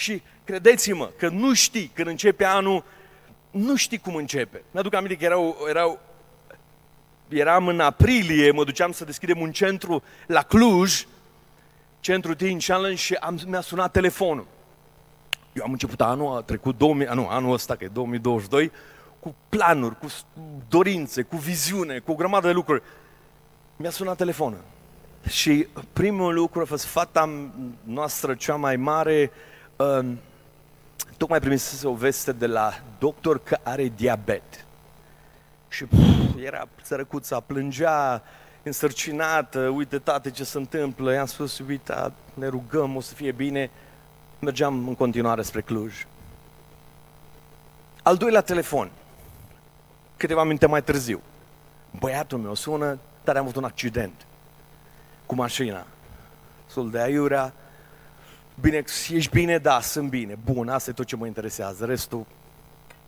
Și 0.00 0.22
credeți-mă 0.44 1.10
că 1.16 1.28
nu 1.28 1.54
știi 1.54 1.90
când 1.94 2.08
începe 2.08 2.44
anul, 2.44 2.84
nu 3.50 3.76
știi 3.76 3.98
cum 3.98 4.14
începe. 4.14 4.62
Mi-aduc 4.70 4.94
aminte 4.94 5.16
că 5.16 5.24
erau, 5.24 5.56
erau, 5.68 6.00
eram 7.28 7.68
în 7.68 7.80
aprilie, 7.80 8.50
mă 8.50 8.64
duceam 8.64 8.92
să 8.92 9.04
deschidem 9.04 9.40
un 9.40 9.52
centru 9.52 10.02
la 10.26 10.42
Cluj, 10.42 11.06
centru 12.00 12.34
Teen 12.34 12.58
Challenge 12.58 12.96
și 12.96 13.14
am, 13.14 13.40
mi-a 13.46 13.60
sunat 13.60 13.92
telefonul. 13.92 14.46
Eu 15.52 15.64
am 15.64 15.72
început 15.72 16.00
anul, 16.00 16.36
a 16.36 16.40
trecut 16.40 16.78
2000, 16.78 17.08
nu, 17.14 17.28
anul 17.28 17.52
ăsta, 17.52 17.76
că 17.76 17.84
e 17.84 17.88
2022, 17.92 18.70
cu 19.20 19.34
planuri, 19.48 19.98
cu 19.98 20.06
dorințe, 20.68 21.22
cu 21.22 21.36
viziune, 21.36 21.98
cu 21.98 22.10
o 22.10 22.14
grămadă 22.14 22.46
de 22.46 22.52
lucruri. 22.52 22.82
Mi-a 23.76 23.90
sunat 23.90 24.16
telefonul. 24.16 24.60
Și 25.28 25.66
primul 25.92 26.34
lucru 26.34 26.60
a 26.60 26.64
fost 26.64 26.84
fata 26.84 27.50
noastră 27.84 28.34
cea 28.34 28.56
mai 28.56 28.76
mare, 28.76 29.30
uh, 29.32 29.48
tocmai 31.16 31.40
primisese 31.40 31.86
o 31.86 31.94
veste 31.94 32.32
de 32.32 32.46
la 32.46 32.80
doctor 32.98 33.42
că 33.42 33.58
are 33.62 33.92
diabet. 33.96 34.64
Și 35.68 35.84
pf, 35.84 36.42
era 36.44 36.68
sărăcuța, 36.82 37.40
plângea, 37.40 38.22
însărcinată, 38.62 39.68
uite 39.68 39.98
tate 39.98 40.30
ce 40.30 40.44
se 40.44 40.58
întâmplă, 40.58 41.12
i-am 41.12 41.26
spus, 41.26 41.58
uite, 41.58 42.12
ne 42.34 42.46
rugăm, 42.46 42.96
o 42.96 43.00
să 43.00 43.14
fie 43.14 43.32
bine. 43.32 43.70
Mergeam 44.38 44.88
în 44.88 44.94
continuare 44.94 45.42
spre 45.42 45.60
Cluj. 45.60 46.06
Al 48.02 48.16
doilea 48.16 48.40
telefon, 48.40 48.90
câteva 50.16 50.44
minute 50.44 50.66
mai 50.66 50.82
târziu. 50.82 51.20
Băiatul 51.98 52.38
meu 52.38 52.54
sună, 52.54 52.98
dar 53.24 53.36
am 53.36 53.42
avut 53.42 53.56
un 53.56 53.64
accident 53.64 54.26
cu 55.26 55.34
mașina. 55.34 55.86
Sul 56.66 56.90
de 56.90 57.00
aiurea, 57.00 57.52
bine, 58.60 58.84
ești 59.10 59.30
bine? 59.30 59.58
Da, 59.58 59.80
sunt 59.80 60.08
bine. 60.08 60.38
Bun, 60.44 60.68
asta 60.68 60.90
e 60.90 60.92
tot 60.92 61.06
ce 61.06 61.16
mă 61.16 61.26
interesează. 61.26 61.84
Restul, 61.84 62.26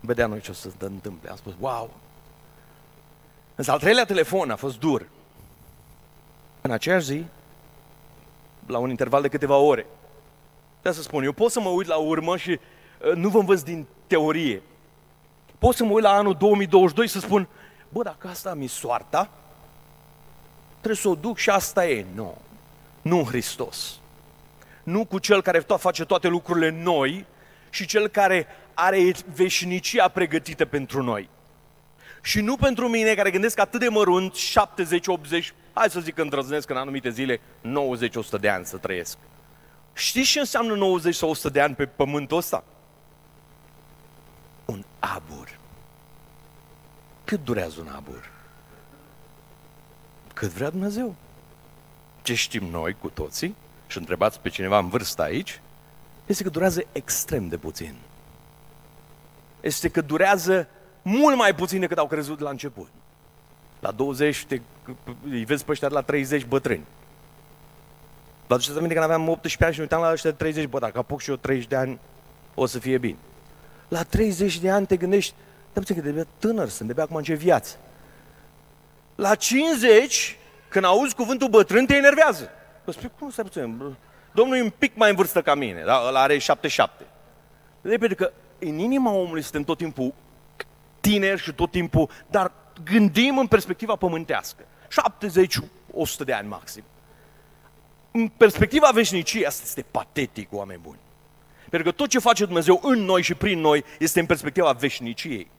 vedea 0.00 0.26
noi 0.26 0.40
ce 0.40 0.50
o 0.50 0.54
să 0.54 0.68
se 0.78 0.84
întâmple. 0.84 1.30
Am 1.30 1.36
spus, 1.36 1.52
wow. 1.60 1.90
Însă 3.54 3.70
al 3.70 3.78
treilea 3.78 4.04
telefon 4.04 4.50
a 4.50 4.56
fost 4.56 4.78
dur. 4.78 5.06
În 6.60 6.70
aceeași 6.70 7.04
zi, 7.04 7.24
la 8.66 8.78
un 8.78 8.90
interval 8.90 9.22
de 9.22 9.28
câteva 9.28 9.56
ore, 9.56 9.86
de 10.82 10.92
să 10.92 11.02
spun, 11.02 11.24
eu 11.24 11.32
pot 11.32 11.50
să 11.50 11.60
mă 11.60 11.68
uit 11.68 11.86
la 11.86 11.96
urmă 11.96 12.36
și 12.36 12.50
uh, 12.50 13.14
nu 13.14 13.28
vă 13.28 13.38
învăț 13.38 13.60
din 13.60 13.86
teorie. 14.06 14.62
Pot 15.58 15.74
să 15.74 15.84
mă 15.84 15.92
uit 15.92 16.02
la 16.02 16.12
anul 16.12 16.34
2022 16.34 17.08
să 17.08 17.18
spun, 17.18 17.48
bă, 17.88 18.02
dacă 18.02 18.28
asta 18.28 18.54
mi 18.54 18.66
soarta, 18.66 19.30
trebuie 20.70 20.96
să 20.96 21.08
o 21.08 21.14
duc 21.14 21.36
și 21.36 21.50
asta 21.50 21.86
e. 21.86 22.06
Nu. 22.14 22.38
Nu 23.02 23.18
în 23.18 23.24
Hristos. 23.24 24.00
Nu 24.82 25.04
cu 25.04 25.18
cel 25.18 25.42
care 25.42 25.60
tot 25.60 25.80
face 25.80 26.04
toate 26.04 26.28
lucrurile 26.28 26.70
noi 26.70 27.26
și 27.70 27.86
cel 27.86 28.08
care 28.08 28.46
are 28.74 29.12
veșnicia 29.34 30.08
pregătită 30.08 30.64
pentru 30.64 31.02
noi. 31.02 31.28
Și 32.22 32.40
nu 32.40 32.56
pentru 32.56 32.88
mine 32.88 33.14
care 33.14 33.30
gândesc 33.30 33.58
atât 33.58 33.80
de 33.80 33.88
mărunt, 33.88 34.34
70, 34.34 35.06
80, 35.06 35.54
hai 35.72 35.90
să 35.90 36.00
zic 36.00 36.14
că 36.14 36.22
îndrăznesc 36.22 36.70
în 36.70 36.76
anumite 36.76 37.10
zile 37.10 37.36
90-100 37.36 37.40
de 38.40 38.48
ani 38.48 38.64
să 38.66 38.76
trăiesc. 38.76 39.16
Știți 39.94 40.30
ce 40.30 40.38
înseamnă 40.38 40.74
90 40.74 41.14
sau 41.14 41.30
100 41.30 41.48
de 41.48 41.60
ani 41.60 41.74
pe 41.74 41.86
pământul 41.86 42.36
ăsta? 42.36 42.64
Un 44.64 44.84
abur. 44.98 45.58
Cât 47.24 47.44
durează 47.44 47.76
un 47.80 47.92
abur? 47.94 48.30
Cât 50.34 50.48
vrea 50.48 50.70
Dumnezeu. 50.70 51.14
Ce 52.22 52.34
știm 52.34 52.64
noi 52.64 52.96
cu 53.00 53.08
toții, 53.08 53.54
și 53.92 53.98
întrebați 53.98 54.40
pe 54.40 54.48
cineva 54.48 54.78
în 54.78 54.88
vârstă 54.88 55.22
aici, 55.22 55.60
este 56.26 56.42
că 56.42 56.48
durează 56.48 56.82
extrem 56.92 57.48
de 57.48 57.56
puțin. 57.56 57.94
Este 59.60 59.88
că 59.88 60.00
durează 60.00 60.68
mult 61.02 61.36
mai 61.36 61.54
puțin 61.54 61.80
decât 61.80 61.98
au 61.98 62.06
crezut 62.06 62.40
la 62.40 62.50
început. 62.50 62.88
La 63.80 63.90
20 63.90 64.44
te, 64.44 64.60
îi 65.30 65.44
vezi 65.44 65.64
pe 65.64 65.70
ăștia 65.70 65.88
la 65.88 66.00
30 66.00 66.44
bătrâni. 66.44 66.84
Vă 68.46 68.54
aduceți 68.54 68.76
aminte 68.76 68.94
când 68.94 69.04
aveam 69.04 69.28
18 69.28 69.64
ani 69.64 69.74
și 69.74 69.80
uitam 69.80 70.00
la 70.00 70.12
ăștia 70.12 70.30
de 70.30 70.36
30, 70.36 70.66
bă, 70.66 70.78
dacă 70.78 70.98
apuc 70.98 71.20
și 71.20 71.30
eu 71.30 71.36
30 71.36 71.68
de 71.68 71.76
ani, 71.76 71.98
o 72.54 72.66
să 72.66 72.78
fie 72.78 72.98
bine. 72.98 73.16
La 73.88 74.02
30 74.02 74.58
de 74.58 74.70
ani 74.70 74.86
te 74.86 74.96
gândești, 74.96 75.34
da 75.72 75.80
puțin 75.80 76.00
că 76.00 76.10
de 76.10 76.26
tânăr 76.38 76.68
sunt, 76.68 76.92
de 76.92 77.00
acum 77.00 77.22
ce 77.22 77.34
viață. 77.34 77.76
La 79.14 79.34
50, 79.34 80.38
când 80.68 80.84
auzi 80.84 81.14
cuvântul 81.14 81.48
bătrân, 81.48 81.86
te 81.86 81.94
enervează. 81.94 82.50
Vă 82.84 82.92
spui, 82.92 83.10
cum 83.18 83.30
să 83.30 83.42
puțin? 83.42 83.96
Domnul 84.32 84.56
e 84.56 84.62
un 84.62 84.72
pic 84.78 84.96
mai 84.96 85.10
în 85.10 85.16
vârstă 85.16 85.42
ca 85.42 85.54
mine, 85.54 85.82
da? 85.84 86.02
ăla 86.06 86.20
are 86.20 86.38
77. 86.38 87.04
De 87.80 87.96
pentru 87.96 88.16
că 88.16 88.32
în 88.58 88.78
inima 88.78 89.10
omului 89.10 89.42
suntem 89.42 89.62
tot 89.62 89.76
timpul 89.76 90.14
tineri 91.00 91.40
și 91.40 91.52
tot 91.52 91.70
timpul, 91.70 92.08
dar 92.30 92.52
gândim 92.84 93.38
în 93.38 93.46
perspectiva 93.46 93.96
pământească. 93.96 94.64
70, 94.88 95.58
100 95.92 96.24
de 96.24 96.32
ani 96.32 96.48
maxim. 96.48 96.82
În 98.10 98.28
perspectiva 98.28 98.90
veșniciei, 98.92 99.46
asta 99.46 99.62
este 99.64 99.84
patetic, 99.90 100.52
oameni 100.52 100.80
buni. 100.82 100.98
Pentru 101.70 101.90
că 101.90 101.96
tot 101.96 102.08
ce 102.08 102.18
face 102.18 102.44
Dumnezeu 102.44 102.80
în 102.82 102.98
noi 102.98 103.22
și 103.22 103.34
prin 103.34 103.60
noi 103.60 103.84
este 103.98 104.20
în 104.20 104.26
perspectiva 104.26 104.72
veșniciei. 104.72 105.50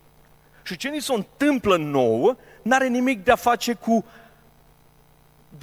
Și 0.64 0.78
ce 0.78 0.90
ni 0.90 1.02
se 1.02 1.14
întâmplă 1.14 1.78
nouă, 1.78 2.36
n-are 2.62 2.88
nimic 2.88 3.24
de 3.24 3.32
a 3.32 3.36
face 3.36 3.74
cu 3.74 4.06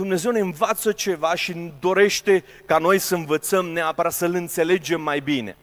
Dumnezeu 0.00 0.31
ne 0.31 0.41
învață 0.41 0.93
ceva 0.93 1.34
și 1.34 1.72
dorește 1.81 2.44
ca 2.66 2.78
noi 2.78 2.99
să 2.99 3.15
învățăm 3.15 3.66
neapărat 3.66 4.12
să-L 4.12 4.34
înțelegem 4.34 5.00
mai 5.00 5.21
bine. 5.21 5.56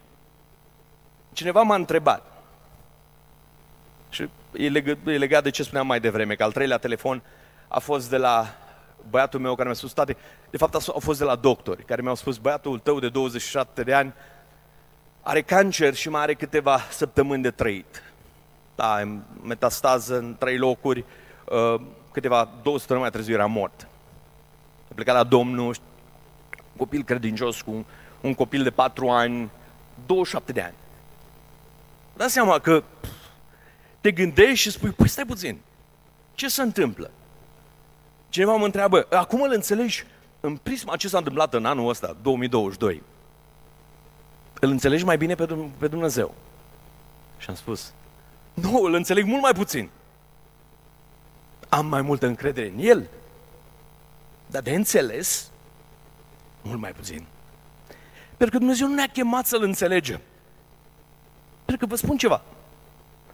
Cineva 1.34 1.62
m-a 1.62 1.76
întrebat, 1.76 2.44
și 4.10 4.30
e 4.52 4.70
legat, 4.70 4.98
e 5.06 5.18
legat 5.18 5.44
de 5.44 5.50
ce 5.50 5.64
spuneam 5.64 5.88
mai 5.88 6.00
devreme, 6.00 6.36
că 6.36 6.44
al 6.44 6.52
treilea 6.52 6.78
telefon 6.78 7.22
a 7.68 7.80
fost 7.80 8.10
de 8.10 8.18
la 8.18 8.56
băiatul 9.10 9.40
meu 9.40 9.56
care 9.56 9.68
mi-a 9.68 9.78
spus, 9.78 9.94
tate, 9.94 10.18
de 10.50 10.58
fapt 10.58 10.76
a 10.76 10.80
fost 11.00 11.20
de 11.20 11.26
la 11.26 11.36
doctori, 11.36 11.86
care 11.86 12.02
mi-au 12.02 12.16
spus, 12.16 12.38
băiatul 12.38 12.80
tău 12.80 13.00
de 13.00 13.10
27 13.10 13.84
de 13.84 13.94
ani 13.94 14.14
are 15.22 15.42
cancer 15.42 15.94
și 15.94 16.10
mai 16.10 16.22
are 16.22 16.34
câteva 16.34 16.80
săptămâni 16.90 17.44
de 17.44 17.52
trăit. 17.52 18.04
Da, 18.76 19.18
metastază 19.44 20.18
în 20.18 20.36
trei 20.40 20.58
locuri, 20.58 21.06
uh, 21.46 21.82
câteva, 22.12 22.50
două 22.62 22.78
săptămâni 22.78 23.04
mai 23.04 23.16
târziu 23.16 23.34
era 23.34 23.46
mort. 23.46 23.88
A 24.90 24.94
plecat 24.96 25.16
la 25.16 25.24
Domnul, 25.24 25.66
un 25.66 26.78
copil 26.78 27.04
credincios 27.04 27.62
cu 27.62 27.72
un, 27.72 27.86
un 28.22 28.34
copil 28.34 28.64
de 28.64 28.70
patru 28.70 29.10
ani, 29.10 29.50
27 30.06 30.52
de 30.52 30.62
ani. 30.62 30.76
Dați 32.16 32.34
seama 32.34 32.60
că 32.60 32.84
te 34.02 34.12
gândești 34.12 34.56
și 34.56 34.72
spui, 34.72 34.90
păi 34.90 35.08
stai 35.08 35.26
puțin, 35.26 35.60
ce 36.36 36.48
se 36.48 36.62
întâmplă? 36.62 37.12
Cineva 38.30 38.56
mă 38.56 38.66
întreabă, 38.66 39.08
acum 39.10 39.42
îl 39.42 39.52
înțelegi 39.54 40.06
în 40.40 40.58
prisma 40.58 40.96
ce 40.96 41.08
s-a 41.08 41.18
întâmplat 41.18 41.54
în 41.54 41.66
anul 41.66 41.90
ăsta, 41.90 42.16
2022. 42.22 43.04
Îl 44.60 44.70
înțelegi 44.70 45.06
mai 45.06 45.18
bine 45.18 45.36
pe 45.78 45.88
Dumnezeu. 45.88 46.34
Și 47.38 47.50
am 47.50 47.56
spus, 47.56 47.94
nu, 48.54 48.82
îl 48.82 48.94
înțeleg 48.94 49.26
mult 49.26 49.42
mai 49.42 49.54
puțin. 49.54 49.90
Am 51.70 51.86
mai 51.86 52.02
multă 52.02 52.26
încredere 52.26 52.68
în 52.68 52.80
El. 52.80 53.08
Dar 54.48 54.62
de 54.62 54.72
înțeles, 54.72 55.50
mult 56.62 56.80
mai 56.80 56.92
puțin. 56.92 57.26
Pentru 58.38 58.58
că 58.58 58.58
Dumnezeu 58.58 58.88
nu 58.88 58.94
ne-a 58.94 59.08
chemat 59.08 59.46
să-L 59.46 59.64
înțelegem. 59.64 60.22
Pentru 61.66 61.88
că 61.88 61.94
vă 61.94 61.96
spun 61.96 62.18
ceva. 62.18 62.42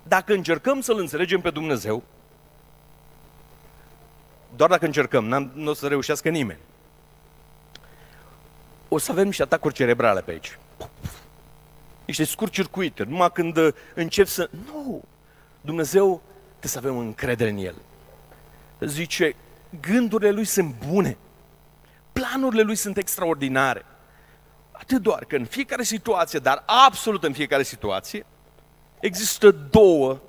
Dacă 0.03 0.34
încercăm 0.34 0.81
să-L 0.81 0.97
înțelegem 0.97 1.41
pe 1.41 1.50
Dumnezeu, 1.50 2.03
doar 4.56 4.69
dacă 4.69 4.85
încercăm, 4.85 5.52
nu 5.53 5.69
o 5.69 5.73
să 5.73 5.88
reușească 5.88 6.29
nimeni. 6.29 6.59
O 8.88 8.97
să 8.97 9.12
avem 9.12 9.25
niște 9.25 9.41
atacuri 9.44 9.73
cerebrale 9.73 10.22
pe 10.22 10.31
aici. 10.31 10.57
Niște 12.06 12.23
scurt-circuite. 12.23 13.03
Numai 13.03 13.32
când 13.32 13.58
încep 13.93 14.28
să... 14.28 14.49
Nu! 14.66 15.03
Dumnezeu 15.61 16.22
trebuie 16.49 16.72
să 16.72 16.78
avem 16.78 16.97
încredere 16.97 17.49
în 17.49 17.58
El. 17.58 17.76
Zice, 18.79 19.35
gândurile 19.81 20.31
Lui 20.31 20.46
sunt 20.46 20.75
bune. 20.87 21.17
Planurile 22.11 22.61
Lui 22.61 22.75
sunt 22.75 22.97
extraordinare. 22.97 23.85
Atât 24.72 25.02
doar 25.02 25.25
că 25.25 25.35
în 25.35 25.46
fiecare 25.46 25.84
situație, 25.84 26.40
dar 26.40 26.64
absolut 26.66 27.23
în 27.23 27.34
fiecare 27.34 27.64
situație, 27.64 28.25
există 28.99 29.52
două 29.52 30.20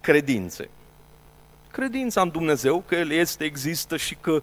credințe. 0.00 0.68
Credința 1.70 2.20
în 2.20 2.30
Dumnezeu, 2.30 2.82
că 2.86 2.94
El 2.94 3.10
este, 3.10 3.44
există 3.44 3.96
și 3.96 4.14
că 4.20 4.42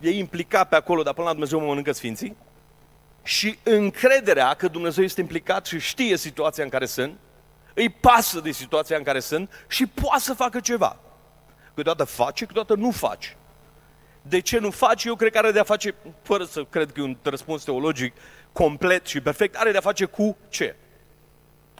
e 0.00 0.10
implicat 0.10 0.68
pe 0.68 0.76
acolo, 0.76 1.02
dar 1.02 1.12
până 1.12 1.26
la 1.26 1.32
Dumnezeu 1.32 1.60
mă 1.60 1.66
mănâncă 1.66 1.92
Sfinții. 1.92 2.36
Și 3.22 3.58
încrederea 3.62 4.54
că 4.54 4.68
Dumnezeu 4.68 5.04
este 5.04 5.20
implicat 5.20 5.66
și 5.66 5.78
știe 5.78 6.16
situația 6.16 6.64
în 6.64 6.70
care 6.70 6.86
sunt, 6.86 7.18
îi 7.74 7.88
pasă 7.88 8.40
de 8.40 8.50
situația 8.50 8.96
în 8.96 9.02
care 9.02 9.20
sunt 9.20 9.50
și 9.68 9.86
poate 9.86 10.22
să 10.22 10.34
facă 10.34 10.60
ceva. 10.60 10.96
Câteodată 11.74 12.04
face, 12.04 12.44
câteodată 12.44 12.80
nu 12.80 12.90
face. 12.90 13.36
De 14.22 14.40
ce 14.40 14.58
nu 14.58 14.70
face? 14.70 15.08
Eu 15.08 15.16
cred 15.16 15.32
că 15.32 15.38
are 15.38 15.50
de 15.50 15.58
a 15.58 15.64
face, 15.64 15.94
fără 16.22 16.44
să 16.44 16.64
cred 16.70 16.92
că 16.92 17.00
e 17.00 17.04
un 17.04 17.16
răspuns 17.22 17.64
teologic, 17.64 18.14
complet 18.52 19.06
și 19.06 19.20
perfect, 19.20 19.56
are 19.56 19.70
de-a 19.70 19.80
face 19.80 20.04
cu 20.04 20.36
ce? 20.48 20.76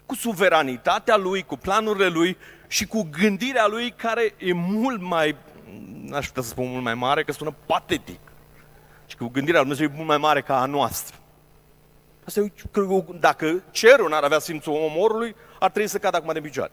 Cu 0.07 0.15
suveranitatea 0.15 1.17
lui, 1.17 1.43
cu 1.43 1.57
planurile 1.57 2.09
lui 2.09 2.37
și 2.67 2.87
cu 2.87 3.09
gândirea 3.11 3.67
lui 3.67 3.91
care 3.91 4.35
e 4.39 4.53
mult 4.53 5.01
mai, 5.01 5.37
n-aș 6.05 6.27
putea 6.27 6.43
să 6.43 6.49
spun 6.49 6.71
mult 6.71 6.83
mai 6.83 6.95
mare, 6.95 7.25
că 7.25 7.33
sună 7.33 7.55
patetic. 7.67 8.21
Și 9.07 9.17
cu 9.17 9.27
gândirea 9.27 9.61
lui 9.61 9.69
Dumnezeu 9.69 9.95
e 9.95 9.97
mult 9.97 10.09
mai 10.09 10.19
mare 10.19 10.43
ca 10.43 10.61
a 10.61 10.67
noastră. 10.67 11.17
Asta 12.27 12.41
e, 12.41 12.53
dacă 13.21 13.63
cerul 13.71 14.09
n-ar 14.09 14.23
avea 14.23 14.39
simțul 14.39 14.73
omorului, 14.73 15.35
ar 15.59 15.71
trebui 15.71 15.89
să 15.89 15.99
cadă 15.99 16.17
acum 16.17 16.33
de 16.33 16.41
picioare. 16.41 16.71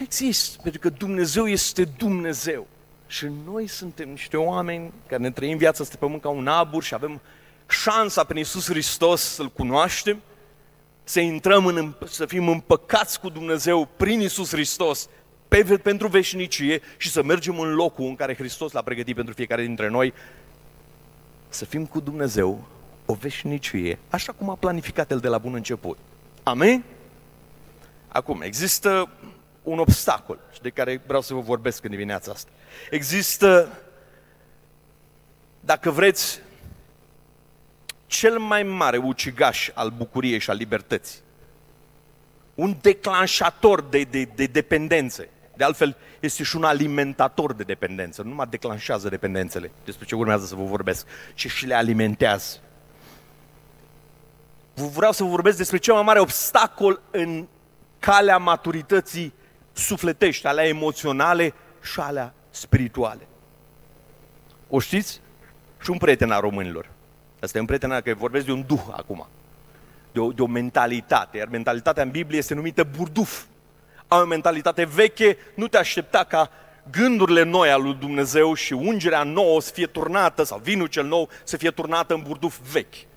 Există, 0.00 0.58
pentru 0.62 0.80
că 0.80 0.88
Dumnezeu 0.88 1.46
este 1.46 1.84
Dumnezeu. 1.84 2.66
Și 3.06 3.26
noi 3.44 3.66
suntem 3.66 4.08
niște 4.08 4.36
oameni 4.36 4.92
care 5.06 5.22
ne 5.22 5.30
trăim 5.30 5.56
viața 5.56 5.82
asta 5.82 5.96
pe 5.98 6.04
pământ 6.04 6.22
ca 6.22 6.28
un 6.28 6.46
abur 6.46 6.82
și 6.82 6.94
avem 6.94 7.20
șansa 7.68 8.24
prin 8.24 8.36
Iisus 8.36 8.68
Hristos 8.68 9.20
să-L 9.20 9.50
cunoaștem, 9.50 10.20
să 11.04 11.20
intrăm 11.20 11.66
în, 11.66 11.94
să 12.06 12.26
fim 12.26 12.48
împăcați 12.48 13.20
cu 13.20 13.28
Dumnezeu 13.28 13.88
prin 13.96 14.20
Iisus 14.20 14.50
Hristos 14.50 15.08
pe, 15.48 15.78
pentru 15.82 16.08
veșnicie 16.08 16.80
și 16.96 17.10
să 17.10 17.22
mergem 17.22 17.58
în 17.58 17.74
locul 17.74 18.04
în 18.04 18.16
care 18.16 18.34
Hristos 18.34 18.72
l-a 18.72 18.82
pregătit 18.82 19.14
pentru 19.14 19.34
fiecare 19.34 19.62
dintre 19.62 19.88
noi, 19.88 20.12
să 21.48 21.64
fim 21.64 21.86
cu 21.86 22.00
Dumnezeu 22.00 22.64
o 23.06 23.14
veșnicie, 23.14 23.98
așa 24.10 24.32
cum 24.32 24.50
a 24.50 24.54
planificat 24.54 25.10
El 25.10 25.18
de 25.18 25.28
la 25.28 25.38
bun 25.38 25.54
început. 25.54 25.98
Amin? 26.42 26.84
Acum, 28.08 28.40
există 28.40 29.08
un 29.62 29.78
obstacol 29.78 30.38
de 30.62 30.70
care 30.70 31.02
vreau 31.06 31.22
să 31.22 31.34
vă 31.34 31.40
vorbesc 31.40 31.84
în 31.84 31.90
dimineața 31.90 32.32
asta. 32.32 32.50
Există, 32.90 33.78
dacă 35.60 35.90
vreți, 35.90 36.40
cel 38.06 38.38
mai 38.38 38.62
mare 38.62 38.96
ucigaș 38.96 39.70
al 39.74 39.90
bucuriei 39.90 40.38
și 40.38 40.50
al 40.50 40.56
libertății. 40.56 41.18
Un 42.54 42.76
declanșator 42.80 43.80
de, 43.82 44.02
de, 44.02 44.28
de 44.34 44.46
dependențe. 44.46 45.28
De 45.56 45.64
altfel, 45.64 45.96
este 46.20 46.42
și 46.42 46.56
un 46.56 46.64
alimentator 46.64 47.52
de 47.52 47.62
dependență. 47.62 48.22
Nu 48.22 48.28
numai 48.28 48.46
declanșează 48.50 49.08
dependențele, 49.08 49.70
despre 49.84 50.06
ce 50.06 50.14
urmează 50.14 50.46
să 50.46 50.54
vă 50.54 50.64
vorbesc, 50.64 51.06
ci 51.34 51.50
și 51.50 51.66
le 51.66 51.74
alimentează. 51.74 52.56
Vreau 54.74 55.12
să 55.12 55.22
vă 55.22 55.28
vorbesc 55.28 55.56
despre 55.56 55.78
cel 55.78 55.94
mai 55.94 56.02
mare 56.02 56.20
obstacol 56.20 57.00
în 57.10 57.46
calea 57.98 58.38
maturității 58.38 59.32
sufletești, 59.72 60.46
alea 60.46 60.66
emoționale 60.66 61.54
și 61.82 62.00
alea 62.00 62.34
spirituale. 62.50 63.26
O 64.68 64.78
știți? 64.78 65.20
Și 65.82 65.90
un 65.90 65.98
prieten 65.98 66.30
al 66.30 66.40
românilor. 66.40 66.88
Asta 67.40 67.56
e 67.56 67.60
un 67.60 67.66
prieten 67.66 67.90
al 67.90 68.00
că 68.00 68.14
vorbesc 68.14 68.44
de 68.46 68.52
un 68.52 68.64
duh 68.66 68.82
acum. 68.90 69.26
De 70.12 70.20
o, 70.20 70.32
de 70.32 70.42
o 70.42 70.46
mentalitate. 70.46 71.36
Iar 71.36 71.48
mentalitatea 71.48 72.02
în 72.02 72.10
Biblie 72.10 72.38
este 72.38 72.54
numită 72.54 72.84
burduf. 72.96 73.42
Ai 74.06 74.20
o 74.20 74.24
mentalitate 74.24 74.84
veche, 74.84 75.36
nu 75.54 75.68
te 75.68 75.76
aștepta 75.76 76.24
ca 76.24 76.50
gândurile 76.90 77.42
noi 77.42 77.70
al 77.70 77.82
lui 77.82 77.94
Dumnezeu 77.94 78.54
și 78.54 78.72
ungerea 78.72 79.22
nouă 79.22 79.60
să 79.60 79.72
fie 79.72 79.86
turnată, 79.86 80.42
sau 80.42 80.58
vinul 80.58 80.86
cel 80.86 81.04
nou 81.04 81.28
să 81.44 81.56
fie 81.56 81.70
turnată 81.70 82.14
în 82.14 82.22
burduf 82.22 82.58
vechi 82.72 83.08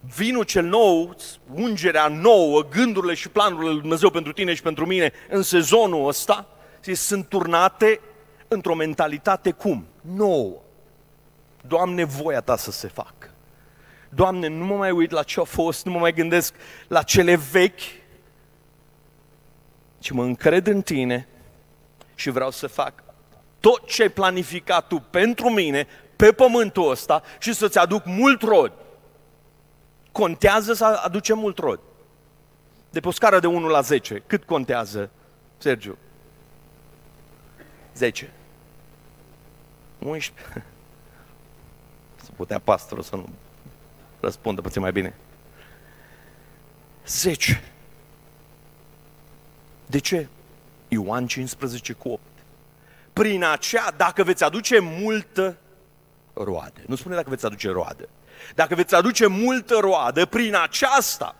vinul 0.00 0.44
cel 0.44 0.64
nou, 0.64 1.16
ungerea 1.54 2.08
nouă, 2.08 2.62
gândurile 2.62 3.14
și 3.14 3.28
planurile 3.28 3.70
lui 3.70 3.80
Dumnezeu 3.80 4.10
pentru 4.10 4.32
tine 4.32 4.54
și 4.54 4.62
pentru 4.62 4.86
mine 4.86 5.12
în 5.28 5.42
sezonul 5.42 6.08
ăsta, 6.08 6.46
sunt 6.94 7.28
turnate 7.28 8.00
într-o 8.48 8.74
mentalitate 8.74 9.50
cum? 9.50 9.86
Nouă. 10.00 10.52
Doamne, 11.66 12.04
voia 12.04 12.40
ta 12.40 12.56
să 12.56 12.70
se 12.70 12.88
facă. 12.88 13.30
Doamne, 14.08 14.48
nu 14.48 14.64
mă 14.64 14.74
mai 14.74 14.90
uit 14.90 15.10
la 15.10 15.22
ce 15.22 15.40
a 15.40 15.44
fost, 15.44 15.84
nu 15.84 15.92
mă 15.92 15.98
mai 15.98 16.12
gândesc 16.12 16.54
la 16.88 17.02
cele 17.02 17.34
vechi, 17.50 17.80
ci 19.98 20.10
mă 20.10 20.22
încred 20.22 20.66
în 20.66 20.82
tine 20.82 21.28
și 22.14 22.30
vreau 22.30 22.50
să 22.50 22.66
fac 22.66 23.02
tot 23.60 23.86
ce 23.86 24.02
ai 24.02 24.08
planificat 24.08 24.86
tu 24.86 25.02
pentru 25.10 25.50
mine 25.50 25.86
pe 26.16 26.32
pământul 26.32 26.90
ăsta 26.90 27.22
și 27.38 27.54
să-ți 27.54 27.78
aduc 27.78 28.04
mult 28.04 28.42
rod 28.42 28.72
contează 30.12 30.72
să 30.72 30.84
aducem 30.84 31.38
mult 31.38 31.58
rod? 31.58 31.80
De 32.90 33.00
pe 33.00 33.08
o 33.08 33.10
scară 33.10 33.40
de 33.40 33.46
1 33.46 33.66
la 33.66 33.80
10, 33.80 34.22
cât 34.26 34.44
contează, 34.44 35.10
Sergiu? 35.60 35.98
10. 37.94 38.30
11. 39.98 40.64
Să 42.24 42.30
putea 42.36 42.58
pastorul 42.58 43.02
să 43.02 43.16
nu 43.16 43.28
răspundă 44.20 44.60
puțin 44.60 44.80
mai 44.80 44.92
bine. 44.92 45.14
10. 47.06 47.62
De 49.86 49.98
ce? 49.98 50.28
Ioan 50.88 51.26
15 51.26 51.92
cu 51.92 52.08
8. 52.08 52.20
Prin 53.12 53.44
acea, 53.44 53.90
dacă 53.96 54.22
veți 54.22 54.44
aduce 54.44 54.78
multă 54.78 55.56
roade, 56.32 56.82
nu 56.86 56.96
spune 56.96 57.14
dacă 57.14 57.28
veți 57.28 57.46
aduce 57.46 57.70
roade, 57.70 58.08
dacă 58.54 58.74
veți 58.74 58.94
aduce 58.94 59.26
multă 59.26 59.78
roadă 59.80 60.26
prin 60.26 60.54
aceasta, 60.54 61.34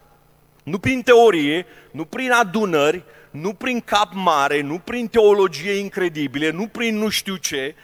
nu 0.63 0.79
prin 0.79 1.03
teorie, 1.03 1.67
nu 1.91 2.05
prin 2.05 2.31
adunări, 2.31 3.05
nu 3.31 3.55
prin 3.55 3.81
cap 3.81 4.13
mare, 4.13 4.61
nu 4.61 4.79
prin 4.79 5.09
teologie 5.09 5.73
incredibile, 5.73 6.51
nu 6.51 6.67
prin 6.67 6.97
nu 6.97 7.09
știu 7.09 7.37
ce, 7.37 7.75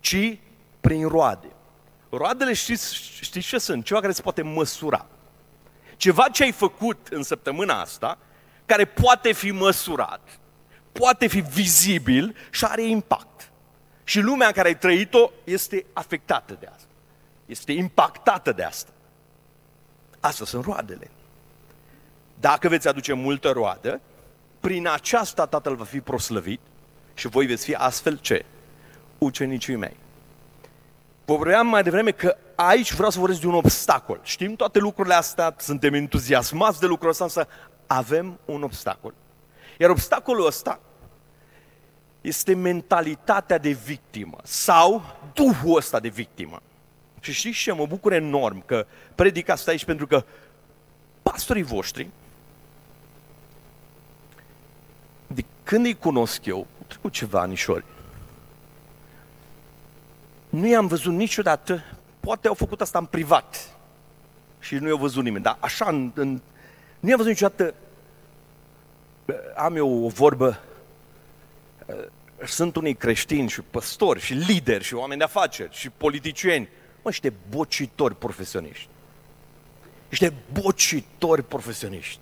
ci 0.00 0.38
prin 0.80 1.08
roade. 1.08 1.46
Roadele 2.10 2.52
știți, 2.52 2.94
știți 3.20 3.46
ce 3.46 3.58
sunt? 3.58 3.84
Ceva 3.84 4.00
care 4.00 4.12
se 4.12 4.22
poate 4.22 4.42
măsura. 4.42 5.06
Ceva 5.96 6.28
ce 6.28 6.42
ai 6.42 6.52
făcut 6.52 7.06
în 7.10 7.22
săptămâna 7.22 7.80
asta, 7.80 8.18
care 8.66 8.84
poate 8.84 9.32
fi 9.32 9.50
măsurat, 9.50 10.38
poate 10.92 11.26
fi 11.26 11.40
vizibil 11.40 12.36
și 12.50 12.64
are 12.64 12.82
impact. 12.82 13.48
Și 14.04 14.20
lumea 14.20 14.46
în 14.46 14.52
care 14.52 14.68
ai 14.68 14.78
trăit-o 14.78 15.30
este 15.44 15.86
afectată 15.92 16.56
de 16.60 16.68
asta 16.74 16.93
este 17.46 17.72
impactată 17.72 18.52
de 18.52 18.62
asta. 18.62 18.90
Asta 20.20 20.44
sunt 20.44 20.64
roadele. 20.64 21.10
Dacă 22.40 22.68
veți 22.68 22.88
aduce 22.88 23.12
multă 23.12 23.50
roadă, 23.50 24.00
prin 24.60 24.88
aceasta 24.88 25.46
Tatăl 25.46 25.74
va 25.74 25.84
fi 25.84 26.00
proslăvit 26.00 26.60
și 27.14 27.28
voi 27.28 27.46
veți 27.46 27.64
fi 27.64 27.74
astfel 27.74 28.18
ce? 28.18 28.44
Ucenicii 29.18 29.76
mei. 29.76 29.96
Vă 31.24 31.36
vorbeam 31.36 31.66
mai 31.66 31.82
devreme 31.82 32.10
că 32.10 32.36
aici 32.54 32.94
vreau 32.94 33.10
să 33.10 33.18
vorbesc 33.18 33.40
de 33.40 33.46
un 33.46 33.54
obstacol. 33.54 34.20
Știm 34.22 34.56
toate 34.56 34.78
lucrurile 34.78 35.14
astea, 35.14 35.54
suntem 35.58 35.94
entuziasmați 35.94 36.80
de 36.80 36.86
lucrul 36.86 37.10
ăsta, 37.10 37.24
însă 37.24 37.48
avem 37.86 38.38
un 38.44 38.62
obstacol. 38.62 39.14
Iar 39.78 39.90
obstacolul 39.90 40.46
ăsta 40.46 40.80
este 42.20 42.54
mentalitatea 42.54 43.58
de 43.58 43.70
victimă 43.70 44.36
sau 44.42 45.16
duhul 45.32 45.76
ăsta 45.76 46.00
de 46.00 46.08
victimă. 46.08 46.62
Și 47.24 47.32
știți 47.32 47.58
ce? 47.58 47.72
Mă 47.72 47.86
bucur 47.86 48.12
enorm 48.12 48.66
că 48.66 48.86
predic 49.14 49.48
asta 49.48 49.70
aici 49.70 49.84
pentru 49.84 50.06
că 50.06 50.24
pastorii 51.22 51.62
voștri, 51.62 52.08
de 55.26 55.44
când 55.62 55.84
îi 55.84 55.94
cunosc 55.94 56.44
eu, 56.44 56.56
au 56.56 56.66
trecut 56.86 57.12
ceva 57.12 57.40
anișori, 57.40 57.84
nu 60.48 60.66
i-am 60.66 60.86
văzut 60.86 61.12
niciodată, 61.12 61.84
poate 62.20 62.48
au 62.48 62.54
făcut 62.54 62.80
asta 62.80 62.98
în 62.98 63.06
privat 63.06 63.76
și 64.60 64.74
nu 64.74 64.88
i-au 64.88 64.98
văzut 64.98 65.22
nimeni, 65.22 65.44
dar 65.44 65.56
așa, 65.60 65.84
în, 65.88 66.10
în, 66.14 66.40
nu 67.00 67.08
i-am 67.08 67.16
văzut 67.16 67.32
niciodată, 67.32 67.74
am 69.56 69.76
eu 69.76 70.04
o 70.04 70.08
vorbă, 70.08 70.60
sunt 72.46 72.76
unii 72.76 72.94
creștini 72.94 73.48
și 73.48 73.60
păstori 73.60 74.20
și 74.20 74.32
lideri 74.32 74.84
și 74.84 74.94
oameni 74.94 75.18
de 75.18 75.24
afaceri 75.24 75.74
și 75.76 75.90
politicieni 75.90 76.68
Mă, 77.04 77.10
niște 77.10 77.32
bocitori 77.50 78.14
profesioniști. 78.14 78.88
Niște 80.08 80.32
bocitori 80.62 81.42
profesioniști. 81.42 82.18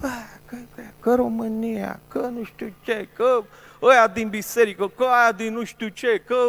Bă, 0.00 0.08
că, 0.44 0.56
că, 0.74 0.82
că 1.00 1.14
România, 1.14 2.00
că 2.08 2.18
nu 2.18 2.44
știu 2.44 2.72
ce, 2.84 3.08
că 3.14 3.42
ăia 3.82 4.08
din 4.08 4.28
biserică, 4.28 4.88
că 4.88 5.04
aia 5.04 5.32
din 5.32 5.52
nu 5.52 5.64
știu 5.64 5.88
ce, 5.88 6.22
că 6.26 6.48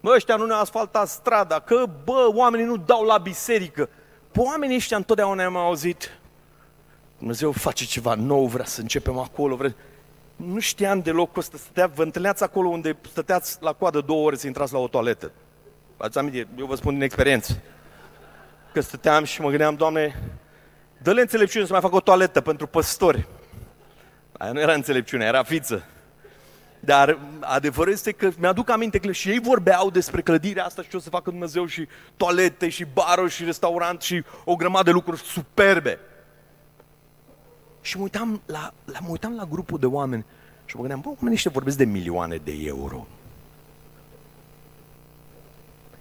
bă, 0.00 0.12
ăștia 0.14 0.36
nu 0.36 0.46
ne-au 0.46 0.60
asfaltat 0.60 1.08
strada, 1.08 1.60
că 1.60 1.84
bă, 2.04 2.30
oamenii 2.34 2.66
nu 2.66 2.76
dau 2.76 3.04
la 3.04 3.18
biserică. 3.18 3.88
Pe 4.32 4.40
oamenii 4.40 4.76
ăștia 4.76 4.96
întotdeauna 4.96 5.44
am 5.44 5.56
auzit, 5.56 6.18
Dumnezeu 7.18 7.52
face 7.52 7.84
ceva 7.84 8.14
nou, 8.14 8.46
vrea 8.46 8.64
să 8.64 8.80
începem 8.80 9.18
acolo, 9.18 9.56
vrea... 9.56 9.74
Nu 10.36 10.58
știam 10.58 11.00
deloc 11.00 11.32
că 11.32 11.40
stătea, 11.40 11.86
vă 11.86 12.02
întâlneați 12.02 12.42
acolo 12.42 12.68
unde 12.68 12.96
stăteați 13.10 13.56
la 13.60 13.72
coadă 13.72 14.00
două 14.00 14.26
ore 14.26 14.36
să 14.36 14.46
intrați 14.46 14.72
la 14.72 14.78
o 14.78 14.88
toaletă. 14.88 15.30
Ați 15.96 16.18
aminte, 16.18 16.46
eu 16.58 16.66
vă 16.66 16.74
spun 16.74 16.92
din 16.92 17.02
experiență. 17.02 17.58
Că 18.72 18.80
stăteam 18.80 19.24
și 19.24 19.40
mă 19.40 19.48
gândeam, 19.48 19.74
Doamne, 19.74 20.22
dă-le 21.02 21.20
înțelepciune 21.20 21.66
să 21.66 21.72
mai 21.72 21.80
fac 21.80 21.92
o 21.92 22.00
toaletă 22.00 22.40
pentru 22.40 22.66
păstori. 22.66 23.26
Aia 24.38 24.52
nu 24.52 24.60
era 24.60 24.72
înțelepciune, 24.72 25.24
era 25.24 25.42
fiță. 25.42 25.84
Dar 26.80 27.18
adevărul 27.40 27.92
este 27.92 28.12
că 28.12 28.30
mi-aduc 28.38 28.70
aminte 28.70 28.98
că 28.98 29.12
și 29.12 29.28
ei 29.28 29.40
vorbeau 29.40 29.90
despre 29.90 30.20
clădirea 30.20 30.64
asta 30.64 30.82
și 30.82 30.88
ce 30.88 30.96
o 30.96 31.00
să 31.00 31.08
facă 31.08 31.30
Dumnezeu 31.30 31.66
și 31.66 31.88
toalete 32.16 32.68
și 32.68 32.86
baruri 32.92 33.32
și 33.32 33.44
restaurant 33.44 34.02
și 34.02 34.24
o 34.44 34.56
grămadă 34.56 34.84
de 34.84 34.90
lucruri 34.90 35.20
superbe. 35.20 35.98
Și 37.80 37.96
mă 37.96 38.02
uitam 38.02 38.40
la, 38.46 38.72
la, 38.84 38.98
mă 39.00 39.08
uitam 39.10 39.34
la 39.34 39.44
grupul 39.44 39.78
de 39.78 39.86
oameni 39.86 40.24
și 40.64 40.76
mă 40.76 40.80
gândeam, 40.80 41.00
bă, 41.00 41.08
oamenii 41.08 41.34
ăștia 41.34 41.50
vorbesc 41.50 41.76
de 41.76 41.84
milioane 41.84 42.36
de 42.36 42.52
euro. 42.64 43.06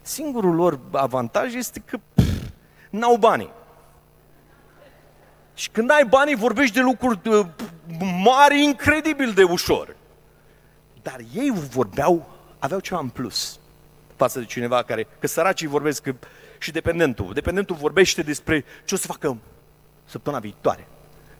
Singurul 0.05 0.55
lor 0.55 0.79
avantaj 0.91 1.53
este 1.53 1.79
că 1.85 1.97
pff, 2.13 2.51
n-au 2.89 3.17
banii. 3.17 3.49
Și 5.53 5.69
când 5.69 5.89
ai 5.89 6.05
banii, 6.05 6.35
vorbești 6.35 6.73
de 6.73 6.81
lucruri 6.81 7.29
uh, 7.29 7.45
mari, 8.23 8.63
incredibil 8.63 9.31
de 9.31 9.43
ușor. 9.43 9.95
Dar 11.01 11.19
ei 11.33 11.51
vorbeau, 11.51 12.29
aveau 12.59 12.79
ceva 12.79 12.99
în 12.99 13.09
plus 13.09 13.59
față 14.15 14.39
de 14.39 14.45
cineva 14.45 14.83
care, 14.83 15.07
că 15.19 15.27
săracii 15.27 15.67
vorbesc 15.67 16.01
că, 16.01 16.15
și 16.57 16.71
dependentul. 16.71 17.33
Dependentul 17.33 17.75
vorbește 17.75 18.21
despre 18.21 18.65
ce 18.85 18.95
o 18.95 18.97
să 18.97 19.07
facă 19.07 19.37
săptămâna 20.05 20.41
viitoare. 20.41 20.87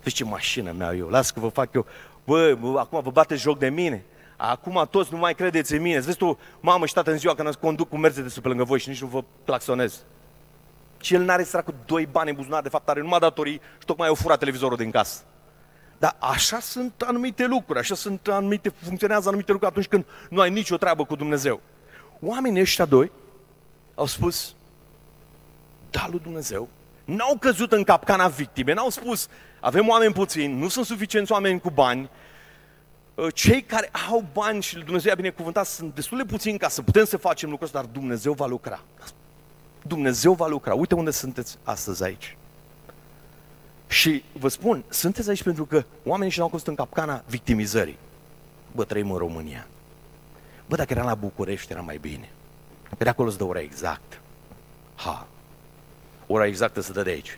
Vezi 0.04 0.16
ce 0.16 0.24
mașină 0.24 0.72
mea 0.72 0.94
eu, 0.94 1.08
las 1.08 1.32
că 1.32 1.40
vă 1.40 1.48
fac 1.48 1.74
eu. 1.74 1.86
Bă, 2.24 2.58
bă, 2.60 2.80
acum 2.80 3.02
vă 3.02 3.12
bate 3.12 3.36
joc 3.36 3.60
de 3.60 3.70
mine. 3.70 4.04
Acum 4.38 4.88
toți 4.92 5.14
nu 5.14 5.18
mai 5.18 5.36
credeți 5.36 5.74
în 5.74 5.82
mine. 5.82 6.00
Vezi 6.00 6.18
tu, 6.18 6.40
mamă 6.60 6.86
și 6.86 6.94
tată 6.94 7.12
în 7.12 7.18
ziua 7.18 7.36
când 7.36 7.48
îți 7.48 7.60
conduc 7.60 7.90
cu 7.90 7.98
Mercedes 7.98 8.40
pe 8.40 8.48
lângă 8.48 8.64
voi 8.64 8.80
și 8.80 8.90
nici 8.90 9.02
nu 9.02 9.08
vă 9.08 9.24
claxonez. 9.46 10.04
Și 11.02 11.14
el 11.14 11.24
n-are 11.24 11.44
cu 11.66 11.74
doi 11.86 12.06
bani 12.12 12.30
în 12.30 12.36
buzunar, 12.36 12.62
de 12.62 12.70
fapt 12.70 12.90
are 12.90 13.02
numai 13.02 13.20
datorii 13.20 13.62
și 13.80 13.86
tocmai 13.86 14.08
au 14.08 14.16
furat 14.16 14.40
televizorul 14.40 14.78
din 14.78 14.92
casă. 14.92 15.24
Dar 15.98 16.16
așa 16.20 16.60
sunt 16.60 16.94
anumite 17.06 17.46
lucruri, 17.46 17.80
așa 17.80 17.96
sunt 17.96 18.28
anumite, 18.28 18.74
funcționează 18.84 19.28
anumite 19.28 19.52
lucruri 19.52 19.72
atunci 19.72 19.88
când 19.88 20.06
nu 20.30 20.42
ai 20.42 20.50
nicio 20.50 20.78
treabă 20.78 21.06
cu 21.06 21.16
Dumnezeu. 21.16 21.62
Oamenii 22.22 22.62
ăștia 22.62 22.86
doi 22.86 23.12
au 23.96 24.06
spus, 24.06 24.56
da 25.92 26.08
lui 26.10 26.20
Dumnezeu, 26.24 26.70
n-au 27.06 27.38
căzut 27.40 27.72
în 27.72 27.84
capcana 27.84 28.28
victime, 28.28 28.74
n-au 28.74 28.90
spus, 28.90 29.28
avem 29.60 29.88
oameni 29.88 30.14
puțini, 30.14 30.60
nu 30.60 30.68
sunt 30.68 30.86
suficienți 30.86 31.32
oameni 31.32 31.60
cu 31.60 31.70
bani, 31.70 32.04
ă, 32.04 32.10
cei 33.34 33.62
care 33.62 33.90
au 34.10 34.26
bani 34.34 34.62
și 34.62 34.78
Dumnezeu 34.78 35.10
i-a 35.10 35.16
binecuvântat 35.16 35.68
sunt 35.68 35.96
destul 35.96 36.18
de 36.18 36.24
puțini 36.24 36.58
ca 36.58 36.70
să 36.70 36.82
putem 36.82 37.06
să 37.06 37.18
facem 37.18 37.50
lucrul 37.50 37.68
ăsta, 37.68 37.82
dar 37.82 37.90
Dumnezeu 37.92 38.34
va 38.34 38.46
lucra. 38.46 38.82
Dumnezeu 39.82 40.34
va 40.34 40.48
lucra. 40.48 40.74
Uite 40.74 40.96
unde 40.96 41.12
sunteți 41.12 41.58
astăzi 41.64 42.04
aici. 42.04 42.38
Și 43.88 44.24
vă 44.32 44.48
spun, 44.48 44.84
sunteți 44.90 45.30
aici 45.30 45.44
pentru 45.44 45.66
că 45.66 45.84
oamenii 46.04 46.34
și-au 46.34 46.48
fost 46.48 46.68
în 46.68 46.76
capcana 46.76 47.24
victimizării. 47.28 47.98
Bă, 48.72 48.84
trăim 48.84 49.12
în 49.12 49.18
România. 49.18 49.68
Bă, 50.68 50.76
dacă 50.76 50.94
eram 50.94 51.06
la 51.06 51.16
București, 51.16 51.72
era 51.72 51.82
mai 51.82 51.98
bine. 51.98 52.30
Pe 52.98 53.04
de 53.04 53.10
acolo 53.10 53.28
îți 53.28 53.38
dă 53.38 53.44
ora 53.44 53.60
exact. 53.60 54.22
Ha, 54.96 55.28
ora 56.28 56.46
exactă 56.46 56.82
să 56.82 56.92
dă 56.92 57.02
de 57.02 57.10
aici. 57.10 57.38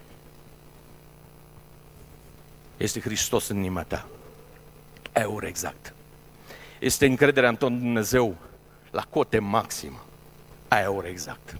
Este 2.77 2.99
Hristos 2.99 3.47
în 3.47 3.57
inima 3.57 3.83
ta. 3.83 4.07
E 5.17 5.23
ora 5.23 5.47
exact. 5.47 5.93
Este 6.79 7.05
încrederea 7.05 7.49
în 7.49 7.55
tot 7.55 7.69
Dumnezeu 7.69 8.35
la 8.91 9.01
cote 9.01 9.39
maximă. 9.39 10.05
Aia 10.67 10.91
ora 10.91 11.07
exact. 11.07 11.57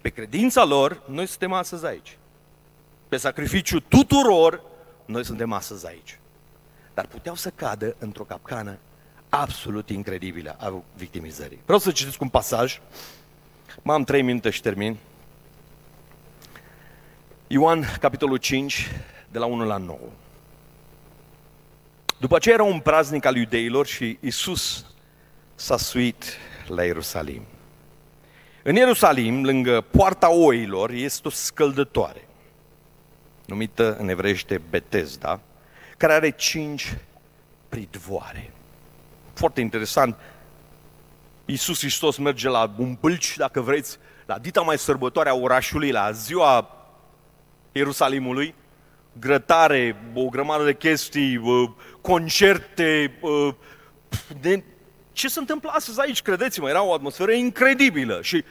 Pe 0.00 0.08
credința 0.08 0.64
lor, 0.64 1.02
noi 1.06 1.26
suntem 1.26 1.52
astăzi 1.52 1.86
aici. 1.86 2.16
Pe 3.08 3.16
sacrificiu 3.16 3.80
tuturor, 3.80 4.62
noi 5.04 5.24
suntem 5.24 5.52
astăzi 5.52 5.86
aici. 5.86 6.18
Dar 6.94 7.06
puteau 7.06 7.34
să 7.34 7.50
cadă 7.54 7.94
într-o 7.98 8.24
capcană 8.24 8.76
absolut 9.28 9.88
incredibilă 9.90 10.56
a 10.58 10.82
victimizării. 10.96 11.58
Vreau 11.64 11.78
să 11.78 11.90
citesc 11.90 12.20
un 12.20 12.28
pasaj. 12.28 12.80
Mai 13.82 13.96
am 13.96 14.04
trei 14.04 14.22
minute 14.22 14.50
și 14.50 14.60
termin. 14.60 14.96
Ioan, 17.46 17.96
capitolul 18.00 18.36
5, 18.36 18.90
de 19.30 19.38
la 19.38 19.46
1 19.46 19.64
la 19.64 19.76
9. 19.76 19.98
După 22.18 22.38
ce 22.38 22.50
era 22.50 22.62
un 22.62 22.80
praznic 22.80 23.24
al 23.24 23.36
iudeilor 23.36 23.86
și 23.86 24.18
Isus 24.20 24.84
s-a 25.54 25.76
suit 25.76 26.24
la 26.66 26.84
Ierusalim. 26.84 27.42
În 28.62 28.74
Ierusalim, 28.74 29.44
lângă 29.44 29.80
poarta 29.80 30.30
oilor, 30.30 30.90
este 30.90 31.28
o 31.28 31.30
scăldătoare, 31.30 32.28
numită 33.44 33.96
în 33.96 34.08
evreiește 34.08 34.60
Betesda, 34.70 35.40
care 35.96 36.12
are 36.12 36.30
cinci 36.30 36.96
pridvoare. 37.68 38.52
Foarte 39.32 39.60
interesant, 39.60 40.16
Iisus 41.44 41.78
Hristos 41.78 42.16
merge 42.16 42.48
la 42.48 42.74
un 42.78 42.96
bâlci, 43.00 43.36
dacă 43.36 43.60
vreți, 43.60 43.98
la 44.26 44.38
dita 44.38 44.60
mai 44.60 44.78
sărbătoare 44.78 45.28
a 45.28 45.34
orașului, 45.34 45.90
la 45.90 46.10
ziua 46.12 46.70
Ierusalimului, 47.72 48.54
grătare, 49.20 49.96
o 50.14 50.28
grămadă 50.28 50.64
de 50.64 50.74
chestii, 50.74 51.40
concerte, 52.00 53.18
de 54.40 54.62
ce 55.12 55.28
se 55.28 55.38
întâmplă 55.38 55.70
astăzi 55.72 56.00
aici, 56.00 56.22
credeți-mă, 56.22 56.68
era 56.68 56.84
o 56.84 56.92
atmosferă 56.92 57.32
incredibilă 57.32 58.18
și 58.22 58.44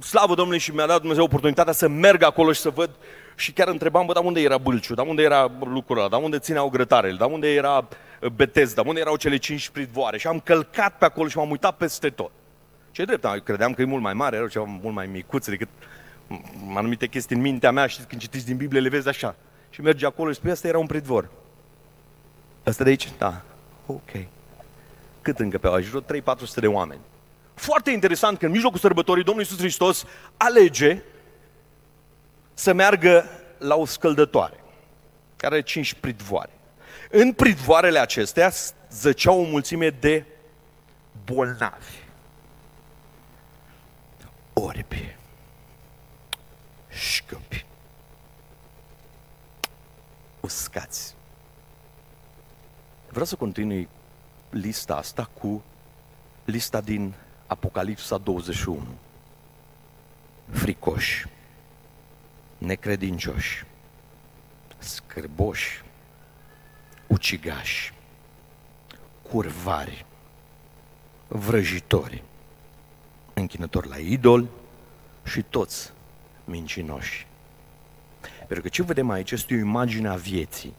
slavă 0.00 0.34
Domnului 0.34 0.60
și 0.60 0.74
mi-a 0.74 0.86
dat 0.86 0.98
Dumnezeu 1.00 1.24
oportunitatea 1.24 1.72
să 1.72 1.88
merg 1.88 2.22
acolo 2.22 2.52
și 2.52 2.60
să 2.60 2.70
văd 2.70 2.90
și 3.36 3.52
chiar 3.52 3.68
întrebam, 3.68 4.06
bă, 4.06 4.12
dar 4.12 4.24
unde 4.24 4.40
era 4.40 4.58
Bâlciu, 4.58 4.94
dar 4.94 5.06
unde 5.06 5.22
era 5.22 5.50
lucrul 5.64 5.98
ăla, 5.98 6.08
dar 6.08 6.22
unde 6.22 6.38
țineau 6.38 6.68
grătarele, 6.68 7.16
dar 7.16 7.30
unde 7.30 7.52
era 7.52 7.88
uh, 8.20 8.28
Betez, 8.28 8.72
dar 8.72 8.86
unde 8.86 9.00
erau 9.00 9.16
cele 9.16 9.36
cinci 9.36 9.68
pridvoare 9.68 10.18
și 10.18 10.26
am 10.26 10.40
călcat 10.40 10.98
pe 10.98 11.04
acolo 11.04 11.28
și 11.28 11.36
m-am 11.36 11.50
uitat 11.50 11.76
peste 11.76 12.08
tot. 12.08 12.30
Ce 12.90 13.04
drept, 13.04 13.44
credeam 13.44 13.72
că 13.74 13.82
e 13.82 13.84
mult 13.84 14.02
mai 14.02 14.12
mare, 14.12 14.36
erau 14.36 14.48
ceva 14.48 14.64
mult 14.64 14.94
mai 14.94 15.06
micuț 15.06 15.48
decât 15.48 15.68
anumite 16.74 17.06
chestii 17.06 17.36
în 17.36 17.42
mintea 17.42 17.70
mea 17.70 17.86
și 17.86 18.00
când 18.08 18.20
citiți 18.20 18.46
din 18.46 18.56
Biblie 18.56 18.80
le 18.80 18.88
vezi 18.88 19.08
așa. 19.08 19.34
Și 19.72 19.80
mergi 19.80 20.04
acolo 20.04 20.30
și 20.30 20.36
spui, 20.36 20.50
asta 20.50 20.68
era 20.68 20.78
un 20.78 20.86
pridvor. 20.86 21.28
Asta 22.64 22.84
de 22.84 22.90
aici? 22.90 23.12
Da. 23.18 23.42
Ok 23.86 24.10
cât 25.22 25.38
încăpeau 25.38 25.74
aici? 25.74 25.86
Vreo 25.86 26.20
3-400 26.20 26.54
de 26.54 26.66
oameni. 26.66 27.00
Foarte 27.54 27.90
interesant 27.90 28.38
că 28.38 28.44
în 28.46 28.50
mijlocul 28.50 28.78
sărbătorii 28.78 29.24
Domnul 29.24 29.42
Iisus 29.42 29.58
Hristos 29.58 30.04
alege 30.36 31.02
să 32.54 32.72
meargă 32.72 33.28
la 33.58 33.74
o 33.74 33.84
scăldătoare, 33.84 34.60
care 35.36 35.54
are 35.54 35.62
cinci 35.62 35.94
pridvoare. 35.94 36.50
În 37.10 37.32
pridvoarele 37.32 37.98
acestea 37.98 38.52
zăceau 38.90 39.40
o 39.40 39.44
mulțime 39.44 39.90
de 39.90 40.24
bolnavi, 41.24 41.96
orbi, 44.52 45.16
șcăpi, 46.88 47.64
uscați. 50.42 51.14
Vreau 53.08 53.26
să 53.26 53.36
continui 53.36 53.88
lista 54.50 54.96
asta 54.96 55.24
cu 55.24 55.62
lista 56.44 56.80
din 56.80 57.14
Apocalipsa 57.46 58.18
21. 58.18 58.82
Fricoși, 60.50 61.26
necredincioși, 62.58 63.64
scârboși, 64.78 65.82
ucigași, 67.06 67.92
curvari, 69.30 70.04
vrăjitori, 71.28 72.22
închinători 73.34 73.88
la 73.88 73.96
idol 73.96 74.48
și 75.24 75.42
toți 75.42 75.92
mincinoși. 76.44 77.26
Pentru 78.52 78.70
că 78.70 78.76
ce 78.76 78.82
vedem 78.82 79.10
aici 79.10 79.30
este 79.30 79.54
o 79.54 79.58
imagine 79.58 80.08
a 80.08 80.14
vieții. 80.14 80.74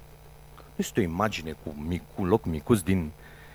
Nu 0.55 0.75
este 0.75 0.99
o 0.99 1.03
imagine 1.03 1.51
cu 1.63 1.75
mic, 1.87 2.01
un 2.15 2.27
loc 2.27 2.45
micuț 2.45 2.79
din 2.79 3.11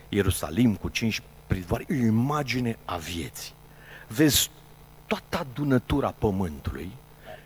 Ierusalim 0.09 0.75
cu 0.75 0.89
cinci 0.89 1.23
pridvoare, 1.47 1.85
e 1.89 2.03
o 2.03 2.07
imagine 2.07 2.79
a 2.85 2.97
vieții. 2.97 3.53
Vezi 4.09 4.51
toată 5.07 5.39
adunătura 5.39 6.15
pământului 6.19 6.91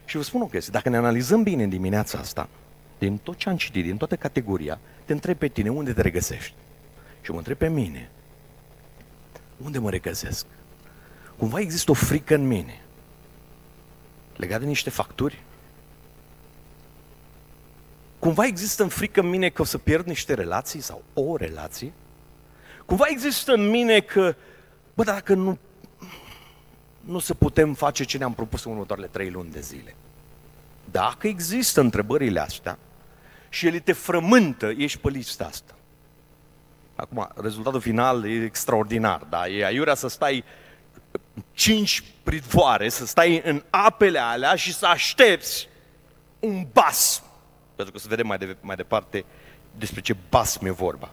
și 0.05 0.17
vă 0.17 0.23
spun 0.23 0.41
o 0.41 0.47
chestie, 0.47 0.73
dacă 0.73 0.88
ne 0.88 0.97
analizăm 0.97 1.43
bine 1.43 1.62
în 1.62 1.69
dimineața 1.69 2.19
asta, 2.19 2.49
din 2.99 3.17
tot 3.17 3.37
ce 3.37 3.49
am 3.49 3.57
citit, 3.57 3.85
din 3.85 3.97
toată 3.97 4.17
categoria, 4.17 4.79
te 5.05 5.12
întreb 5.12 5.37
pe 5.37 5.49
tine 5.49 5.69
unde 5.69 5.93
te 5.93 6.02
regăsești. 6.02 6.55
Și 7.21 7.31
mă 7.31 7.37
întreb 7.37 7.57
pe 7.57 7.69
mine, 7.69 8.11
unde 9.57 9.79
mă 9.79 9.91
regăsesc? 9.91 10.47
Cumva 11.37 11.61
există 11.61 11.91
o 11.91 11.95
frică 11.95 12.35
în 12.35 12.47
mine, 12.47 12.81
legată 14.37 14.62
de 14.62 14.69
niște 14.69 14.91
facturi? 14.91 15.43
Cumva 18.23 18.47
există 18.47 18.83
în 18.83 18.88
frică 18.88 19.21
în 19.21 19.29
mine 19.29 19.49
că 19.49 19.62
o 19.62 19.64
să 19.64 19.79
pierd 19.79 20.07
niște 20.07 20.35
relații 20.35 20.81
sau 20.81 21.02
o 21.14 21.37
relație? 21.37 21.93
Cumva 22.85 23.05
există 23.09 23.52
în 23.52 23.69
mine 23.69 24.00
că, 24.00 24.35
bă, 24.95 25.05
dacă 25.05 25.35
nu, 25.35 25.59
nu 27.00 27.19
se 27.19 27.35
putem 27.35 27.75
face 27.75 28.05
ce 28.05 28.19
ne-am 28.19 28.35
propus 28.35 28.64
în 28.64 28.73
următoarele 28.73 29.07
trei 29.07 29.31
luni 29.31 29.50
de 29.50 29.61
zile. 29.61 29.95
Dacă 30.91 31.26
există 31.26 31.81
întrebările 31.81 32.41
astea 32.41 32.79
și 33.49 33.67
ele 33.67 33.79
te 33.79 33.93
frământă, 33.93 34.73
ești 34.76 34.99
pe 34.99 35.09
lista 35.09 35.45
asta. 35.45 35.75
Acum, 36.95 37.31
rezultatul 37.35 37.81
final 37.81 38.31
e 38.31 38.45
extraordinar, 38.45 39.26
da? 39.31 39.49
E 39.49 39.64
aiurea 39.64 39.95
să 39.95 40.09
stai 40.09 40.45
cinci 41.52 42.05
pridvoare, 42.23 42.88
să 42.88 43.07
stai 43.07 43.43
în 43.45 43.62
apele 43.71 44.19
alea 44.19 44.55
și 44.55 44.75
să 44.75 44.87
aștepți 44.87 45.69
un 46.38 46.67
bas. 46.73 47.23
Pentru 47.75 47.95
că 47.95 48.00
să 48.00 48.09
vedem 48.09 48.26
mai, 48.26 48.38
de, 48.38 48.57
mai 48.61 48.76
departe 48.76 49.25
despre 49.79 50.00
ce 50.00 50.17
bas 50.29 50.57
mi-e 50.57 50.71
vorba. 50.71 51.11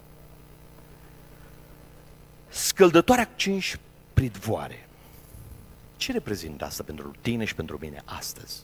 Scăldătoarea 2.50 3.30
cinci 3.36 3.80
pridvoare. 4.14 4.88
Ce 5.98 6.12
reprezintă 6.12 6.66
asta 6.66 6.84
pentru 6.84 7.16
tine 7.22 7.46
și 7.46 7.56
pentru 7.56 7.78
mine 7.82 8.02
astăzi? 8.06 8.62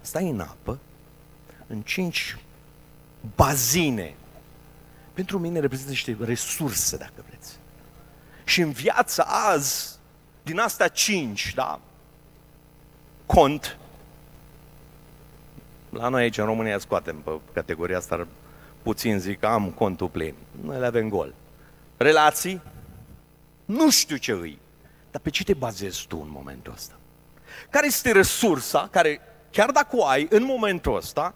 Stai 0.00 0.28
în 0.28 0.40
apă, 0.40 0.78
în 1.66 1.82
cinci 1.82 2.36
bazine. 3.34 4.14
Pentru 5.12 5.38
mine 5.38 5.60
reprezintă 5.60 5.90
niște 5.90 6.16
resurse, 6.20 6.96
dacă 6.96 7.24
vreți. 7.28 7.56
Și 8.44 8.60
în 8.60 8.70
viața 8.70 9.22
azi, 9.22 9.96
din 10.42 10.58
astea 10.58 10.88
cinci, 10.88 11.52
da, 11.54 11.80
cont, 13.26 13.78
la 15.96 16.08
noi 16.08 16.22
aici 16.22 16.38
în 16.38 16.44
România 16.44 16.78
scoatem 16.78 17.16
pe 17.16 17.30
categoria 17.52 17.96
asta, 17.96 18.26
puțin 18.82 19.18
zic, 19.18 19.44
am 19.44 19.70
contul 19.70 20.08
plin. 20.08 20.34
Noi 20.64 20.78
le 20.78 20.86
avem 20.86 21.08
gol. 21.08 21.34
Relații, 21.96 22.60
nu 23.64 23.90
știu 23.90 24.16
ce 24.16 24.32
îi. 24.32 24.58
Dar 25.10 25.20
pe 25.20 25.30
ce 25.30 25.44
te 25.44 25.54
bazezi 25.54 26.06
tu 26.06 26.18
în 26.22 26.28
momentul 26.30 26.72
ăsta? 26.72 26.94
Care 27.70 27.86
este 27.86 28.12
resursa 28.12 28.88
care, 28.90 29.20
chiar 29.50 29.70
dacă 29.70 29.96
o 29.96 30.06
ai 30.06 30.26
în 30.30 30.44
momentul 30.44 30.96
ăsta, 30.96 31.34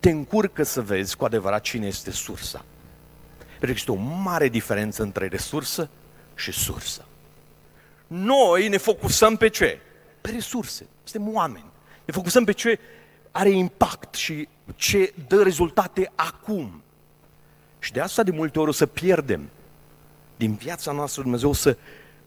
te 0.00 0.10
încurcă 0.10 0.62
să 0.62 0.82
vezi 0.82 1.16
cu 1.16 1.24
adevărat 1.24 1.62
cine 1.62 1.86
este 1.86 2.10
sursa. 2.10 2.64
Pentru 3.58 3.66
că 3.66 3.72
este 3.76 3.90
o 3.90 4.22
mare 4.22 4.48
diferență 4.48 5.02
între 5.02 5.26
resursă 5.26 5.88
și 6.34 6.52
sursă. 6.52 7.04
Noi 8.06 8.68
ne 8.68 8.76
focusăm 8.76 9.36
pe 9.36 9.48
ce? 9.48 9.80
Pe 10.20 10.30
resurse. 10.30 10.86
Suntem 11.04 11.34
oameni. 11.34 11.64
Ne 12.04 12.12
focusăm 12.12 12.44
pe 12.44 12.52
ce 12.52 12.78
are 13.32 13.50
impact 13.50 14.14
și 14.14 14.48
ce 14.76 15.12
dă 15.26 15.42
rezultate 15.42 16.12
acum. 16.14 16.82
Și 17.78 17.92
de 17.92 18.00
asta 18.00 18.22
de 18.22 18.30
multe 18.30 18.58
ori 18.58 18.68
o 18.68 18.72
să 18.72 18.86
pierdem 18.86 19.50
din 20.36 20.54
viața 20.54 20.92
noastră 20.92 21.22
Dumnezeu 21.22 21.52
să 21.52 21.76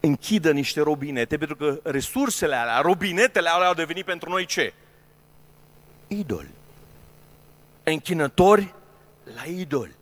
închidă 0.00 0.52
niște 0.52 0.80
robinete, 0.80 1.36
pentru 1.36 1.56
că 1.56 1.80
resursele 1.82 2.54
alea, 2.54 2.80
robinetele 2.80 3.48
alea 3.48 3.68
au 3.68 3.74
devenit 3.74 4.04
pentru 4.04 4.30
noi 4.30 4.46
ce? 4.46 4.72
Idoli. 6.06 6.50
Închinători 7.82 8.74
la 9.34 9.44
idoli. 9.44 9.94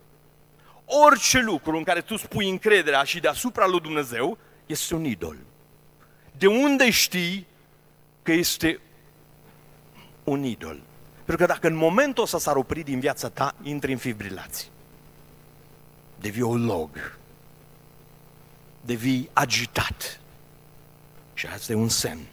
Orice 0.85 1.41
lucru 1.41 1.77
în 1.77 1.83
care 1.83 2.01
tu 2.01 2.17
spui 2.17 2.49
încrederea 2.49 3.03
și 3.03 3.21
deasupra 3.21 3.67
lui 3.67 3.81
Dumnezeu 3.81 4.39
este 4.67 4.95
un 4.95 5.05
idol. 5.05 5.37
De 6.39 6.47
unde 6.47 6.91
știi 6.91 7.47
că 8.23 8.33
este 8.33 8.81
un 10.25 10.43
idol? 10.43 10.81
Pentru 11.25 11.47
că 11.47 11.52
dacă 11.52 11.66
în 11.66 11.75
momentul 11.75 12.23
ăsta 12.23 12.38
s-ar 12.38 12.57
opri 12.57 12.83
din 12.83 13.00
viața 13.00 13.28
ta, 13.28 13.54
intri 13.62 13.93
în 13.93 13.99
fibrilații. 13.99 14.69
Devii 16.21 16.43
o 16.43 16.57
log. 16.57 17.16
Devii 18.81 19.31
agitat. 19.33 20.21
Și 21.35 21.47
asta 21.47 21.73
e 21.73 21.75
un 21.75 21.88
semn. 21.88 22.26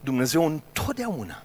Dumnezeu 0.00 0.46
întotdeauna 0.46 1.42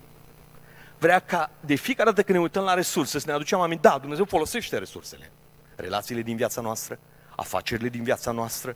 vrea 1.03 1.19
ca 1.19 1.51
de 1.59 1.75
fiecare 1.75 2.09
dată 2.09 2.23
când 2.23 2.37
ne 2.37 2.43
uităm 2.43 2.63
la 2.63 2.73
resurse 2.73 3.19
să 3.19 3.27
ne 3.27 3.33
aducem 3.33 3.59
aminte, 3.59 3.87
da, 3.87 3.97
Dumnezeu 3.97 4.25
folosește 4.25 4.77
resursele. 4.77 5.31
Relațiile 5.75 6.21
din 6.21 6.35
viața 6.35 6.61
noastră, 6.61 6.99
afacerile 7.35 7.89
din 7.89 8.03
viața 8.03 8.31
noastră, 8.31 8.75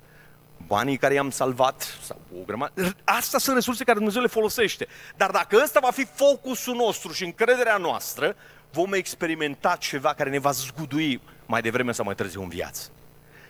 banii 0.68 0.98
care 0.98 1.14
i-am 1.14 1.30
salvat, 1.30 1.98
sau 2.04 2.20
o 2.40 2.44
grămadă. 2.46 2.96
Astea 3.04 3.40
sunt 3.40 3.56
resurse 3.56 3.84
care 3.84 3.98
Dumnezeu 3.98 4.22
le 4.22 4.28
folosește. 4.28 4.88
Dar 5.16 5.32
dacă 5.32 5.60
ăsta 5.64 5.80
va 5.80 5.92
fi 5.92 6.06
focusul 6.14 6.76
nostru 6.76 7.12
și 7.12 7.24
încrederea 7.24 7.78
noastră, 7.78 8.36
vom 8.72 8.94
experimenta 8.94 9.76
ceva 9.80 10.14
care 10.14 10.30
ne 10.30 10.40
va 10.40 10.52
zgudui 10.52 11.22
mai 11.46 11.62
devreme 11.62 11.92
sau 11.92 12.06
mai 12.06 12.16
târziu 12.16 12.42
în 12.42 12.50
viață. 12.50 12.90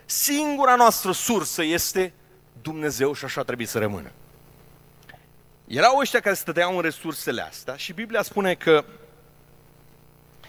Singura 0.06 0.76
noastră 0.76 1.12
sursă 1.12 1.64
este 1.64 2.14
Dumnezeu 2.62 3.14
și 3.14 3.26
așa 3.26 3.44
trebuie 3.44 3.68
să 3.68 3.80
rămână. 3.80 4.12
Erau 5.68 5.98
ăștia 5.98 6.20
care 6.20 6.36
stăteau 6.36 6.76
în 6.76 6.82
resursele 6.82 7.42
astea 7.42 7.76
și 7.76 7.94
Biblia 7.94 8.22
spune 8.22 8.54
că 8.54 8.86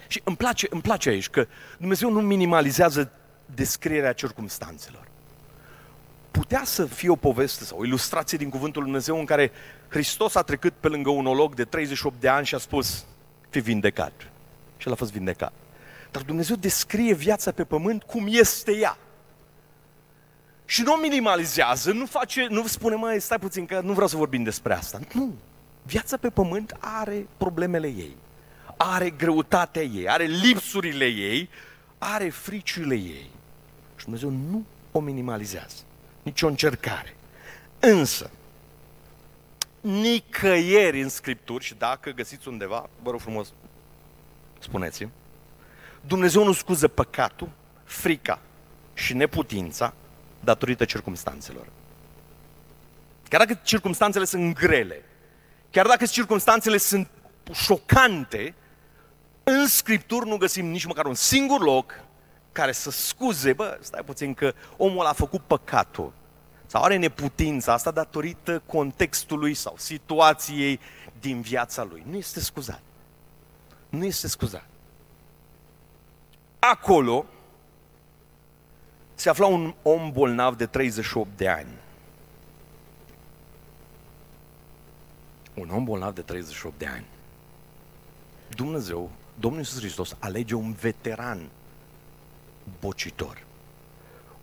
și 0.07 0.21
îmi 0.25 0.37
place, 0.37 0.67
îmi 0.71 0.83
place 0.83 1.09
aici 1.09 1.29
că 1.29 1.47
Dumnezeu 1.79 2.11
nu 2.11 2.21
minimalizează 2.21 3.11
descrierea 3.47 4.13
circumstanțelor 4.13 5.08
putea 6.39 6.63
să 6.65 6.85
fie 6.87 7.09
o 7.09 7.17
poveste 7.17 7.65
sau 7.65 7.79
o 7.79 7.85
ilustrație 7.85 8.39
din 8.39 8.49
Cuvântul 8.49 8.83
Lui 8.83 8.91
Dumnezeu 8.91 9.19
în 9.19 9.25
care 9.25 9.51
Hristos 9.89 10.35
a 10.35 10.43
trecut 10.43 10.73
pe 10.81 10.89
lângă 10.89 11.11
un 11.11 11.27
olog 11.27 11.55
de 11.55 11.65
38 11.65 12.21
de 12.21 12.29
ani 12.29 12.47
și 12.47 12.55
a 12.55 12.59
spus, 12.59 13.05
fi 13.51 13.61
vindecat. 13.61 14.13
Și 14.77 14.87
el 14.87 14.93
a 14.93 14.97
fost 14.97 15.13
vindecat. 15.13 15.53
Dar 16.11 16.23
Dumnezeu 16.23 16.57
descrie 16.57 17.15
viața 17.15 17.51
pe 17.51 17.65
pământ 17.65 18.03
cum 18.03 18.27
este 18.31 18.77
ea. 18.77 18.99
Și 20.65 20.83
nu 20.83 20.93
o 20.93 20.97
minimalizează, 20.97 21.93
nu, 21.93 22.07
face, 22.07 22.47
nu 22.51 22.67
spune, 22.67 22.95
mai 22.95 23.21
stai 23.21 23.39
puțin 23.39 23.67
că 23.67 23.81
nu 23.81 23.93
vreau 23.93 24.09
să 24.09 24.17
vorbim 24.17 24.43
despre 24.43 24.75
asta. 24.75 24.99
Nu. 25.15 25.35
Viața 25.83 26.17
pe 26.17 26.31
pământ 26.31 26.77
are 26.79 27.27
problemele 27.37 27.87
ei, 27.87 28.17
are 28.77 29.11
greutatea 29.11 29.83
ei, 29.83 30.09
are 30.09 30.25
lipsurile 30.25 31.07
ei, 31.07 31.49
are 31.99 32.29
friciile 32.29 32.95
ei. 32.95 33.31
Și 33.97 34.05
Dumnezeu 34.05 34.31
nu 34.31 34.65
o 34.93 35.01
minimalizează 35.01 35.83
nicio 36.29 36.47
încercare. 36.47 37.17
Însă, 37.79 38.31
nicăieri 39.81 41.03
în 41.03 41.09
Scripturi, 41.09 41.65
și 41.65 41.75
dacă 41.75 42.11
găsiți 42.11 42.49
undeva, 42.49 42.89
vă 43.03 43.11
rog 43.11 43.21
frumos, 43.21 43.53
spuneți 44.59 45.09
Dumnezeu 46.01 46.45
nu 46.45 46.53
scuză 46.53 46.89
păcatul, 46.89 47.51
frica 47.85 48.39
și 48.95 49.15
neputința 49.15 49.95
datorită 50.41 50.85
circumstanțelor. 50.85 51.67
Chiar 53.29 53.45
dacă 53.45 53.61
circumstanțele 53.63 54.25
sunt 54.25 54.55
grele, 54.55 55.03
chiar 55.71 55.87
dacă 55.87 56.07
circumstanțele 56.07 56.77
sunt 56.77 57.09
șocante, 57.53 58.55
în 59.45 59.67
Scripturi 59.67 60.29
nu 60.29 60.37
găsim 60.37 60.67
nici 60.67 60.85
măcar 60.85 61.07
un 61.07 61.15
singur 61.15 61.61
loc 61.61 61.95
care 62.53 62.73
să 62.73 62.91
scuze, 62.91 63.53
bă, 63.53 63.79
stai 63.81 64.03
puțin 64.05 64.35
că 64.35 64.55
omul 64.77 65.07
a 65.07 65.13
făcut 65.13 65.41
păcatul 65.41 66.13
sau 66.67 66.83
are 66.83 66.97
neputința 66.97 67.73
asta 67.73 67.91
datorită 67.91 68.63
contextului 68.67 69.55
sau 69.55 69.75
situației 69.79 70.81
din 71.21 71.41
viața 71.41 71.85
lui. 71.85 72.03
Nu 72.11 72.17
este 72.17 72.41
scuzat. 72.41 72.81
Nu 73.89 74.05
este 74.05 74.29
scuzat. 74.29 74.65
Acolo 76.59 77.25
se 79.15 79.29
afla 79.29 79.47
un 79.47 79.75
om 79.83 80.13
bolnav 80.13 80.57
de 80.57 80.67
38 80.67 81.29
de 81.37 81.49
ani. 81.49 81.73
Un 85.55 85.71
om 85.71 85.85
bolnav 85.85 86.15
de 86.15 86.21
38 86.21 86.79
de 86.79 86.87
ani. 86.87 87.07
Dumnezeu, 88.49 89.11
Domnul 89.35 89.61
Iisus 89.61 89.79
Hristos, 89.79 90.17
alege 90.19 90.55
un 90.55 90.73
veteran 90.73 91.49
bocitor. 92.81 93.43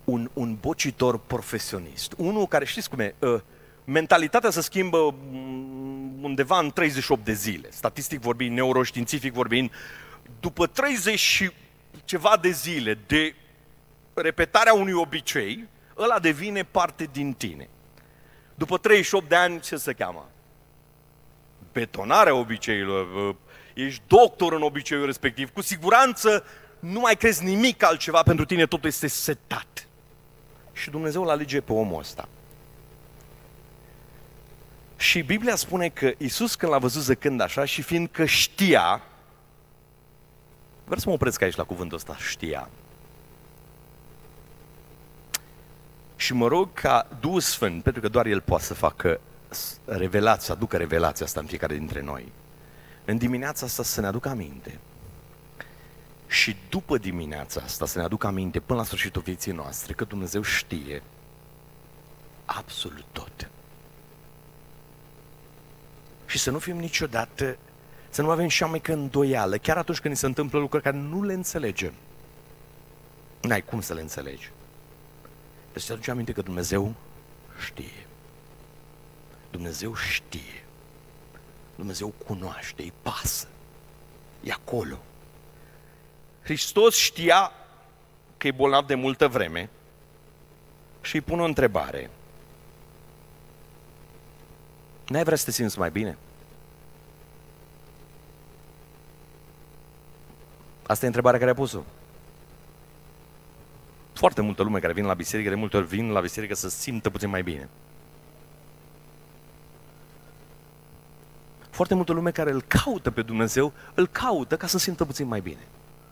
Un, 0.03 0.29
un 0.33 0.57
bocitor 0.61 1.17
profesionist. 1.17 2.13
Unul 2.17 2.47
care, 2.47 2.65
știți 2.65 2.89
cum 2.89 2.99
e, 2.99 3.15
uh, 3.19 3.39
mentalitatea 3.83 4.49
se 4.49 4.61
schimbă 4.61 5.15
mm, 5.31 6.23
undeva 6.23 6.59
în 6.59 6.71
38 6.71 7.25
de 7.25 7.33
zile. 7.33 7.67
Statistic 7.71 8.19
vorbind, 8.19 8.55
neuroștiințific 8.55 9.33
vorbind, 9.33 9.71
după 10.39 10.67
30 10.67 11.19
și 11.19 11.51
ceva 12.05 12.37
de 12.41 12.49
zile 12.49 12.97
de 13.07 13.35
repetarea 14.13 14.73
unui 14.73 14.93
obicei, 14.93 15.67
ăla 15.97 16.19
devine 16.19 16.63
parte 16.63 17.09
din 17.11 17.33
tine. 17.33 17.69
După 18.55 18.77
38 18.77 19.29
de 19.29 19.35
ani, 19.35 19.59
ce 19.59 19.75
se 19.75 19.93
cheamă? 19.93 20.29
Betonarea 21.71 22.35
obiceiilor, 22.35 23.27
uh, 23.29 23.35
ești 23.73 24.01
doctor 24.07 24.53
în 24.53 24.61
obiceiul 24.61 25.05
respectiv, 25.05 25.49
cu 25.53 25.61
siguranță 25.61 26.43
nu 26.85 26.99
mai 26.99 27.15
crezi 27.15 27.43
nimic 27.43 27.83
altceva, 27.83 28.23
pentru 28.23 28.45
tine 28.45 28.65
totul 28.65 28.89
este 28.89 29.07
setat. 29.07 29.87
Și 30.73 30.89
Dumnezeu 30.89 31.21
îl 31.21 31.29
alege 31.29 31.61
pe 31.61 31.73
omul 31.73 31.99
ăsta. 31.99 32.27
Și 34.97 35.21
Biblia 35.21 35.55
spune 35.55 35.89
că 35.89 36.11
Isus 36.17 36.55
când 36.55 36.71
l-a 36.71 36.77
văzut 36.77 37.01
zăcând 37.01 37.41
așa 37.41 37.65
și 37.65 37.81
fiindcă 37.81 38.25
știa, 38.25 39.01
vreau 40.83 40.99
să 40.99 41.07
mă 41.07 41.13
opresc 41.13 41.41
aici 41.41 41.55
la 41.55 41.63
cuvântul 41.63 41.97
ăsta, 41.97 42.15
știa. 42.17 42.69
Și 46.15 46.33
mă 46.33 46.47
rog 46.47 46.73
ca 46.73 47.07
Duhul 47.19 47.41
Sfânt, 47.41 47.83
pentru 47.83 48.01
că 48.01 48.07
doar 48.07 48.25
El 48.25 48.41
poate 48.41 48.63
să 48.63 48.73
facă 48.73 49.19
revelația, 49.85 50.53
aducă 50.53 50.77
revelația 50.77 51.25
asta 51.25 51.39
în 51.39 51.45
fiecare 51.45 51.75
dintre 51.75 52.01
noi, 52.01 52.31
în 53.05 53.17
dimineața 53.17 53.65
asta 53.65 53.83
să 53.83 54.01
ne 54.01 54.07
aducă 54.07 54.29
aminte 54.29 54.79
Și 56.27 56.55
după 56.69 56.97
dimineața 56.97 57.61
asta 57.61 57.85
să 57.85 57.97
ne 57.97 58.03
aduc 58.03 58.23
aminte 58.23 58.59
până 58.59 58.79
la 58.79 58.85
sfârșitul 58.85 59.21
vieții 59.21 59.51
noastre 59.51 59.93
că 59.93 60.03
Dumnezeu 60.03 60.41
știe 60.41 61.03
absolut 62.45 63.05
tot. 63.11 63.49
Și 66.25 66.37
să 66.37 66.51
nu 66.51 66.59
fim 66.59 66.77
niciodată, 66.77 67.57
să 68.09 68.21
nu 68.21 68.29
avem 68.29 68.47
și 68.47 68.63
mai 68.63 68.79
că 68.79 68.91
îndoială, 68.91 69.57
chiar 69.57 69.77
atunci 69.77 69.99
când 69.99 70.13
ni 70.13 70.19
se 70.19 70.25
întâmplă 70.25 70.59
lucruri 70.59 70.83
care 70.83 70.97
nu 70.97 71.23
le 71.23 71.33
înțelegem. 71.33 71.93
N-ai 73.41 73.61
cum 73.61 73.81
să 73.81 73.93
le 73.93 74.01
înțelegi. 74.01 74.51
Deci 75.73 75.81
să 75.83 75.93
aduce 75.93 76.11
aminte 76.11 76.31
că 76.31 76.41
Dumnezeu 76.41 76.93
știe. 77.65 78.07
Dumnezeu 79.51 79.95
știe. 79.95 80.63
Dumnezeu 81.75 82.13
cunoaște, 82.27 82.81
îi 82.81 82.93
pasă. 83.01 83.47
E 84.43 84.51
acolo. 84.51 84.97
Hristos 86.45 86.95
știa 86.95 87.51
că 88.37 88.47
e 88.47 88.51
bolnav 88.51 88.85
de 88.85 88.95
multă 88.95 89.27
vreme 89.27 89.69
și 91.01 91.15
îi 91.15 91.21
pune 91.21 91.41
o 91.41 91.45
întrebare. 91.45 92.09
N-ai 95.07 95.23
vrea 95.23 95.37
să 95.37 95.45
te 95.45 95.51
simți 95.51 95.79
mai 95.79 95.91
bine? 95.91 96.17
Asta 100.87 101.05
e 101.05 101.07
întrebarea 101.07 101.39
care 101.39 101.51
a 101.51 101.55
pus-o. 101.55 101.83
Foarte 104.13 104.41
multă 104.41 104.63
lume 104.63 104.79
care 104.79 104.93
vine 104.93 105.07
la 105.07 105.13
biserică, 105.13 105.49
de 105.49 105.55
multe 105.55 105.77
ori 105.77 105.87
vin 105.87 106.11
la 106.11 106.19
biserică 106.19 106.55
să 106.55 106.69
simtă 106.69 107.09
puțin 107.09 107.29
mai 107.29 107.43
bine. 107.43 107.69
Foarte 111.69 111.93
multă 111.93 112.11
lume 112.11 112.31
care 112.31 112.51
îl 112.51 112.61
caută 112.61 113.11
pe 113.11 113.21
Dumnezeu, 113.21 113.73
îl 113.93 114.07
caută 114.07 114.57
ca 114.57 114.67
să 114.67 114.77
simtă 114.77 115.05
puțin 115.05 115.27
mai 115.27 115.41
bine. 115.41 115.67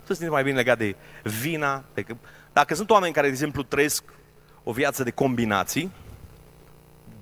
Să 0.06 0.14
simtă 0.14 0.30
mai 0.30 0.42
bine 0.42 0.56
legat 0.56 0.78
de 0.78 0.96
vina. 1.22 1.84
De... 1.94 2.06
Dacă 2.52 2.74
sunt 2.74 2.90
oameni 2.90 3.12
care, 3.12 3.26
de 3.26 3.32
exemplu, 3.32 3.62
trăiesc 3.62 4.04
o 4.62 4.72
viață 4.72 5.02
de 5.02 5.10
combinații, 5.10 5.90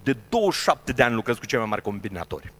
de 0.03 0.17
27 0.29 0.93
de 0.93 1.03
ani 1.03 1.15
lucrez 1.15 1.39
cu 1.39 1.47
cei 1.47 1.59
mai 1.59 1.69
mari 1.69 1.83
combinatori. 1.83 2.53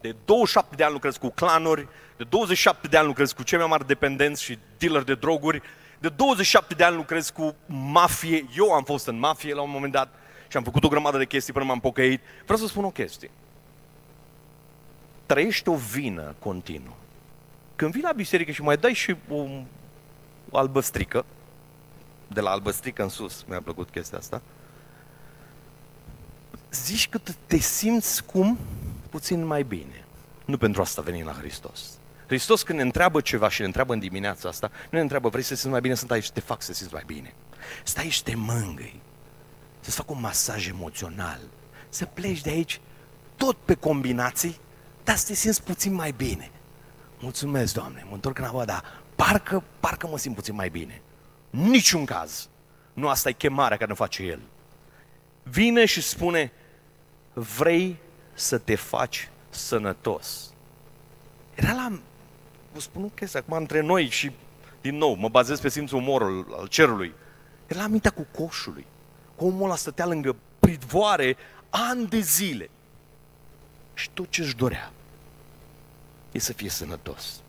De 0.00 0.14
27 0.24 0.74
de 0.74 0.84
ani 0.84 0.92
lucrez 0.92 1.16
cu 1.16 1.28
clanuri, 1.28 1.88
de 2.16 2.24
27 2.24 2.88
de 2.88 2.96
ani 2.96 3.06
lucrez 3.06 3.32
cu 3.32 3.42
cei 3.42 3.58
mai 3.58 3.66
mari 3.66 3.86
dependenți 3.86 4.42
și 4.42 4.58
dealer 4.78 5.02
de 5.02 5.14
droguri, 5.14 5.62
de 5.98 6.08
27 6.08 6.74
de 6.74 6.84
ani 6.84 6.96
lucrez 6.96 7.30
cu 7.30 7.54
mafie. 7.66 8.48
Eu 8.56 8.72
am 8.72 8.84
fost 8.84 9.06
în 9.06 9.18
mafie 9.18 9.54
la 9.54 9.62
un 9.62 9.70
moment 9.70 9.92
dat 9.92 10.14
și 10.48 10.56
am 10.56 10.62
făcut 10.62 10.84
o 10.84 10.88
grămadă 10.88 11.18
de 11.18 11.26
chestii 11.26 11.52
până 11.52 11.64
m-am 11.64 11.80
pocăit. 11.80 12.20
Vreau 12.42 12.58
să 12.58 12.66
spun 12.66 12.84
o 12.84 12.90
chestie. 12.90 13.30
Trăiești 15.26 15.68
o 15.68 15.74
vină 15.74 16.34
continuă. 16.38 16.94
Când 17.80 17.92
vii 17.92 18.02
la 18.02 18.12
biserică 18.12 18.50
și 18.50 18.62
mai 18.62 18.76
dai 18.76 18.92
și 18.92 19.16
o, 19.28 19.36
o 20.50 20.58
albăstrică, 20.58 21.24
de 22.28 22.40
la 22.40 22.50
albăstrică 22.50 23.02
în 23.02 23.08
sus, 23.08 23.44
mi-a 23.48 23.60
plăcut 23.60 23.90
chestia 23.90 24.18
asta, 24.18 24.42
zici 26.72 27.08
că 27.08 27.20
te 27.46 27.56
simți 27.56 28.24
cum? 28.24 28.58
Puțin 29.10 29.44
mai 29.44 29.62
bine. 29.62 30.04
Nu 30.44 30.56
pentru 30.56 30.82
asta 30.82 31.02
venim 31.02 31.24
la 31.24 31.32
Hristos. 31.32 31.80
Hristos 32.26 32.62
când 32.62 32.78
ne 32.78 32.84
întreabă 32.84 33.20
ceva 33.20 33.48
și 33.48 33.60
ne 33.60 33.66
întreabă 33.66 33.92
în 33.92 33.98
dimineața 33.98 34.48
asta, 34.48 34.70
nu 34.72 34.88
ne 34.90 35.00
întreabă, 35.00 35.28
vrei 35.28 35.42
să 35.42 35.48
te 35.48 35.54
simți 35.54 35.72
mai 35.72 35.80
bine, 35.80 35.94
sunt 35.94 36.10
aici 36.10 36.24
să 36.24 36.32
te 36.34 36.40
fac 36.40 36.62
să 36.62 36.70
te 36.70 36.76
simți 36.76 36.92
mai 36.92 37.02
bine. 37.06 37.34
Stai 37.84 38.04
aici, 38.04 38.22
te 38.22 38.34
mângâi, 38.36 39.00
să-ți 39.80 39.96
fac 39.96 40.10
un 40.10 40.20
masaj 40.20 40.68
emoțional, 40.68 41.40
să 41.88 42.04
pleci 42.04 42.40
de 42.40 42.50
aici 42.50 42.80
tot 43.36 43.56
pe 43.64 43.74
combinații, 43.74 44.60
dar 45.04 45.16
să 45.16 45.26
te 45.26 45.34
simți 45.34 45.62
puțin 45.62 45.94
mai 45.94 46.14
bine. 46.16 46.50
Mulțumesc, 47.20 47.74
Doamne, 47.74 48.04
mă 48.08 48.14
întorc 48.14 48.38
înapoi, 48.38 48.64
dar 48.64 48.84
parcă, 49.14 49.62
parcă 49.80 50.06
mă 50.06 50.18
simt 50.18 50.34
puțin 50.34 50.54
mai 50.54 50.68
bine. 50.68 51.02
Niciun 51.50 52.04
caz. 52.04 52.48
Nu 52.92 53.08
asta 53.08 53.28
e 53.28 53.32
chemarea 53.32 53.76
care 53.76 53.90
ne 53.90 53.96
face 53.96 54.22
El. 54.22 54.40
Vine 55.42 55.84
și 55.84 56.00
spune, 56.00 56.52
vrei 57.32 57.96
să 58.32 58.58
te 58.58 58.74
faci 58.74 59.28
sănătos. 59.50 60.52
Era 61.54 61.72
la, 61.72 61.98
vă 62.72 62.80
spun 62.80 63.04
o 63.04 63.08
chestie, 63.08 63.38
acum 63.38 63.56
între 63.56 63.80
noi 63.80 64.08
și, 64.08 64.32
din 64.80 64.96
nou, 64.96 65.14
mă 65.14 65.28
bazez 65.28 65.60
pe 65.60 65.68
simțul 65.68 65.98
umorul 65.98 66.54
al 66.58 66.66
cerului. 66.66 67.12
Era 67.66 67.80
la 67.80 67.86
mintea 67.86 68.10
cu 68.10 68.26
coșului. 68.36 68.86
Cu 69.36 69.44
omul 69.46 69.64
ăla 69.64 69.76
stătea 69.76 70.06
lângă 70.06 70.36
pridvoare 70.58 71.36
ani 71.70 72.06
de 72.06 72.20
zile. 72.20 72.70
Și 73.94 74.10
tot 74.10 74.30
ce 74.30 74.42
își 74.42 74.56
dorea 74.56 74.92
e 76.32 76.38
să 76.38 76.52
fie 76.52 76.68
sănătos. 76.68 77.40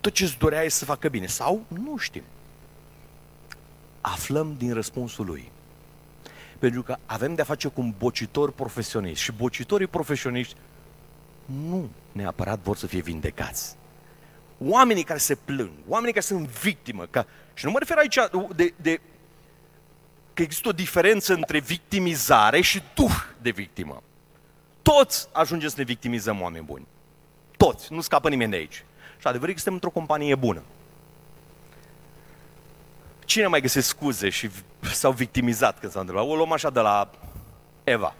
Tot 0.00 0.12
ce 0.12 0.24
își 0.24 0.38
dorea 0.38 0.62
e 0.62 0.68
să 0.68 0.84
facă 0.84 1.08
bine. 1.08 1.26
Sau 1.26 1.64
nu 1.68 1.96
știm. 1.96 2.22
Aflăm 4.00 4.54
din 4.58 4.72
răspunsul 4.72 5.26
lui 5.26 5.52
pentru 6.64 6.82
că 6.82 6.96
avem 7.06 7.34
de-a 7.34 7.44
face 7.44 7.68
cu 7.68 7.80
un 7.80 7.94
bocitor 7.98 8.52
profesionist 8.52 9.20
și 9.20 9.32
bocitorii 9.32 9.86
profesioniști 9.86 10.54
nu 11.44 11.90
neapărat 12.12 12.58
vor 12.58 12.76
să 12.76 12.86
fie 12.86 13.00
vindecați. 13.00 13.76
Oamenii 14.58 15.02
care 15.02 15.18
se 15.18 15.34
plâng, 15.34 15.70
oamenii 15.88 16.12
care 16.12 16.24
sunt 16.24 16.48
victimă, 16.48 17.06
ca, 17.10 17.26
și 17.54 17.64
nu 17.64 17.70
mă 17.70 17.78
refer 17.78 17.96
aici 17.96 18.18
de, 18.56 18.74
de 18.76 19.00
că 20.34 20.42
există 20.42 20.68
o 20.68 20.72
diferență 20.72 21.32
între 21.34 21.58
victimizare 21.58 22.60
și 22.60 22.82
duh 22.94 23.14
de 23.42 23.50
victimă. 23.50 24.02
Toți 24.82 25.28
ajungem 25.32 25.68
să 25.68 25.74
ne 25.78 25.84
victimizăm 25.84 26.40
oameni 26.40 26.64
buni. 26.64 26.86
Toți, 27.56 27.92
nu 27.92 28.00
scapă 28.00 28.28
nimeni 28.28 28.50
de 28.50 28.56
aici. 28.56 28.84
Și 29.18 29.26
adevărul 29.26 29.54
că 29.54 29.60
suntem 29.60 29.74
într-o 29.74 30.00
companie 30.00 30.34
bună. 30.34 30.62
Cine 33.24 33.46
mai 33.46 33.60
găsesc 33.60 33.88
scuze 33.88 34.28
și 34.28 34.50
s-au 34.80 35.12
victimizat 35.12 35.78
când 35.78 35.92
s-a 35.92 36.00
întâmplat? 36.00 36.28
O 36.28 36.36
luăm 36.36 36.52
așa 36.52 36.70
de 36.70 36.80
la 36.80 37.10
Eva. 37.84 38.14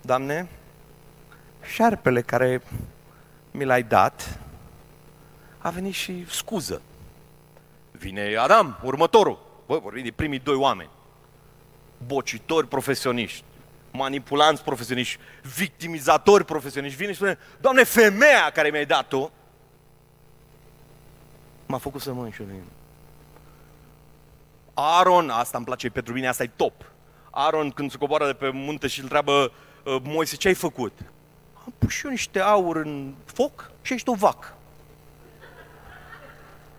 Doamne, 0.00 0.48
șarpele 1.74 2.22
care 2.22 2.62
mi 3.50 3.64
l-ai 3.64 3.82
dat 3.82 4.38
a 5.58 5.70
venit 5.70 5.94
și 5.94 6.26
scuză. 6.30 6.82
Vine 7.90 8.36
Adam, 8.36 8.78
următorul. 8.82 9.38
Băi, 9.66 9.80
vorbim 9.80 10.02
de 10.04 10.10
primii 10.10 10.38
doi 10.38 10.54
oameni. 10.54 10.90
Bocitori 12.06 12.68
profesioniști, 12.68 13.44
manipulanți 13.96 14.62
profesioniști, 14.62 15.18
victimizatori 15.56 16.44
profesioniști. 16.44 16.96
Vine 16.96 17.10
și 17.10 17.16
spune, 17.16 17.38
Doamne, 17.60 17.84
femeia 17.84 18.50
care 18.52 18.70
mi-ai 18.70 18.86
dat-o 18.86 19.30
m-a 21.66 21.78
făcut 21.78 22.00
să 22.00 22.12
mă 22.12 22.22
înșurim. 22.22 22.62
Aaron, 24.74 25.30
asta 25.30 25.56
îmi 25.56 25.66
place 25.66 25.90
pentru 25.90 26.12
mine, 26.12 26.28
asta 26.28 26.42
e 26.42 26.50
top. 26.56 26.84
Aaron 27.30 27.70
când 27.70 27.90
se 27.90 27.96
coboară 27.96 28.26
de 28.26 28.32
pe 28.32 28.50
munte 28.50 28.86
și 28.86 28.98
îl 28.98 29.02
întreabă 29.02 29.52
uh, 29.84 29.96
Moise, 30.02 30.36
ce 30.36 30.48
ai 30.48 30.54
făcut? 30.54 30.92
Am 31.64 31.74
pus 31.78 31.92
și 31.92 32.04
eu 32.04 32.10
niște 32.10 32.40
aur 32.40 32.76
în 32.76 33.14
foc 33.24 33.70
și 33.82 33.92
ești 33.92 34.08
o 34.08 34.14
vacă. 34.14 34.54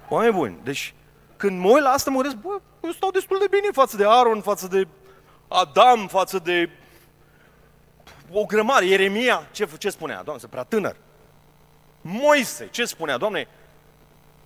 Oameni 0.10 0.34
buni, 0.34 0.58
deci 0.64 0.94
când 1.38 1.60
mă 1.60 1.70
uit 1.70 1.84
la 1.84 1.90
asta 1.90 2.12
mă 2.12 2.22
gândesc, 2.22 2.42
bă, 2.42 2.62
eu 2.84 2.92
stau 2.92 3.12
destul 3.12 3.38
de 3.40 3.48
bine 3.50 3.68
față 3.72 3.98
de 3.98 4.06
Aaron, 4.06 4.42
față 4.42 4.68
de 4.68 4.88
Adam, 5.48 6.08
față 6.08 6.40
de 6.40 6.70
o 8.32 8.46
grămadă, 8.46 8.86
Ieremia, 8.86 9.48
ce, 9.52 9.70
ce 9.78 9.90
spunea? 9.90 10.24
Doamne, 10.24 10.42
să 10.42 10.48
prea 10.48 10.64
tânăr. 10.64 10.96
Moise, 12.02 12.68
ce 12.72 12.86
spunea? 12.86 13.18
Doamne, 13.18 13.48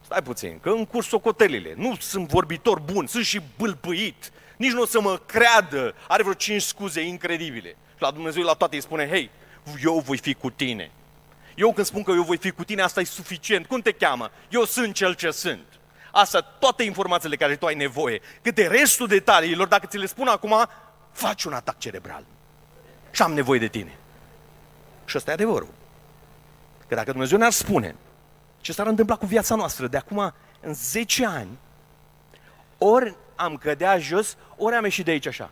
stai 0.05 0.21
puțin, 0.21 0.59
că 0.59 0.69
în 0.69 0.85
curs 0.85 1.07
socotelile, 1.07 1.73
nu 1.77 1.95
sunt 1.99 2.27
vorbitor 2.27 2.79
bun, 2.79 3.07
sunt 3.07 3.25
și 3.25 3.41
bâlpâit, 3.57 4.31
nici 4.57 4.71
nu 4.71 4.81
o 4.81 4.85
să 4.85 5.01
mă 5.01 5.17
creadă, 5.25 5.95
are 6.07 6.21
vreo 6.21 6.33
cinci 6.33 6.61
scuze 6.61 7.01
incredibile. 7.01 7.69
Și 7.69 8.01
la 8.01 8.11
Dumnezeu 8.11 8.43
la 8.43 8.53
toate 8.53 8.75
îi 8.75 8.81
spune, 8.81 9.07
hei, 9.09 9.29
eu 9.83 9.99
voi 9.99 10.17
fi 10.17 10.33
cu 10.33 10.49
tine. 10.49 10.91
Eu 11.55 11.73
când 11.73 11.87
spun 11.87 12.03
că 12.03 12.11
eu 12.11 12.23
voi 12.23 12.37
fi 12.37 12.51
cu 12.51 12.63
tine, 12.63 12.81
asta 12.81 13.01
e 13.01 13.03
suficient. 13.03 13.65
Cum 13.65 13.81
te 13.81 13.91
cheamă? 13.91 14.31
Eu 14.49 14.63
sunt 14.63 14.93
cel 14.93 15.13
ce 15.13 15.31
sunt. 15.31 15.65
Asta, 16.11 16.41
toate 16.41 16.83
informațiile 16.83 17.35
care 17.35 17.55
tu 17.55 17.65
ai 17.65 17.75
nevoie. 17.75 18.21
Câte 18.41 18.67
restul 18.67 19.07
detaliilor, 19.07 19.67
dacă 19.67 19.87
ți 19.87 19.97
le 19.97 20.05
spun 20.05 20.27
acum, 20.27 20.67
faci 21.11 21.43
un 21.43 21.53
atac 21.53 21.77
cerebral. 21.77 22.25
Și 23.11 23.21
am 23.21 23.33
nevoie 23.33 23.59
de 23.59 23.67
tine. 23.67 23.97
Și 25.05 25.17
ăsta 25.17 25.31
e 25.31 25.33
adevărul. 25.33 25.73
Că 26.87 26.95
dacă 26.95 27.11
Dumnezeu 27.11 27.37
ne-ar 27.37 27.51
spune, 27.51 27.95
ce 28.61 28.73
s-ar 28.73 28.87
întâmpla 28.87 29.15
cu 29.15 29.25
viața 29.25 29.55
noastră 29.55 29.87
de 29.87 29.97
acum 29.97 30.33
în 30.59 30.73
10 30.73 31.25
ani, 31.25 31.57
ori 32.77 33.15
am 33.35 33.55
cădea 33.55 33.97
jos, 33.97 34.37
ori 34.57 34.75
am 34.75 34.83
ieșit 34.83 35.05
de 35.05 35.11
aici 35.11 35.27
așa. 35.27 35.51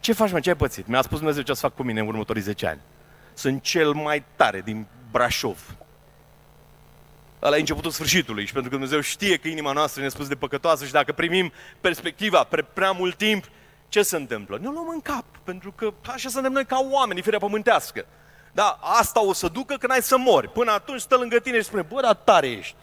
Ce 0.00 0.12
faci, 0.12 0.32
mă? 0.32 0.40
Ce 0.40 0.48
ai 0.48 0.56
pățit? 0.56 0.86
Mi-a 0.86 1.02
spus 1.02 1.18
Dumnezeu 1.18 1.42
ce 1.42 1.54
să 1.54 1.60
fac 1.60 1.74
cu 1.74 1.82
mine 1.82 2.00
în 2.00 2.06
următorii 2.06 2.42
10 2.42 2.66
ani. 2.66 2.80
Sunt 3.34 3.62
cel 3.62 3.92
mai 3.92 4.24
tare 4.36 4.60
din 4.60 4.86
Brașov. 5.10 5.76
Ăla 7.42 7.56
e 7.56 7.60
începutul 7.60 7.90
sfârșitului 7.90 8.46
și 8.46 8.52
pentru 8.52 8.70
că 8.70 8.76
Dumnezeu 8.76 9.00
știe 9.00 9.36
că 9.36 9.48
inima 9.48 9.72
noastră 9.72 10.02
ne 10.02 10.08
spus 10.08 10.28
de 10.28 10.34
păcătoasă 10.34 10.84
și 10.84 10.92
dacă 10.92 11.12
primim 11.12 11.52
perspectiva 11.80 12.44
pre 12.44 12.62
prea 12.62 12.90
mult 12.90 13.16
timp, 13.16 13.44
ce 13.90 14.02
se 14.02 14.16
întâmplă? 14.16 14.58
Ne 14.58 14.68
luăm 14.68 14.88
în 14.88 15.00
cap, 15.00 15.24
pentru 15.44 15.72
că 15.72 15.92
așa 16.06 16.28
suntem 16.28 16.52
noi 16.52 16.66
ca 16.66 16.86
oameni, 16.90 17.22
firea 17.22 17.38
pământească. 17.38 18.06
Da, 18.52 18.78
asta 18.80 19.24
o 19.24 19.32
să 19.32 19.48
ducă 19.48 19.74
când 19.74 19.92
ai 19.92 20.02
să 20.02 20.18
mori. 20.18 20.48
Până 20.48 20.70
atunci 20.70 21.00
stă 21.00 21.16
lângă 21.16 21.38
tine 21.38 21.56
și 21.56 21.64
spune, 21.64 21.82
bă, 21.82 22.00
dar 22.00 22.14
tare 22.14 22.46
ești. 22.50 22.74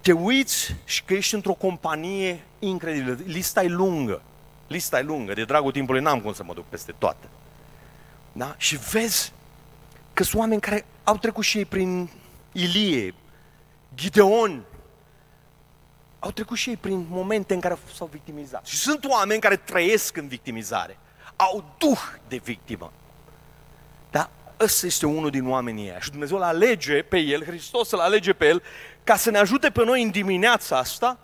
te 0.00 0.12
uiți 0.12 0.74
și 0.84 1.04
că 1.04 1.14
ești 1.14 1.34
într-o 1.34 1.52
companie 1.52 2.44
incredibilă. 2.58 3.18
Lista 3.24 3.62
e 3.62 3.68
lungă. 3.68 4.22
Lista 4.66 4.98
e 4.98 5.02
lungă. 5.02 5.32
De 5.32 5.44
dragul 5.44 5.72
timpului 5.72 6.00
n-am 6.00 6.20
cum 6.20 6.32
să 6.32 6.42
mă 6.44 6.54
duc 6.54 6.64
peste 6.64 6.94
toate. 6.98 7.28
Da? 8.32 8.54
Și 8.56 8.76
vezi 8.76 9.32
că 10.12 10.22
sunt 10.22 10.40
oameni 10.40 10.60
care 10.60 10.86
au 11.04 11.16
trecut 11.16 11.44
și 11.44 11.58
ei 11.58 11.64
prin 11.64 12.10
Ilie, 12.52 13.14
Gideon, 13.94 14.62
au 16.20 16.30
trecut 16.30 16.56
și 16.56 16.68
ei 16.68 16.76
prin 16.76 17.06
momente 17.08 17.54
în 17.54 17.60
care 17.60 17.78
s-au 17.94 18.08
victimizat. 18.12 18.66
Și 18.66 18.76
sunt 18.76 19.04
oameni 19.04 19.40
care 19.40 19.56
trăiesc 19.56 20.16
în 20.16 20.28
victimizare. 20.28 20.98
Au 21.36 21.74
duh 21.78 22.00
de 22.28 22.36
victimă. 22.36 22.92
Da? 24.10 24.30
Ăsta 24.60 24.86
este 24.86 25.06
unul 25.06 25.30
din 25.30 25.48
oamenii 25.48 25.88
ăia. 25.88 26.00
Și 26.00 26.10
Dumnezeu 26.10 26.36
îl 26.36 26.42
alege 26.42 27.02
pe 27.02 27.18
el, 27.18 27.44
Hristos 27.44 27.90
îl 27.90 27.98
alege 27.98 28.32
pe 28.32 28.46
el, 28.46 28.62
ca 29.04 29.16
să 29.16 29.30
ne 29.30 29.38
ajute 29.38 29.70
pe 29.70 29.84
noi 29.84 30.02
în 30.02 30.10
dimineața 30.10 30.78
asta 30.78 31.18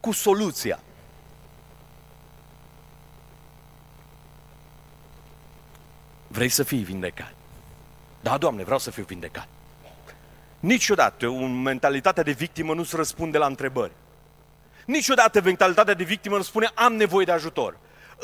cu 0.00 0.12
soluția. 0.12 0.80
Vrei 6.28 6.48
să 6.48 6.62
fii 6.62 6.82
vindecat? 6.82 7.34
Da, 8.20 8.38
Doamne, 8.38 8.64
vreau 8.64 8.78
să 8.78 8.90
fiu 8.90 9.04
vindecat. 9.04 9.48
Niciodată 10.60 11.28
o 11.28 11.46
mentalitate 11.46 12.22
de 12.22 12.30
victimă 12.30 12.74
nu 12.74 12.84
se 12.84 12.96
răspunde 12.96 13.38
la 13.38 13.46
întrebări. 13.46 13.92
Niciodată 14.88 15.40
mentalitatea 15.40 15.94
de 15.94 16.04
victimă 16.04 16.36
nu 16.36 16.42
spune 16.42 16.70
am 16.74 16.94
nevoie 16.94 17.24
de 17.24 17.32
ajutor. 17.32 17.78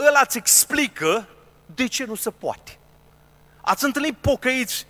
Ăla 0.08 0.20
îți 0.22 0.38
explică 0.38 1.28
de 1.66 1.86
ce 1.86 2.04
nu 2.04 2.14
se 2.14 2.30
poate. 2.30 2.78
Ați 3.60 3.84
întâlnit 3.84 4.16
pocăiți 4.16 4.86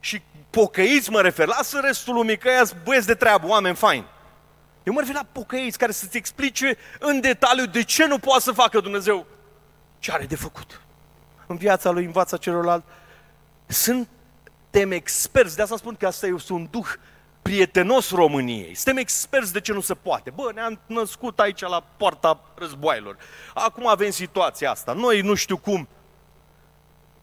și 0.00 0.22
pocăiți 0.50 1.10
mă 1.10 1.20
refer, 1.20 1.46
lasă 1.46 1.80
restul 1.80 2.14
lumii 2.14 2.38
că 2.38 2.48
ăia 2.48 2.64
băieți 2.84 3.06
de 3.06 3.14
treabă, 3.14 3.46
oameni 3.46 3.76
faini. 3.76 4.06
Eu 4.82 4.92
mă 4.92 5.00
refer 5.00 5.14
la 5.14 5.26
pocăiți 5.32 5.78
care 5.78 5.92
să-ți 5.92 6.16
explice 6.16 6.76
în 6.98 7.20
detaliu 7.20 7.66
de 7.66 7.82
ce 7.82 8.06
nu 8.06 8.18
poate 8.18 8.42
să 8.42 8.52
facă 8.52 8.80
Dumnezeu 8.80 9.26
ce 9.98 10.12
are 10.12 10.26
de 10.26 10.36
făcut. 10.36 10.80
În 11.46 11.56
viața 11.56 11.90
lui, 11.90 12.04
în 12.04 12.12
viața 12.12 12.36
celorlalți. 12.36 12.86
Suntem 13.66 14.90
experți, 14.90 15.56
de 15.56 15.62
asta 15.62 15.76
spun 15.76 15.94
că 15.94 16.06
asta 16.06 16.26
este 16.26 16.52
un 16.52 16.68
duh 16.70 16.88
prietenos 17.46 18.10
României. 18.10 18.74
Suntem 18.74 18.96
experți 18.96 19.52
de 19.52 19.60
ce 19.60 19.72
nu 19.72 19.80
se 19.80 19.94
poate. 19.94 20.30
Bă, 20.30 20.50
ne-am 20.54 20.80
născut 20.86 21.38
aici 21.38 21.60
la 21.60 21.84
poarta 21.96 22.40
războaielor. 22.54 23.16
Acum 23.54 23.86
avem 23.86 24.10
situația 24.10 24.70
asta. 24.70 24.92
Noi 24.92 25.20
nu 25.20 25.34
știu 25.34 25.56
cum. 25.56 25.88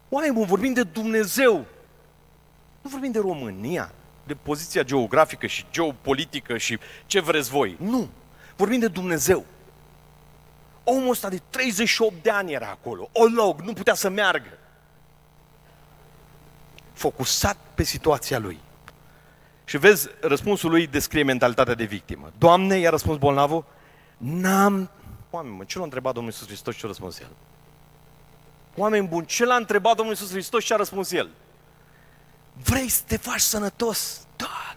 Oameni 0.08 0.34
buni, 0.34 0.46
vorbim 0.46 0.72
de 0.72 0.82
Dumnezeu. 0.82 1.64
Nu 2.80 2.90
vorbim 2.90 3.10
de 3.10 3.18
România, 3.18 3.92
de 4.26 4.34
poziția 4.34 4.82
geografică 4.82 5.46
și 5.46 5.64
geopolitică 5.70 6.58
și 6.58 6.78
ce 7.06 7.20
vreți 7.20 7.50
voi. 7.50 7.76
Nu. 7.80 8.08
Vorbim 8.56 8.78
de 8.78 8.88
Dumnezeu. 8.88 9.44
Omul 10.84 11.10
ăsta 11.10 11.28
de 11.28 11.40
38 11.50 12.22
de 12.22 12.30
ani 12.30 12.52
era 12.52 12.68
acolo, 12.68 13.08
olog, 13.12 13.60
nu 13.60 13.72
putea 13.72 13.94
să 13.94 14.08
meargă. 14.08 14.58
Focusat 16.92 17.56
pe 17.74 17.82
situația 17.82 18.38
lui. 18.38 18.60
Și 19.64 19.78
vezi, 19.78 20.08
răspunsul 20.20 20.70
lui 20.70 20.86
descrie 20.86 21.22
mentalitatea 21.22 21.74
de 21.74 21.84
victimă. 21.84 22.32
Doamne, 22.38 22.76
i-a 22.76 22.90
răspuns 22.90 23.18
bolnavul, 23.18 23.64
n-am... 24.16 24.90
Oameni, 25.30 25.56
mă, 25.56 25.64
ce 25.64 25.78
l-a 25.78 25.84
întrebat 25.84 26.14
Domnul 26.14 26.32
Iisus 26.32 26.46
Hristos 26.46 26.74
și 26.74 26.84
a 26.84 26.86
răspuns 26.86 27.20
el? 27.20 27.30
Oameni 28.76 29.06
buni, 29.06 29.26
ce 29.26 29.44
l-a 29.44 29.56
întrebat 29.56 29.96
Domnul 29.96 30.14
Iisus 30.14 30.30
Hristos 30.30 30.64
și 30.64 30.72
a 30.72 30.76
răspuns 30.76 31.12
el? 31.12 31.30
Vrei 32.62 32.88
să 32.88 33.02
te 33.06 33.16
faci 33.16 33.40
sănătos? 33.40 34.26
Da. 34.36 34.76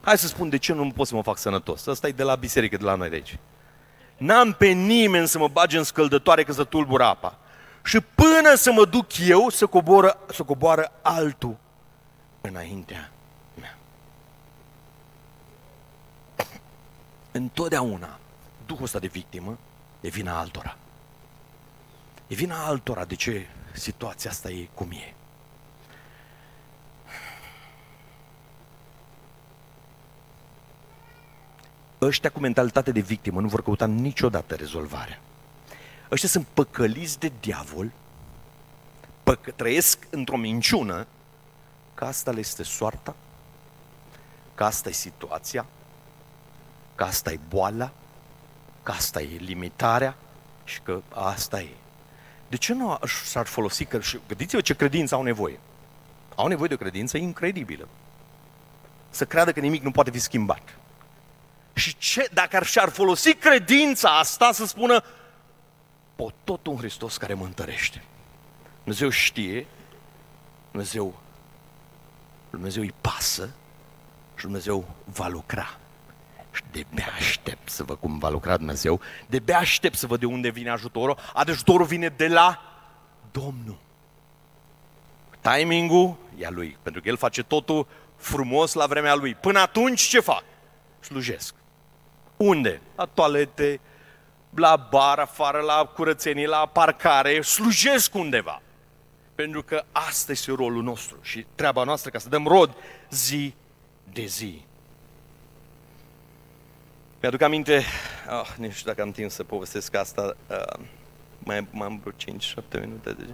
Hai 0.00 0.18
să 0.18 0.26
spun 0.26 0.48
de 0.48 0.56
ce 0.56 0.72
nu 0.72 0.90
pot 0.90 1.06
să 1.06 1.14
mă 1.14 1.22
fac 1.22 1.38
sănătos. 1.38 1.86
Asta 1.86 2.08
e 2.08 2.12
de 2.12 2.22
la 2.22 2.34
biserică, 2.34 2.76
de 2.76 2.84
la 2.84 2.94
noi 2.94 3.08
de 3.08 3.14
aici. 3.14 3.38
N-am 4.16 4.52
pe 4.52 4.66
nimeni 4.66 5.28
să 5.28 5.38
mă 5.38 5.48
bage 5.48 5.78
în 5.78 5.84
scăldătoare 5.84 6.44
că 6.44 6.52
să 6.52 6.64
tulbură 6.64 7.04
apa. 7.04 7.38
Și 7.84 8.00
până 8.00 8.54
să 8.54 8.72
mă 8.72 8.84
duc 8.84 9.18
eu 9.18 9.48
să 9.48 9.66
coboră, 9.66 10.18
să 10.32 10.42
coboară 10.42 10.92
altul 11.02 11.56
înaintea 12.40 13.10
mea. 13.60 13.78
Întotdeauna 17.32 18.18
Duhul 18.70 18.84
ăsta 18.84 18.98
de 18.98 19.06
victimă 19.06 19.58
e 20.00 20.08
vina 20.08 20.38
altora. 20.38 20.76
E 22.26 22.34
vina 22.34 22.64
altora 22.64 23.04
de 23.04 23.14
ce 23.14 23.46
situația 23.72 24.30
asta 24.30 24.50
e 24.50 24.68
cum 24.74 24.90
e. 24.90 25.14
ăștia 32.00 32.30
cu 32.30 32.40
mentalitate 32.40 32.92
de 32.92 33.00
victimă 33.00 33.40
nu 33.40 33.48
vor 33.48 33.62
căuta 33.62 33.86
niciodată 33.86 34.54
rezolvarea. 34.54 35.20
Ăștia 36.10 36.28
sunt 36.28 36.46
păcăliți 36.54 37.18
de 37.18 37.32
diavol, 37.40 37.90
păcă, 39.22 39.50
trăiesc 39.50 40.06
într-o 40.10 40.36
minciună 40.36 41.06
că 41.94 42.04
asta 42.04 42.30
le 42.30 42.38
este 42.38 42.62
soarta, 42.62 43.16
că 44.54 44.64
asta 44.64 44.88
e 44.88 44.92
situația, 44.92 45.66
că 47.00 47.06
asta 47.06 47.32
e 47.32 47.38
boala, 47.48 47.90
că 48.82 48.92
asta 48.92 49.20
e 49.20 49.36
limitarea 49.36 50.16
și 50.64 50.80
că 50.80 51.02
asta 51.08 51.60
e. 51.60 51.72
De 52.48 52.56
ce 52.56 52.74
nu 52.74 52.98
s-ar 53.24 53.46
folosi? 53.46 53.84
Că, 53.84 54.00
gândiți-vă 54.28 54.60
ce 54.60 54.74
credință 54.74 55.14
au 55.14 55.22
nevoie. 55.22 55.60
Au 56.34 56.46
nevoie 56.46 56.68
de 56.68 56.74
o 56.74 56.76
credință 56.76 57.16
incredibilă. 57.16 57.88
Să 59.10 59.24
creadă 59.24 59.52
că 59.52 59.60
nimic 59.60 59.82
nu 59.82 59.90
poate 59.90 60.10
fi 60.10 60.18
schimbat. 60.18 60.78
Și 61.72 61.96
ce, 61.96 62.28
dacă 62.32 62.56
ar 62.56 62.66
și-ar 62.66 62.88
folosi 62.88 63.34
credința 63.34 64.18
asta 64.18 64.52
să 64.52 64.66
spună, 64.66 65.04
pot 66.16 66.34
tot 66.44 66.66
un 66.66 66.76
Hristos 66.76 67.16
care 67.16 67.34
mă 67.34 67.44
întărește. 67.44 68.04
Dumnezeu 68.82 69.08
știe, 69.08 69.66
Dumnezeu, 70.70 71.20
Dumnezeu 72.50 72.82
îi 72.82 72.94
pasă 73.00 73.50
și 74.36 74.44
Dumnezeu 74.44 74.88
va 75.04 75.28
lucra. 75.28 75.78
Și 76.52 76.62
de 76.72 77.02
aștept 77.16 77.68
să 77.68 77.84
văd 77.84 77.98
cum 77.98 78.18
va 78.18 78.28
lucra 78.28 78.56
Dumnezeu, 78.56 79.00
de 79.26 79.52
aștept 79.52 79.96
să 79.96 80.06
văd 80.06 80.20
de 80.20 80.26
unde 80.26 80.48
vine 80.48 80.70
ajutorul, 80.70 81.16
ajutorul 81.34 81.86
vine 81.86 82.08
de 82.08 82.28
la 82.28 82.62
Domnul. 83.30 83.78
Timingul 85.40 86.16
e 86.38 86.46
a 86.46 86.50
lui, 86.50 86.78
pentru 86.82 87.02
că 87.02 87.08
el 87.08 87.16
face 87.16 87.42
totul 87.42 87.86
frumos 88.16 88.72
la 88.72 88.86
vremea 88.86 89.14
lui. 89.14 89.34
Până 89.34 89.58
atunci 89.58 90.00
ce 90.00 90.20
fac? 90.20 90.44
Slujesc. 91.00 91.54
Unde? 92.36 92.80
La 92.96 93.04
toalete, 93.04 93.80
la 94.54 94.88
bar, 94.90 95.18
afară, 95.18 95.60
la 95.60 95.84
curățenii, 95.94 96.46
la 96.46 96.66
parcare, 96.66 97.40
slujesc 97.40 98.14
undeva. 98.14 98.62
Pentru 99.34 99.62
că 99.62 99.84
asta 99.92 100.32
este 100.32 100.52
rolul 100.52 100.82
nostru 100.82 101.18
și 101.22 101.46
treaba 101.54 101.84
noastră 101.84 102.10
ca 102.10 102.18
să 102.18 102.28
dăm 102.28 102.46
rod 102.46 102.76
zi 103.10 103.54
de 104.12 104.24
zi. 104.24 104.64
Mi-aduc 107.20 107.40
aminte, 107.40 107.82
oh, 108.30 108.54
nu 108.58 108.70
știu 108.70 108.86
dacă 108.86 109.02
am 109.02 109.10
timp 109.10 109.30
să 109.30 109.44
povestesc 109.44 109.94
asta, 109.94 110.36
uh, 110.50 110.84
mai, 111.38 111.66
mai 111.70 111.86
am 111.86 112.00
vreo 112.02 112.36
5-7 112.78 112.80
minute 112.80 113.12
de 113.12 113.26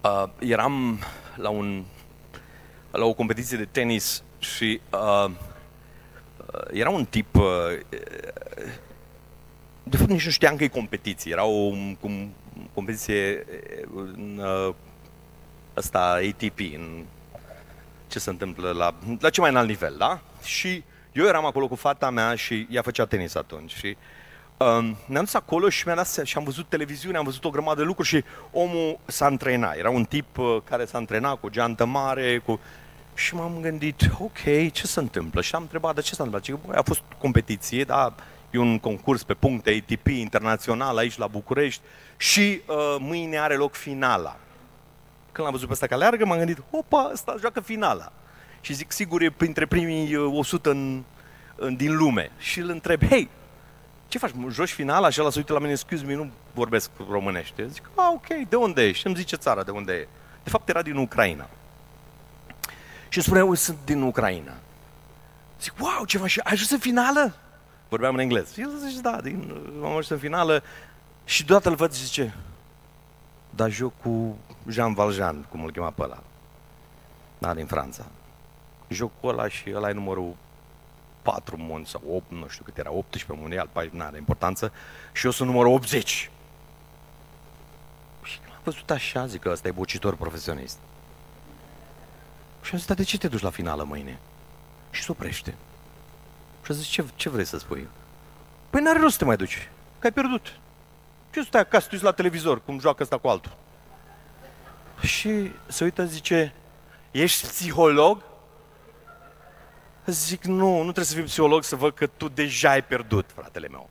uh, 0.00 0.24
Eram 0.38 0.98
la, 1.36 1.48
un, 1.48 1.84
la 2.90 3.04
o 3.04 3.12
competiție 3.12 3.56
de 3.56 3.64
tenis 3.64 4.22
și 4.38 4.80
uh, 4.92 5.30
Uh, 6.54 6.60
era 6.72 6.90
un 6.90 7.04
tip, 7.04 7.34
uh, 7.34 7.44
de 9.82 9.96
fapt 9.96 10.10
nici 10.10 10.24
nu 10.24 10.30
știam 10.30 10.56
că 10.56 10.64
e 10.64 10.68
competiție, 10.68 11.32
era 11.32 11.44
o 11.44 11.70
cum, 12.00 12.34
competiție 12.74 13.46
uh, 13.94 14.08
în 14.14 14.42
ăsta 15.76 16.20
ATP, 16.28 16.58
în 16.58 17.04
ce 18.08 18.18
se 18.18 18.30
întâmplă 18.30 18.70
la, 18.70 18.94
la 19.20 19.30
ce 19.30 19.40
mai 19.40 19.50
înalt 19.50 19.68
nivel, 19.68 19.94
da? 19.98 20.20
Și 20.42 20.82
eu 21.12 21.26
eram 21.26 21.44
acolo 21.44 21.68
cu 21.68 21.74
fata 21.74 22.10
mea 22.10 22.34
și 22.34 22.66
ea 22.70 22.82
făcea 22.82 23.06
tenis 23.06 23.34
atunci 23.34 23.74
și 23.74 23.96
um, 24.56 24.96
ne-am 25.06 25.24
dus 25.24 25.34
acolo 25.34 25.68
și 25.68 25.82
mi-am 25.84 25.96
dat 25.96 26.26
și 26.26 26.36
am 26.36 26.44
văzut 26.44 26.66
televiziune, 26.68 27.16
am 27.16 27.24
văzut 27.24 27.44
o 27.44 27.50
grămadă 27.50 27.80
de 27.80 27.86
lucruri 27.86 28.08
și 28.08 28.24
omul 28.50 28.98
s-a 29.04 29.24
antrenat. 29.24 29.76
Era 29.76 29.90
un 29.90 30.04
tip 30.04 30.38
uh, 30.38 30.56
care 30.64 30.84
s-a 30.84 30.98
antrenat 30.98 31.40
cu 31.40 31.48
geantă 31.48 31.84
mare, 31.84 32.38
cu 32.38 32.60
și 33.14 33.34
m-am 33.34 33.58
gândit, 33.60 34.10
ok, 34.18 34.72
ce 34.72 34.86
se 34.86 35.00
întâmplă? 35.00 35.40
Și 35.40 35.54
am 35.54 35.62
întrebat, 35.62 35.94
de 35.94 36.00
ce 36.00 36.14
s-a 36.14 36.22
întâmplat? 36.22 36.44
Și, 36.44 36.76
a 36.78 36.82
fost 36.82 37.02
competiție, 37.18 37.84
da, 37.84 38.14
e 38.50 38.58
un 38.58 38.78
concurs 38.78 39.22
pe 39.22 39.34
puncte 39.34 39.84
ATP 39.84 40.06
internațional 40.06 40.96
aici 40.96 41.16
la 41.16 41.26
București 41.26 41.82
și 42.16 42.60
uh, 42.66 42.96
mâine 42.98 43.38
are 43.38 43.54
loc 43.54 43.74
finala. 43.74 44.36
Când 45.32 45.46
l-am 45.46 45.52
văzut 45.52 45.66
pe 45.66 45.72
ăsta 45.72 45.86
că 45.86 45.94
aleargă, 45.94 46.24
m-am 46.26 46.38
gândit, 46.38 46.62
opa, 46.70 47.10
ăsta 47.12 47.34
joacă 47.40 47.60
finala. 47.60 48.12
Și 48.60 48.72
zic, 48.72 48.92
sigur, 48.92 49.22
e 49.22 49.30
printre 49.30 49.66
primii 49.66 50.16
100 50.16 50.68
uh, 50.68 50.74
în, 50.74 51.02
în, 51.56 51.76
din 51.76 51.96
lume. 51.96 52.30
Și 52.38 52.60
îl 52.60 52.68
întreb, 52.68 53.04
hei, 53.04 53.28
ce 54.08 54.18
faci, 54.18 54.30
joci 54.50 54.72
finala? 54.72 55.10
Și 55.10 55.20
ăla 55.20 55.30
se 55.30 55.38
uită 55.38 55.52
la 55.52 55.58
mine, 55.58 55.70
excuse 55.70 56.04
me, 56.04 56.14
nu 56.14 56.30
vorbesc 56.54 56.90
românește. 57.10 57.66
Zic, 57.66 57.90
ah, 57.94 58.10
ok, 58.14 58.48
de 58.48 58.56
unde 58.56 58.86
ești? 58.86 59.06
Îmi 59.06 59.16
zice 59.16 59.36
țara 59.36 59.62
de 59.62 59.70
unde 59.70 59.92
e. 59.92 60.08
De 60.42 60.50
fapt, 60.50 60.68
era 60.68 60.82
din 60.82 60.96
Ucraina. 60.96 61.48
Și 63.08 63.20
spune, 63.20 63.38
eu 63.38 63.54
sunt 63.54 63.76
din 63.84 64.02
Ucraina. 64.02 64.52
Zic, 65.60 65.72
wow, 65.78 66.04
ceva 66.04 66.26
și 66.26 66.40
ai 66.44 66.52
ajuns 66.52 66.70
în 66.70 66.78
finală? 66.78 67.34
Vorbeam 67.88 68.14
în 68.14 68.20
englez. 68.20 68.58
El 68.58 68.70
zice, 68.88 69.00
da, 69.00 69.20
din, 69.20 69.54
am 69.82 69.88
ajuns 69.88 70.08
în 70.08 70.18
finală. 70.18 70.62
Și 71.24 71.44
deodată 71.44 71.68
îl 71.68 71.74
văd 71.74 71.92
și 71.92 72.04
zice, 72.04 72.34
da, 73.50 73.68
joc 73.68 73.92
cu 74.02 74.36
Jean 74.68 74.94
Valjean, 74.94 75.46
cum 75.50 75.64
îl 75.64 75.70
chema 75.70 75.90
pe 75.90 76.02
ăla. 76.02 76.22
Da, 77.38 77.54
din 77.54 77.66
Franța. 77.66 78.06
Jocul 78.90 79.28
ăla 79.28 79.48
și 79.48 79.72
ăla 79.74 79.88
e 79.88 79.92
numărul 79.92 80.36
4 81.22 81.56
mondial 81.56 81.84
sau 81.84 82.02
8, 82.14 82.30
nu 82.30 82.48
știu 82.48 82.64
cât 82.64 82.78
era, 82.78 82.92
18 82.92 83.42
mondial, 83.42 83.68
nu 83.90 84.02
are 84.02 84.16
importanță, 84.16 84.72
și 85.12 85.24
eu 85.24 85.30
sunt 85.30 85.48
numărul 85.48 85.72
80. 85.72 86.30
Și 88.22 88.38
l-am 88.48 88.60
văzut 88.64 88.90
așa, 88.90 89.26
zic 89.26 89.40
că 89.40 89.50
ăsta 89.50 89.68
e 89.68 89.70
bocitor 89.70 90.16
profesionist. 90.16 90.78
Și 92.62 92.70
am 92.72 92.78
zis, 92.78 92.94
de 92.94 93.02
ce 93.02 93.18
te 93.18 93.28
duci 93.28 93.40
la 93.40 93.50
finală 93.50 93.82
mâine? 93.82 94.18
Și 94.90 95.02
se 95.02 95.10
oprește. 95.10 95.54
Și 96.64 96.70
a 96.70 96.74
zis, 96.74 96.86
ce, 96.86 97.04
ce 97.14 97.28
vrei 97.28 97.44
să 97.44 97.58
spui? 97.58 97.88
Păi 98.70 98.82
n-are 98.82 98.98
rost 98.98 99.12
să 99.12 99.18
te 99.18 99.24
mai 99.24 99.36
duci, 99.36 99.68
că 99.98 100.06
ai 100.06 100.12
pierdut. 100.12 100.58
Ce 101.32 101.42
stai 101.42 101.60
acasă, 101.60 101.88
tu 101.88 102.04
la 102.04 102.12
televizor, 102.12 102.62
cum 102.64 102.78
joacă 102.78 103.02
ăsta 103.02 103.18
cu 103.18 103.28
altul? 103.28 103.56
Și 105.00 105.52
se 105.66 105.84
uită, 105.84 106.04
zice, 106.04 106.54
ești 107.10 107.46
psiholog? 107.46 108.22
Zic, 110.10 110.44
nu, 110.44 110.76
nu 110.76 110.82
trebuie 110.82 111.04
să 111.04 111.14
fii 111.14 111.22
psiholog 111.22 111.64
să 111.64 111.76
văd 111.76 111.94
că 111.94 112.06
tu 112.06 112.28
deja 112.28 112.70
ai 112.70 112.84
pierdut, 112.84 113.30
fratele 113.34 113.68
meu. 113.68 113.88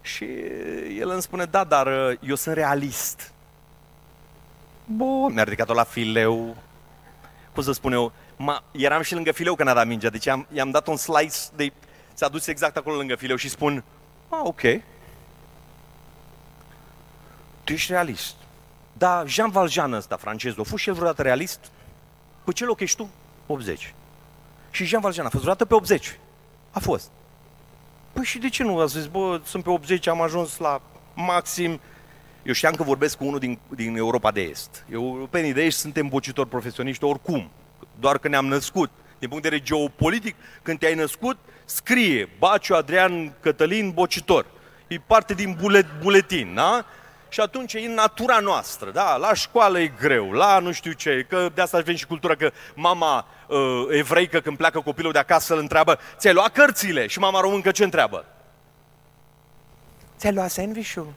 Și 0.00 0.24
el 0.98 1.10
îmi 1.10 1.22
spune, 1.22 1.44
da, 1.44 1.64
dar 1.64 1.86
uh, 1.86 2.18
eu 2.20 2.34
sunt 2.34 2.54
realist. 2.54 3.32
Bun, 4.84 5.32
mi-a 5.32 5.42
ridicat-o 5.42 5.74
la 5.74 5.84
fileu. 5.84 6.56
Cum 7.52 7.62
să 7.62 7.72
spun 7.72 7.92
eu, 7.92 8.12
ma, 8.36 8.62
eram 8.70 9.02
și 9.02 9.14
lângă 9.14 9.32
fileu 9.32 9.54
când 9.54 9.68
a 9.68 9.74
dat 9.74 9.86
mingea, 9.86 10.10
deci 10.10 10.26
am, 10.26 10.46
i-am 10.52 10.70
dat 10.70 10.86
un 10.86 10.96
slice 10.96 11.38
de... 11.56 11.72
S-a 12.14 12.28
dus 12.28 12.46
exact 12.46 12.76
acolo 12.76 12.96
lângă 12.96 13.14
fileu 13.14 13.36
și 13.36 13.48
spun, 13.48 13.84
ah, 14.28 14.40
ok. 14.42 14.60
Tu 17.64 17.72
ești 17.72 17.92
realist. 17.92 18.34
Dar 18.92 19.28
Jean 19.28 19.50
Valjean 19.50 19.92
ăsta, 19.92 20.16
francezul, 20.16 20.60
a 20.60 20.68
fost 20.68 20.82
și 20.82 20.88
el 20.88 20.94
vreodată 20.94 21.22
realist? 21.22 21.60
Pe 22.44 22.52
ce 22.52 22.64
loc 22.64 22.80
ești 22.80 22.96
tu? 22.96 23.10
80. 23.46 23.94
Și 24.76 24.84
Jean 24.84 25.00
Valjean 25.00 25.26
a 25.26 25.28
fost 25.28 25.42
vreodată 25.42 25.64
pe 25.64 25.74
80. 25.74 26.18
A 26.70 26.78
fost. 26.78 27.10
Păi 28.12 28.24
și 28.24 28.38
de 28.38 28.48
ce 28.48 28.62
nu? 28.62 28.78
A 28.78 28.86
zis, 28.86 29.06
bă, 29.06 29.40
sunt 29.44 29.62
pe 29.62 29.70
80, 29.70 30.06
am 30.06 30.20
ajuns 30.20 30.58
la 30.58 30.82
maxim. 31.14 31.80
Eu 32.42 32.52
știam 32.52 32.74
că 32.74 32.82
vorbesc 32.82 33.16
cu 33.16 33.24
unul 33.24 33.38
din, 33.38 33.58
din 33.68 33.96
Europa 33.96 34.30
de 34.30 34.40
Est. 34.40 34.84
Europenii 34.90 35.52
de 35.52 35.62
Est 35.62 35.78
suntem 35.78 36.08
bocitori 36.08 36.48
profesioniști 36.48 37.04
oricum. 37.04 37.50
Doar 38.00 38.18
că 38.18 38.28
ne-am 38.28 38.46
născut. 38.46 38.90
Din 39.18 39.28
punct 39.28 39.42
de 39.42 39.48
vedere 39.48 39.68
geopolitic, 39.68 40.34
când 40.62 40.78
te-ai 40.78 40.94
născut, 40.94 41.38
scrie 41.64 42.28
Baciu 42.38 42.74
Adrian 42.74 43.32
Cătălin 43.40 43.90
bocitor. 43.90 44.46
E 44.86 44.98
parte 44.98 45.34
din 45.34 45.56
bulet, 45.60 45.86
buletin, 46.02 46.54
da? 46.54 46.84
Și 47.36 47.42
atunci 47.42 47.72
e 47.72 47.78
în 47.78 47.94
natura 47.94 48.38
noastră, 48.38 48.90
da? 48.90 49.16
La 49.16 49.34
școală 49.34 49.78
e 49.78 49.86
greu, 49.86 50.30
la 50.30 50.58
nu 50.58 50.72
știu 50.72 50.92
ce, 50.92 51.26
că 51.28 51.48
de 51.54 51.60
asta 51.60 51.78
vine 51.78 51.96
și 51.96 52.06
cultura 52.06 52.34
că 52.34 52.50
mama 52.74 53.26
uh, 53.46 53.58
evreică 53.90 54.40
când 54.40 54.56
pleacă 54.56 54.80
copilul 54.80 55.12
de 55.12 55.18
acasă 55.18 55.52
îl 55.52 55.58
întreabă, 55.58 55.98
ți-ai 56.16 56.34
luat 56.34 56.52
cărțile? 56.52 57.06
Și 57.06 57.18
mama 57.18 57.40
româncă 57.40 57.70
ce 57.70 57.84
întreabă? 57.84 58.24
Ți-ai 60.18 60.32
luat 60.32 60.50
sandwich-ul? 60.50 61.12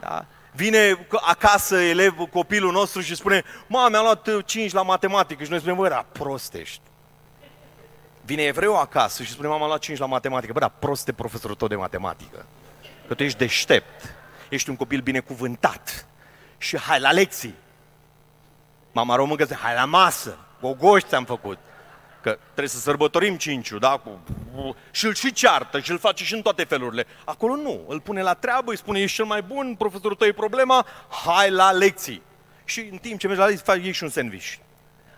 Da? 0.00 0.24
Vine 0.52 1.06
acasă 1.26 1.76
elevul, 1.76 2.26
copilul 2.26 2.72
nostru 2.72 3.00
și 3.00 3.14
spune, 3.14 3.42
mama, 3.66 3.88
mi-a 3.88 4.02
luat 4.02 4.44
5 4.44 4.72
la 4.72 4.82
matematică 4.82 5.44
și 5.44 5.50
noi 5.50 5.58
spunem, 5.58 5.76
bă, 5.76 5.88
da, 5.88 6.04
prostești. 6.12 6.80
Vine 8.22 8.42
evreu 8.42 8.76
acasă 8.76 9.22
și 9.22 9.30
spune, 9.30 9.48
mama, 9.48 9.64
a 9.64 9.66
luat 9.66 9.80
5 9.80 9.98
la 9.98 10.06
matematică. 10.06 10.52
Bă, 10.52 10.58
da, 10.58 10.68
proste 10.68 11.12
profesorul 11.12 11.56
tot 11.56 11.68
de 11.68 11.76
matematică. 11.76 12.46
Că 13.06 13.14
tu 13.14 13.22
ești 13.22 13.38
deștept, 13.38 14.15
ești 14.48 14.70
un 14.70 14.76
copil 14.76 15.00
binecuvântat 15.00 16.06
și 16.58 16.78
hai 16.78 17.00
la 17.00 17.12
lecții. 17.12 17.54
Mama 18.92 19.14
româncă 19.14 19.44
zice, 19.44 19.56
hai 19.56 19.74
la 19.74 19.84
masă, 19.84 20.38
gogoși 20.60 21.06
ți-am 21.06 21.24
făcut. 21.24 21.58
Că 22.22 22.38
trebuie 22.44 22.68
să 22.68 22.78
sărbătorim 22.78 23.36
cinciul, 23.36 23.78
da? 23.78 24.02
Și 24.90 25.06
îl 25.06 25.14
și 25.14 25.32
ceartă 25.32 25.80
și 25.80 25.90
îl 25.90 25.98
face 25.98 26.24
și 26.24 26.34
în 26.34 26.42
toate 26.42 26.64
felurile. 26.64 27.06
Acolo 27.24 27.56
nu, 27.56 27.84
îl 27.88 28.00
pune 28.00 28.22
la 28.22 28.34
treabă, 28.34 28.70
îi 28.70 28.76
spune, 28.76 29.00
ești 29.00 29.16
cel 29.16 29.24
mai 29.24 29.42
bun, 29.42 29.74
profesorul 29.78 30.16
tău 30.16 30.26
e 30.26 30.32
problema, 30.32 30.86
hai 31.24 31.50
la 31.50 31.70
lecții. 31.70 32.22
Și 32.64 32.80
în 32.90 32.96
timp 32.96 33.18
ce 33.18 33.26
mergi 33.26 33.42
la 33.42 33.48
lecții, 33.48 33.64
faci 33.64 33.94
și 33.94 34.02
un 34.02 34.08
sandwich. 34.08 34.54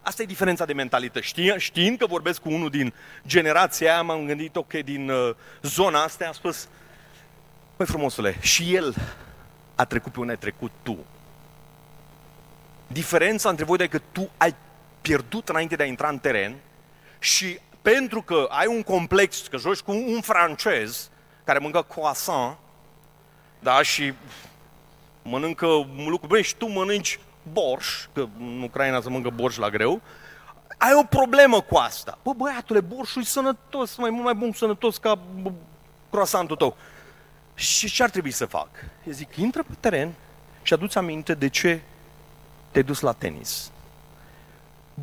Asta 0.03 0.23
e 0.23 0.27
diferența 0.27 0.65
de 0.65 0.73
mentalitate. 0.73 1.21
Știind, 1.21 1.59
știind 1.59 1.99
că 1.99 2.07
vorbesc 2.07 2.41
cu 2.41 2.51
unul 2.51 2.71
din 2.71 2.95
generația 3.27 3.93
aia, 3.93 4.03
m-am 4.03 4.27
gândit, 4.27 4.57
ok, 4.57 4.73
din 4.73 5.11
uh, 5.11 5.35
zona 5.63 6.03
asta, 6.03 6.27
am 6.27 6.33
spus, 6.33 6.69
Păi 7.79 7.87
frumosule, 7.87 8.37
și 8.41 8.75
el 8.75 8.95
a 9.75 9.85
trecut 9.85 10.13
pe 10.13 10.21
unde 10.21 10.33
ai 10.33 10.39
trecut 10.39 10.71
tu. 10.83 10.99
Diferența 12.87 13.49
între 13.49 13.65
voi 13.65 13.77
e 13.81 13.87
că 13.87 14.01
tu 14.13 14.31
ai 14.37 14.55
pierdut 15.01 15.49
înainte 15.49 15.77
de 15.77 15.83
a 15.83 15.87
intra 15.87 16.09
în 16.09 16.19
teren 16.19 16.57
și 17.19 17.59
pentru 17.83 18.23
că 18.23 18.47
ai 18.51 18.67
un 18.67 18.83
complex, 18.83 19.47
că 19.47 19.57
joci 19.57 19.79
cu 19.79 19.93
un 19.93 20.21
francez 20.21 21.11
care 21.45 21.59
mănâncă 21.59 21.83
croissant, 21.83 22.57
da, 23.59 23.83
și 23.83 24.13
mănâncă 25.23 25.67
lucru 26.07 26.27
bine 26.27 26.43
și 26.43 26.57
tu 26.57 26.67
mănânci 26.67 27.19
borș, 27.53 28.07
că 28.13 28.27
în 28.39 28.63
Ucraina 28.63 29.01
se 29.01 29.09
mănâncă 29.09 29.31
borș 29.31 29.57
la 29.57 29.71
greu, 29.71 30.01
ai 30.79 30.93
o 30.95 31.05
problemă 31.05 31.61
cu 31.61 31.77
asta. 31.77 32.19
Bă, 32.23 32.33
băiatule, 32.33 32.81
borșul 32.81 33.23
e 33.23 33.25
sănătos, 33.25 33.97
mai 33.97 34.11
mult 34.11 34.25
mai 34.25 34.35
bun 34.35 34.53
sănătos 34.53 34.97
ca 34.97 35.19
croissantul 36.11 36.57
tău. 36.57 36.77
Și 37.59 37.91
ce 37.91 38.03
ar 38.03 38.11
trebui 38.11 38.31
să 38.31 38.47
fac? 38.47 38.69
Eu 39.07 39.13
zic, 39.13 39.37
intră 39.37 39.63
pe 39.63 39.75
teren 39.81 40.13
și 40.63 40.73
aduți 40.73 40.99
aminte 40.99 41.35
de 41.35 41.49
ce 41.49 41.81
te-ai 42.71 42.85
dus 42.85 43.01
la 43.01 43.13
tenis. 43.13 43.71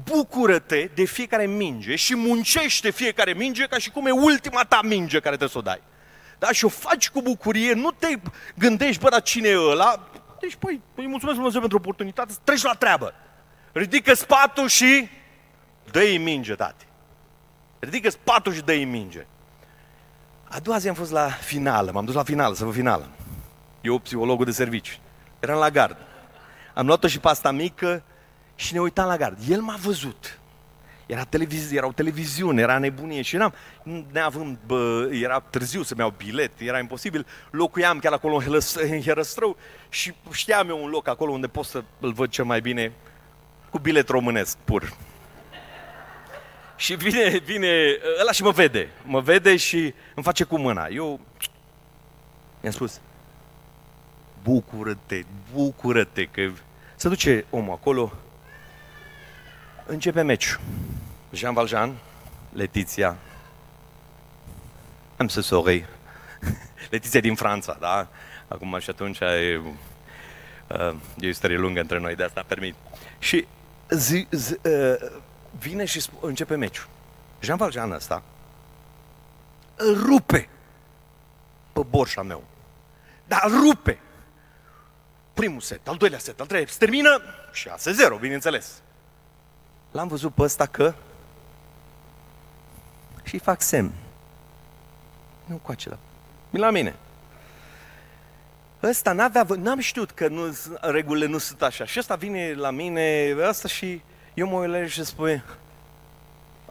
Bucură-te 0.04 0.90
de 0.94 1.04
fiecare 1.04 1.46
minge 1.46 1.96
și 1.96 2.16
muncește 2.16 2.90
fiecare 2.90 3.34
minge 3.34 3.66
ca 3.66 3.78
și 3.78 3.90
cum 3.90 4.06
e 4.06 4.12
ultima 4.12 4.64
ta 4.64 4.80
minge 4.84 5.20
care 5.20 5.38
te 5.38 5.48
să 5.48 5.58
o 5.58 5.62
dai. 5.62 5.82
Da? 6.40 6.52
Și 6.52 6.66
o 6.66 6.70
faci 6.70 7.10
cu 7.10 7.22
bucurie, 7.22 7.74
nu 7.74 7.92
te 7.92 8.08
gândești, 8.56 9.02
bă, 9.02 9.10
dar 9.10 9.22
cine 9.22 9.48
e 9.48 9.58
ăla? 9.58 10.10
Deci, 10.40 10.56
păi, 10.56 10.82
îi 10.96 11.08
mulțumesc 11.08 11.36
Dumnezeu 11.36 11.60
pentru 11.60 11.78
oportunitate, 11.78 12.34
treci 12.44 12.62
la 12.62 12.74
treabă. 12.74 13.14
Ridică 13.72 14.14
spatul 14.14 14.68
și 14.68 15.10
dă-i 15.92 16.18
minge, 16.18 16.56
tate. 16.56 16.86
Ridică 17.80 18.10
spatul 18.10 18.54
și 18.54 18.62
dă-i 18.62 18.86
minge. 18.86 19.26
A 20.56 20.60
doua 20.60 20.78
zi 20.78 20.88
am 20.88 20.94
fost 20.94 21.12
la 21.12 21.28
finală, 21.30 21.92
m-am 21.92 22.06
dus 22.06 22.14
la 22.16 22.24
finală, 22.24 22.56
să 22.56 22.66
vă 22.66 22.72
finală. 22.72 23.10
Eu, 23.82 24.00
psihologul 24.00 24.46
de 24.46 24.52
serviciu. 24.52 24.96
Eram 25.40 25.60
la 25.60 25.70
gard. 25.70 25.98
Am 26.74 26.86
luat-o 26.86 27.08
și 27.08 27.20
pasta 27.20 27.52
mică 27.52 28.04
și 28.56 28.74
ne 28.74 28.80
uitam 28.80 29.08
la 29.08 29.18
gard. 29.18 29.38
El 29.50 29.62
m-a 29.62 29.76
văzut. 29.76 30.40
Era 31.06 31.26
televiz- 31.26 31.72
era 31.72 31.88
o 31.88 31.92
televiziune, 31.92 32.62
era 32.62 32.78
nebunie 32.78 33.22
și 33.22 33.36
eram, 33.36 33.54
neavând, 34.12 34.58
bă, 34.66 35.10
era 35.12 35.40
târziu 35.40 35.82
să-mi 35.84 36.00
iau 36.00 36.14
bilet, 36.18 36.52
era 36.58 36.80
imposibil. 36.80 37.26
Locuiam 37.52 38.00
chiar 38.00 38.14
acolo 38.14 38.42
în 38.90 39.02
Herăstrău 39.02 39.58
și 39.90 40.14
știam 40.32 40.70
eu 40.70 40.84
un 40.84 40.90
loc 40.90 41.08
acolo 41.08 41.32
unde 41.32 41.48
pot 41.48 41.66
să 41.66 41.84
îl 42.00 42.14
văd 42.14 42.30
cel 42.30 42.46
mai 42.46 42.62
bine 42.62 42.92
cu 43.70 43.80
bilet 43.80 44.10
românesc 44.10 44.58
pur. 44.58 44.94
Și 46.76 46.96
vine, 46.96 47.38
vine 47.38 47.98
ăla 48.20 48.32
și 48.32 48.44
mă 48.44 48.52
vede. 48.52 48.90
Mă 49.04 49.20
vede 49.20 49.58
și 49.58 49.94
îmi 50.16 50.26
face 50.26 50.44
cu 50.44 50.58
mâna. 50.58 50.88
Eu 50.88 51.20
i-am 52.62 52.74
spus, 52.74 53.00
bucură-te, 54.44 55.24
bucură-te 55.54 56.26
că 56.26 56.52
se 56.96 57.08
duce 57.08 57.46
omul 57.50 57.74
acolo, 57.74 58.14
începe 59.86 60.22
meciul. 60.22 60.60
Jean 61.32 61.54
Valjean, 61.54 61.96
Letiția, 62.54 63.18
am 65.18 65.28
să 65.28 65.42
sorry, 65.42 65.86
Letiția 66.92 67.20
din 67.20 67.36
Franța, 67.36 67.78
da? 67.80 68.08
Acum 68.48 68.80
și 68.80 68.90
atunci 68.90 69.20
e, 69.20 69.62
uh, 70.68 70.96
e 71.18 71.26
o 71.26 71.30
istorie 71.30 71.58
lungă 71.58 71.80
între 71.80 72.00
noi, 72.00 72.16
de 72.16 72.24
asta 72.24 72.44
permit. 72.48 72.76
Și 73.20 73.48
zi, 73.90 74.28
zi, 74.32 74.58
uh, 74.64 75.12
vine 75.60 75.86
și 75.86 76.06
începe 76.22 76.56
meciul. 76.56 76.88
Jean 77.40 77.58
Valjean 77.58 77.92
ăsta 77.92 78.24
îl 79.76 80.04
rupe 80.04 80.50
pe 81.74 81.82
borșa 81.90 82.22
meu. 82.22 82.44
Dar 83.28 83.42
îl 83.46 83.60
rupe. 83.60 84.00
Primul 85.34 85.62
set, 85.62 85.88
al 85.88 85.98
doilea 85.98 86.20
set, 86.20 86.40
al 86.40 86.46
treilea, 86.46 86.72
se 86.72 86.78
termină 86.80 87.22
6-0, 88.18 88.20
bineînțeles. 88.20 88.82
L-am 89.92 90.08
văzut 90.08 90.34
pe 90.34 90.42
ăsta 90.42 90.66
că 90.66 90.94
și 93.24 93.38
fac 93.38 93.62
semn. 93.62 93.92
Nu 95.46 95.56
cu 95.56 95.72
acela. 95.72 95.98
Mi 96.50 96.60
la 96.60 96.70
mine. 96.70 96.96
Ăsta 98.84 99.12
n-avea, 99.12 99.46
n-am 99.58 99.80
știut 99.80 100.12
că 100.12 100.28
nu, 100.28 100.58
regulile 100.82 101.26
nu 101.26 101.38
sunt 101.38 101.62
așa. 101.62 101.86
Și 101.86 102.00
ăsta 102.00 102.16
vine 102.16 102.54
la 102.54 102.72
mine, 102.72 103.36
ăsta 103.38 103.68
și 103.68 104.02
eu 104.36 104.48
mă 104.48 104.56
uit 104.56 104.90
și 104.90 105.04
spune, 105.04 105.44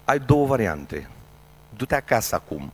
ai 0.04 0.18
două 0.18 0.46
variante. 0.46 1.08
Du-te 1.76 1.94
acasă 1.94 2.34
acum. 2.34 2.72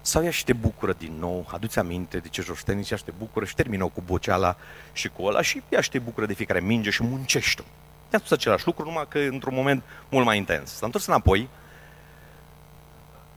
Sau 0.00 0.22
ia 0.22 0.30
și 0.30 0.44
te 0.44 0.52
bucură 0.52 0.92
din 0.92 1.12
nou, 1.18 1.48
aduți 1.52 1.78
aminte 1.78 2.18
de 2.18 2.28
ce 2.28 2.42
joștenici 2.42 2.86
și 2.86 3.04
te 3.04 3.12
bucură 3.18 3.44
și 3.44 3.54
termină 3.54 3.86
cu 3.86 4.02
boceala 4.04 4.56
și 4.92 5.08
cu 5.08 5.24
ăla 5.24 5.42
și 5.42 5.62
ia 5.68 5.80
și 5.80 5.90
te 5.90 5.98
bucură 5.98 6.26
de 6.26 6.34
fiecare 6.34 6.60
minge 6.60 6.90
și 6.90 7.02
muncește-o. 7.02 7.64
I-a 8.12 8.18
spus 8.18 8.30
același 8.30 8.66
lucru, 8.66 8.84
numai 8.84 9.06
că 9.08 9.18
într-un 9.18 9.54
moment 9.54 9.82
mult 10.08 10.24
mai 10.24 10.36
intens. 10.36 10.70
S-a 10.70 10.86
întors 10.86 11.06
înapoi, 11.06 11.48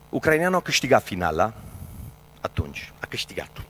ucraineanul 0.10 0.58
a 0.58 0.62
câștigat 0.62 1.04
finala, 1.04 1.54
atunci, 2.42 2.92
a 3.00 3.06
câștigat. 3.06 3.62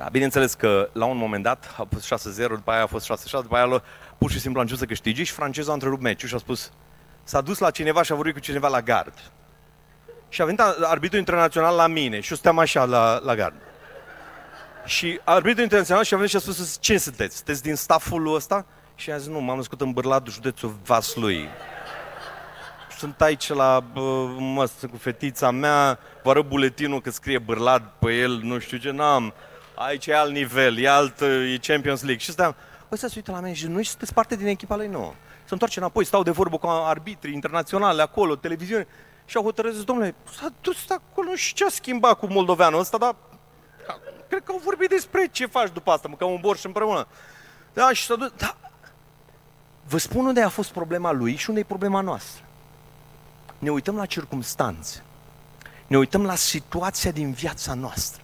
Da, 0.00 0.08
bineînțeles 0.12 0.54
că 0.54 0.88
la 0.92 1.04
un 1.04 1.16
moment 1.16 1.42
dat 1.42 1.74
a 1.78 1.86
fost 1.90 2.30
6-0, 2.44 2.46
după 2.48 2.70
aia 2.70 2.82
a 2.82 2.86
fost 2.86 3.12
6-6, 3.12 3.30
după 3.30 3.56
aia 3.56 3.82
pur 4.18 4.30
și 4.30 4.40
simplu 4.40 4.58
a 4.58 4.62
început 4.62 4.82
să 4.82 4.88
câștige 4.88 5.22
și 5.22 5.32
francezul 5.32 5.70
a 5.70 5.72
întrerupt 5.72 6.02
meciul 6.02 6.28
și 6.28 6.34
a 6.34 6.38
spus 6.38 6.72
s-a 7.22 7.40
dus 7.40 7.58
la 7.58 7.70
cineva 7.70 8.02
și 8.02 8.12
a 8.12 8.14
vorbit 8.14 8.34
cu 8.34 8.40
cineva 8.40 8.68
la 8.68 8.80
gard. 8.80 9.14
Și 10.28 10.42
a 10.42 10.44
venit 10.44 10.60
arbitrul 10.82 11.18
internațional 11.18 11.76
la 11.76 11.86
mine 11.86 12.20
și 12.20 12.30
eu 12.30 12.36
stăteam 12.36 12.58
așa 12.58 12.84
la, 12.84 13.20
la 13.22 13.34
gard. 13.34 13.54
Și 14.84 15.20
arbitrul 15.24 15.62
internațional 15.62 16.04
și 16.04 16.14
a 16.14 16.16
venit 16.16 16.30
și 16.30 16.36
a 16.36 16.40
spus, 16.40 16.78
ce 16.80 16.98
sunteți? 16.98 17.36
Sunteți 17.36 17.62
din 17.62 17.74
stafful 17.74 18.34
ăsta? 18.34 18.66
Și 18.94 19.10
a 19.10 19.16
zis, 19.16 19.28
nu, 19.28 19.40
m-am 19.40 19.56
născut 19.56 19.80
în 19.80 19.92
Bârlad, 19.92 20.28
județul 20.28 20.76
Vaslui. 20.84 21.48
Sunt 22.98 23.20
aici 23.20 23.48
la, 23.48 23.84
mă, 24.38 24.68
cu 24.90 24.96
fetița 24.96 25.50
mea, 25.50 25.98
vă 26.22 26.30
arăt 26.30 26.48
buletinul 26.48 27.00
că 27.00 27.10
scrie 27.10 27.38
Bârlad 27.38 27.82
pe 27.98 28.12
el, 28.12 28.40
nu 28.42 28.58
știu 28.58 28.76
ce, 28.76 28.90
n-am. 28.90 29.34
Aici 29.82 30.06
e 30.06 30.14
alt 30.14 30.32
nivel, 30.32 30.78
e 30.78 30.88
alt, 30.88 31.20
e 31.20 31.58
Champions 31.62 32.02
League. 32.02 32.18
Și 32.18 32.30
stăteam, 32.30 32.54
ăsta 32.92 33.06
se 33.06 33.12
uită 33.16 33.30
la 33.30 33.40
mine 33.40 33.54
și 33.54 33.66
noi 33.66 33.84
sunteți 33.84 34.14
parte 34.14 34.36
din 34.36 34.46
echipa 34.46 34.76
lui 34.76 34.88
nouă. 34.88 35.14
Se 35.44 35.52
întoarce 35.52 35.78
înapoi, 35.78 36.04
stau 36.04 36.22
de 36.22 36.30
vorbă 36.30 36.58
cu 36.58 36.66
arbitrii 36.66 37.34
internaționale 37.34 38.02
acolo, 38.02 38.36
televiziune. 38.36 38.86
Și 39.24 39.36
au 39.36 39.42
hotărât, 39.42 39.74
zis, 39.74 39.84
domnule, 39.84 40.14
s-a 40.38 40.52
dus 40.60 40.90
acolo 40.90 41.34
și 41.34 41.54
ce 41.54 41.64
a 41.64 41.68
schimbat 41.68 42.18
cu 42.18 42.26
moldoveanul 42.26 42.80
ăsta, 42.80 42.98
dar 42.98 43.16
cred 44.28 44.42
că 44.44 44.52
au 44.52 44.60
vorbit 44.64 44.88
despre 44.88 45.28
ce 45.30 45.46
faci 45.46 45.72
după 45.72 45.90
asta, 45.90 46.08
mâncăm 46.08 46.30
un 46.30 46.40
borș 46.40 46.64
împreună. 46.64 47.06
Da, 47.72 47.92
și 47.92 48.04
s-a 48.04 48.14
dus, 48.14 48.32
da. 48.36 48.56
Vă 49.88 49.98
spun 49.98 50.26
unde 50.26 50.42
a 50.42 50.48
fost 50.48 50.70
problema 50.70 51.12
lui 51.12 51.36
și 51.36 51.48
unde 51.48 51.60
e 51.60 51.64
problema 51.64 52.00
noastră. 52.00 52.44
Ne 53.58 53.70
uităm 53.70 53.96
la 53.96 54.06
circumstanțe. 54.06 55.04
Ne 55.86 55.98
uităm 55.98 56.24
la 56.24 56.34
situația 56.34 57.10
din 57.10 57.32
viața 57.32 57.74
noastră. 57.74 58.22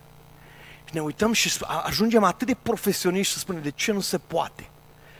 Și 0.87 0.95
ne 0.95 1.01
uităm 1.01 1.33
și 1.33 1.65
ajungem 1.85 2.25
atât 2.25 2.47
de 2.47 2.57
profesioniști 2.63 3.33
să 3.33 3.39
spunem 3.39 3.63
de 3.63 3.71
ce 3.71 3.93
nu 3.93 4.01
se 4.01 4.19
poate. 4.19 4.69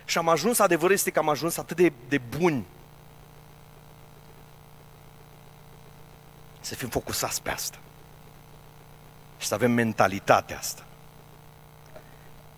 Și 0.05 0.19
am 0.19 0.29
ajuns, 0.29 0.59
adevărul 0.59 0.95
este 0.95 1.11
că 1.11 1.19
am 1.19 1.29
ajuns 1.29 1.57
atât 1.57 1.77
de, 1.77 1.93
de 2.09 2.19
buni 2.19 2.67
să 6.61 6.75
fim 6.75 6.89
focusați 6.89 7.43
pe 7.43 7.51
asta. 7.51 7.79
Și 9.39 9.47
să 9.47 9.55
avem 9.55 9.71
mentalitatea 9.71 10.59
asta. 10.59 10.85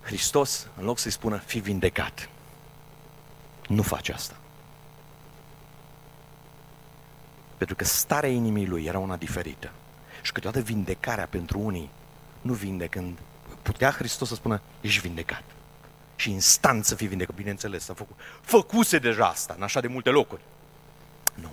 Hristos, 0.02 0.66
în 0.76 0.84
loc 0.84 0.98
să-i 0.98 1.10
spună, 1.10 1.36
fi 1.36 1.58
vindecat, 1.58 2.28
nu 3.66 3.82
face 3.82 4.12
asta. 4.12 4.34
Pentru 7.56 7.76
că 7.76 7.84
starea 7.84 8.30
inimii 8.30 8.66
lui 8.66 8.84
era 8.84 8.98
una 8.98 9.16
diferită. 9.16 9.70
Și 10.22 10.32
câteodată 10.32 10.64
vindecarea 10.64 11.26
pentru 11.26 11.58
unii 11.58 11.90
nu 12.40 12.52
vinde 12.52 12.86
când 12.86 13.18
putea 13.62 13.90
Hristos 13.90 14.28
să 14.28 14.34
spună, 14.34 14.60
ești 14.80 15.00
vindecat. 15.00 15.42
Și 16.16 16.30
instant 16.30 16.84
să 16.84 16.94
fii 16.94 17.06
vindecat. 17.06 17.34
Bineînțeles, 17.34 17.84
s-a 17.84 17.94
făcut. 17.94 18.16
Făcuse 18.40 18.98
deja 18.98 19.26
asta 19.26 19.54
în 19.56 19.62
așa 19.62 19.80
de 19.80 19.86
multe 19.86 20.10
locuri. 20.10 20.40
Nu. 21.34 21.50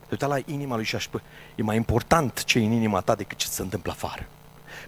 Te 0.00 0.08
uita 0.10 0.26
la 0.26 0.38
inima 0.46 0.74
lui 0.74 0.84
și 0.84 0.94
aș 0.94 1.04
spune, 1.04 1.22
e 1.54 1.62
mai 1.62 1.76
important 1.76 2.44
ce 2.44 2.58
e 2.58 2.64
în 2.64 2.72
inima 2.72 3.00
ta 3.00 3.14
decât 3.14 3.38
ce 3.38 3.46
se 3.46 3.62
întâmplă 3.62 3.92
afară. 3.92 4.28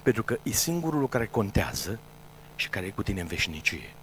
Pentru 0.03 0.23
că 0.23 0.39
e 0.43 0.51
singurul 0.51 1.01
lucru 1.01 1.19
care 1.19 1.31
contează 1.31 1.99
și 2.57 2.69
care 2.69 2.87
e 2.87 2.91
cu 2.91 3.03
tine 3.03 3.21
în 3.21 3.27
veșnicie. 3.27 3.95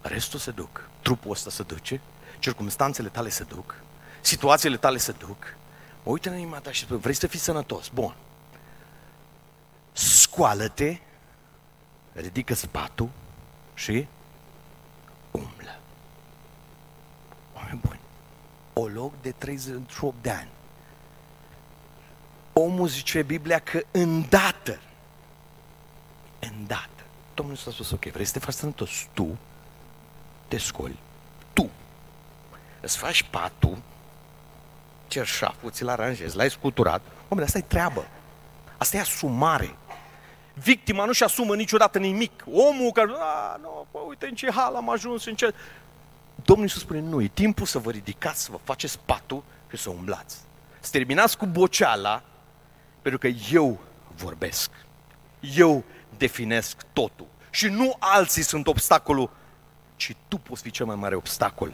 Restul 0.00 0.38
se 0.38 0.50
duc. 0.50 0.88
Trupul 1.02 1.30
ăsta 1.30 1.50
se 1.50 1.62
duce, 1.62 2.00
circumstanțele 2.38 3.08
tale 3.08 3.28
se 3.28 3.44
duc, 3.44 3.74
situațiile 4.20 4.76
tale 4.76 4.98
se 4.98 5.12
duc. 5.12 5.56
Mă 6.02 6.10
uită 6.10 6.30
în 6.30 6.36
inima 6.36 6.58
ta 6.58 6.72
și 6.72 6.80
spune, 6.80 7.00
vrei 7.00 7.14
să 7.14 7.26
fii 7.26 7.38
sănătos? 7.38 7.88
Bun 7.88 8.14
scoală-te, 9.94 10.96
ridică 12.12 12.54
spatul 12.54 13.08
și 13.74 14.06
umblă. 15.30 15.78
Oameni 17.54 17.80
buni, 17.86 18.00
o 18.72 18.86
loc 18.86 19.12
de 19.22 19.30
38 19.30 20.22
de 20.22 20.30
ani. 20.30 20.48
Omul 22.52 22.88
zice 22.88 23.22
Biblia 23.22 23.58
că 23.58 23.82
îndată, 23.90 24.80
îndată, 26.38 26.88
Domnul 27.34 27.56
s-a 27.56 27.70
spus, 27.70 27.90
ok, 27.90 28.04
vrei 28.04 28.24
să 28.24 28.32
te 28.32 28.38
faci 28.38 28.54
sănătos? 28.54 28.90
Tu 29.12 29.36
te 30.48 30.58
scoli, 30.58 30.98
tu 31.52 31.70
îți 32.80 32.96
faci 32.96 33.22
patul, 33.22 33.78
cerșaful, 35.06 35.70
ți-l 35.70 35.88
aranjezi, 35.88 36.36
l-ai 36.36 36.50
scuturat. 36.50 37.00
Omule, 37.28 37.46
asta 37.46 37.58
e 37.58 37.62
treabă. 37.62 38.06
Asta 38.76 38.96
e 38.96 39.00
asumare. 39.00 39.76
Victima 40.54 41.04
nu-și 41.04 41.22
asumă 41.22 41.54
niciodată 41.54 41.98
nimic. 41.98 42.44
Omul 42.52 42.92
care, 42.92 43.12
a, 43.18 43.58
nu, 43.62 43.86
bă, 43.90 43.98
uite 43.98 44.26
în 44.26 44.34
ce 44.34 44.50
hal 44.50 44.74
am 44.74 44.90
ajuns, 44.90 45.24
în 45.24 45.34
ce... 45.34 45.54
Domnul 46.44 46.64
Iisus 46.64 46.80
spune, 46.80 47.00
nu, 47.00 47.22
e 47.22 47.30
timpul 47.34 47.66
să 47.66 47.78
vă 47.78 47.90
ridicați, 47.90 48.42
să 48.42 48.50
vă 48.50 48.58
faceți 48.64 48.98
patul 49.04 49.42
și 49.70 49.76
să 49.76 49.90
umblați. 49.90 50.36
Să 50.80 50.90
terminați 50.90 51.36
cu 51.36 51.46
boceala, 51.46 52.22
pentru 53.02 53.20
că 53.20 53.26
eu 53.52 53.80
vorbesc. 54.16 54.70
Eu 55.40 55.84
definesc 56.16 56.82
totul. 56.92 57.26
Și 57.50 57.68
nu 57.68 57.96
alții 57.98 58.42
sunt 58.42 58.66
obstacolul, 58.66 59.30
ci 59.96 60.14
tu 60.28 60.38
poți 60.38 60.62
fi 60.62 60.70
cel 60.70 60.86
mai 60.86 60.96
mare 60.96 61.14
obstacol 61.14 61.72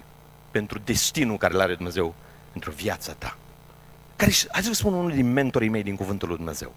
pentru 0.51 0.79
destinul 0.79 1.37
care 1.37 1.55
îl 1.55 1.61
are 1.61 1.75
Dumnezeu 1.75 2.15
pentru 2.53 2.71
viața 2.71 3.13
ta. 3.13 3.37
Care, 4.17 4.33
hai 4.51 4.63
să 4.63 4.69
vă 4.69 4.75
spun 4.75 4.93
unul 4.93 5.11
din 5.11 5.33
mentorii 5.33 5.69
mei 5.69 5.83
din 5.83 5.97
Cuvântul 5.97 6.29
lui 6.29 6.37
Dumnezeu. 6.37 6.73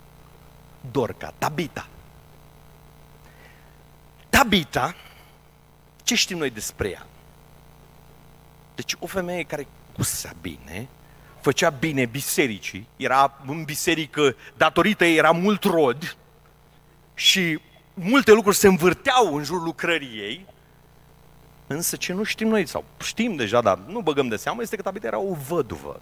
Dorca, 0.91 1.34
Tabita. 1.38 1.88
Tabita, 4.38 4.95
ce 6.03 6.15
știm 6.15 6.38
noi 6.38 6.49
despre 6.49 6.89
ea? 6.89 7.05
Deci 8.75 8.95
o 8.99 9.07
femeie 9.07 9.43
care 9.43 9.67
cusea 9.95 10.34
bine, 10.41 10.88
făcea 11.41 11.69
bine 11.69 12.05
bisericii, 12.05 12.88
era 12.95 13.41
în 13.45 13.63
biserică, 13.63 14.36
datorită 14.57 15.05
ei 15.05 15.17
era 15.17 15.31
mult 15.31 15.63
rod 15.63 16.17
și 17.13 17.59
multe 17.93 18.31
lucruri 18.31 18.55
se 18.55 18.67
învârteau 18.67 19.36
în 19.36 19.43
jurul 19.43 19.63
lucrării 19.63 20.17
ei, 20.19 20.45
însă 21.67 21.95
ce 21.95 22.13
nu 22.13 22.23
știm 22.23 22.47
noi, 22.47 22.67
sau 22.67 22.84
știm 23.03 23.36
deja, 23.36 23.61
dar 23.61 23.77
nu 23.77 24.01
băgăm 24.01 24.27
de 24.27 24.36
seamă, 24.36 24.61
este 24.61 24.75
că 24.75 24.81
Tabita 24.81 25.07
era 25.07 25.19
o 25.19 25.34
văduvă. 25.34 26.01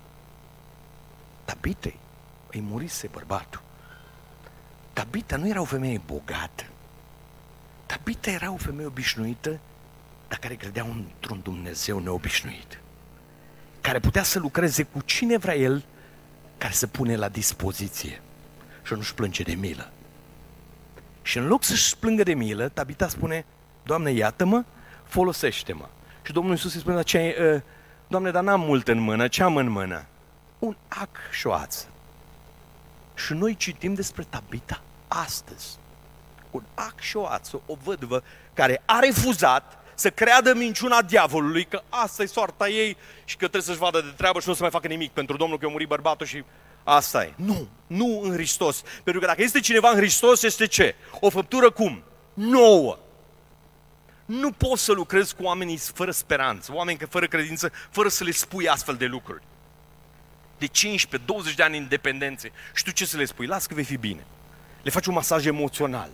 Tabitei 1.46 2.00
îi 2.52 2.62
murise 2.62 3.10
bărbatul. 3.12 3.62
Tabita 4.94 5.38
nu 5.38 5.48
era 5.48 5.62
o 5.62 5.66
femeie 5.66 6.02
bogată. 6.06 6.66
Tabita 7.92 8.30
era 8.32 8.52
o 8.52 8.58
femeie 8.58 8.88
obișnuită, 8.88 9.60
dar 10.28 10.40
care 10.40 10.56
credea 10.56 10.84
într-un 10.84 11.40
Dumnezeu 11.44 12.00
neobișnuit. 12.00 12.80
Care 13.82 14.00
putea 14.00 14.24
să 14.24 14.40
lucreze 14.40 14.84
cu 14.84 15.02
cine 15.02 15.38
vrea 15.38 15.56
el, 15.56 15.84
care 16.58 16.74
să 16.74 16.88
pune 16.88 17.16
la 17.16 17.30
dispoziție 17.30 18.22
și 18.84 18.94
nu-și 18.94 19.14
plânge 19.14 19.44
de 19.44 19.54
milă. 19.54 19.92
Și 21.22 21.38
în 21.38 21.48
loc 21.48 21.64
să-și 21.64 21.98
plângă 21.98 22.24
de 22.24 22.34
milă, 22.34 22.70
Tabita 22.70 23.08
spune, 23.08 23.46
Doamne, 23.84 24.12
iată-mă, 24.12 24.64
folosește-mă. 25.04 25.88
Și 26.22 26.32
Domnul 26.32 26.52
Iisus 26.54 26.74
îi 26.74 26.80
spune, 26.80 27.02
ce, 27.02 27.36
ă, 27.40 27.62
Doamne, 28.08 28.32
dar 28.32 28.44
n-am 28.44 28.62
mult 28.62 28.88
în 28.88 29.00
mână, 29.00 29.28
ce 29.28 29.44
am 29.44 29.56
în 29.56 29.70
mână? 29.70 30.06
Un 30.60 30.76
ac 30.88 31.18
și 31.32 31.48
o 31.48 31.54
ață. 31.54 31.88
Și 33.16 33.34
noi 33.34 33.56
citim 33.56 33.94
despre 33.94 34.26
Tabita 34.30 34.82
astăzi. 35.08 35.80
Un 36.52 36.64
ac 36.74 37.00
și 37.00 37.18
o 37.18 37.26
ață, 37.26 37.62
o 37.66 37.76
vădvă 37.84 38.24
care 38.54 38.82
a 38.86 39.00
refuzat 39.00 39.80
să 39.96 40.10
creadă 40.10 40.54
minciuna 40.54 41.02
diavolului 41.02 41.66
că 41.66 41.82
asta 41.90 42.24
e 42.24 42.26
soarta 42.26 42.70
ei 42.70 42.98
și 43.26 43.36
că 43.36 43.48
trebuie 43.48 43.62
să-și 43.62 43.78
vadă 43.78 44.02
de 44.02 44.14
treabă 44.18 44.40
și 44.40 44.48
nu 44.48 44.54
să 44.54 44.62
mai 44.62 44.72
facă 44.72 44.88
nimic 44.88 45.12
pentru 45.12 45.38
Domnul 45.38 45.58
că 45.58 45.66
a 45.66 45.70
murit 45.70 45.88
bărbatul 45.88 46.26
și 46.26 46.44
asta 46.84 47.24
e. 47.24 47.34
Nu, 47.36 47.68
nu 47.88 48.22
în 48.24 48.34
Hristos. 48.34 48.84
Pentru 49.04 49.22
că 49.22 49.28
dacă 49.28 49.42
este 49.42 49.60
cineva 49.60 49.90
în 49.90 49.96
Hristos, 49.96 50.44
este 50.44 50.68
ce? 50.68 50.96
O 51.20 51.30
făptură 51.30 51.72
cum? 51.72 52.04
Nouă. 52.34 52.98
Nu 54.26 54.52
poți 54.52 54.84
să 54.84 54.92
lucrezi 54.92 55.36
cu 55.36 55.44
oamenii 55.44 55.78
fără 55.78 56.12
speranță, 56.12 56.72
oameni 56.74 57.00
fără 57.10 57.26
credință, 57.28 57.72
fără 57.90 58.08
să 58.08 58.24
le 58.24 58.32
spui 58.32 58.68
astfel 58.68 58.96
de 58.96 59.06
lucruri 59.06 59.44
de 60.62 60.68
15-20 61.52 61.56
de 61.56 61.64
ani 61.64 61.78
independențe 61.78 62.52
și 62.74 62.84
tu 62.84 62.92
ce 62.92 63.06
să 63.06 63.18
le 63.18 63.26
spui? 63.26 63.46
Las 63.46 63.66
că 63.66 63.74
vei 63.74 63.84
fi 63.84 63.98
bine. 63.98 64.26
Le 64.82 64.90
faci 64.90 65.06
un 65.06 65.14
masaj 65.14 65.46
emoțional. 65.46 66.10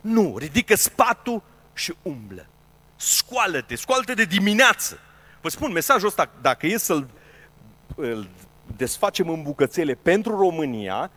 Nu, 0.00 0.38
ridică 0.38 0.76
spatul 0.76 1.42
și 1.72 1.94
umblă. 2.02 2.46
Scoală-te, 2.96 3.74
scoală-te 3.74 4.14
de 4.14 4.24
dimineață. 4.24 4.98
Vă 5.40 5.48
spun, 5.48 5.72
mesajul 5.72 6.08
ăsta, 6.08 6.30
dacă 6.40 6.66
e 6.66 6.76
să-l 6.76 7.08
îl 7.98 8.28
desfacem 8.76 9.28
în 9.28 9.42
bucățele 9.42 9.94
pentru 9.94 10.36
România, 10.36 11.10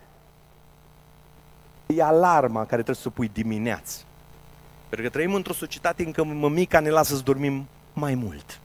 e 1.85 2.03
alarma 2.03 2.59
care 2.59 2.81
trebuie 2.81 2.95
să 2.95 3.07
o 3.07 3.11
pui 3.11 3.29
dimineață. 3.33 3.99
Pentru 4.89 5.07
că 5.07 5.13
trăim 5.13 5.33
într-o 5.33 5.53
societate 5.53 6.03
în 6.03 6.11
care 6.11 6.33
mămica 6.33 6.79
ne 6.79 6.89
lasă 6.89 7.15
să 7.15 7.21
dormim 7.21 7.67
mai 7.93 8.15
mult. 8.15 8.59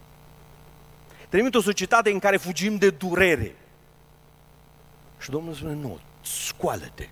Trăim 1.28 1.44
într-o 1.44 1.60
societate 1.60 2.10
în 2.10 2.18
care 2.18 2.36
fugim 2.36 2.76
de 2.76 2.90
durere. 2.90 3.56
Și 5.18 5.30
Domnul 5.30 5.54
spune, 5.54 5.72
nu, 5.72 5.98
scoală-te. 6.22 7.08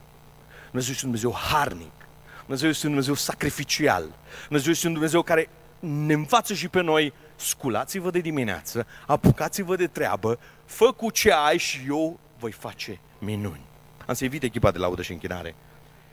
Dumnezeu 0.65 0.93
este 0.93 1.07
un 1.07 1.13
Dumnezeu 1.13 1.35
harnic. 1.35 2.04
Dumnezeu 2.47 2.69
este 2.69 2.87
un 2.87 2.93
Dumnezeu 2.93 3.15
sacrificial. 3.15 4.15
Dumnezeu 4.47 4.73
este 4.73 4.87
un 4.87 4.93
Dumnezeu 4.93 5.23
care 5.23 5.49
ne 5.81 6.13
învață 6.13 6.55
și 6.55 6.69
pe 6.69 6.81
noi, 6.81 7.13
sculați-vă 7.37 8.11
de 8.11 8.19
dimineață, 8.19 8.87
apucați-vă 9.07 9.77
de 9.77 9.87
treabă, 9.87 10.39
fă 10.65 10.93
cu 10.93 11.11
ce 11.11 11.33
ai 11.33 11.59
și 11.59 11.81
eu 11.89 12.19
voi 12.39 12.53
face 12.53 13.01
minuni. 13.19 13.61
Am 14.07 14.15
să 14.15 14.25
invit 14.25 14.43
echipa 14.43 14.71
de 14.71 14.79
laudă 14.79 15.03
și 15.03 15.13
închinare. 15.13 15.55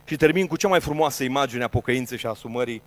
Și 0.03 0.15
termin 0.15 0.47
cu 0.47 0.55
cea 0.55 0.67
mai 0.67 0.79
frumoasă 0.79 1.23
imagine 1.23 1.63
a 1.63 1.67
pocăinței 1.67 2.17
și 2.17 2.25
a 2.25 2.29
asumării 2.29 2.81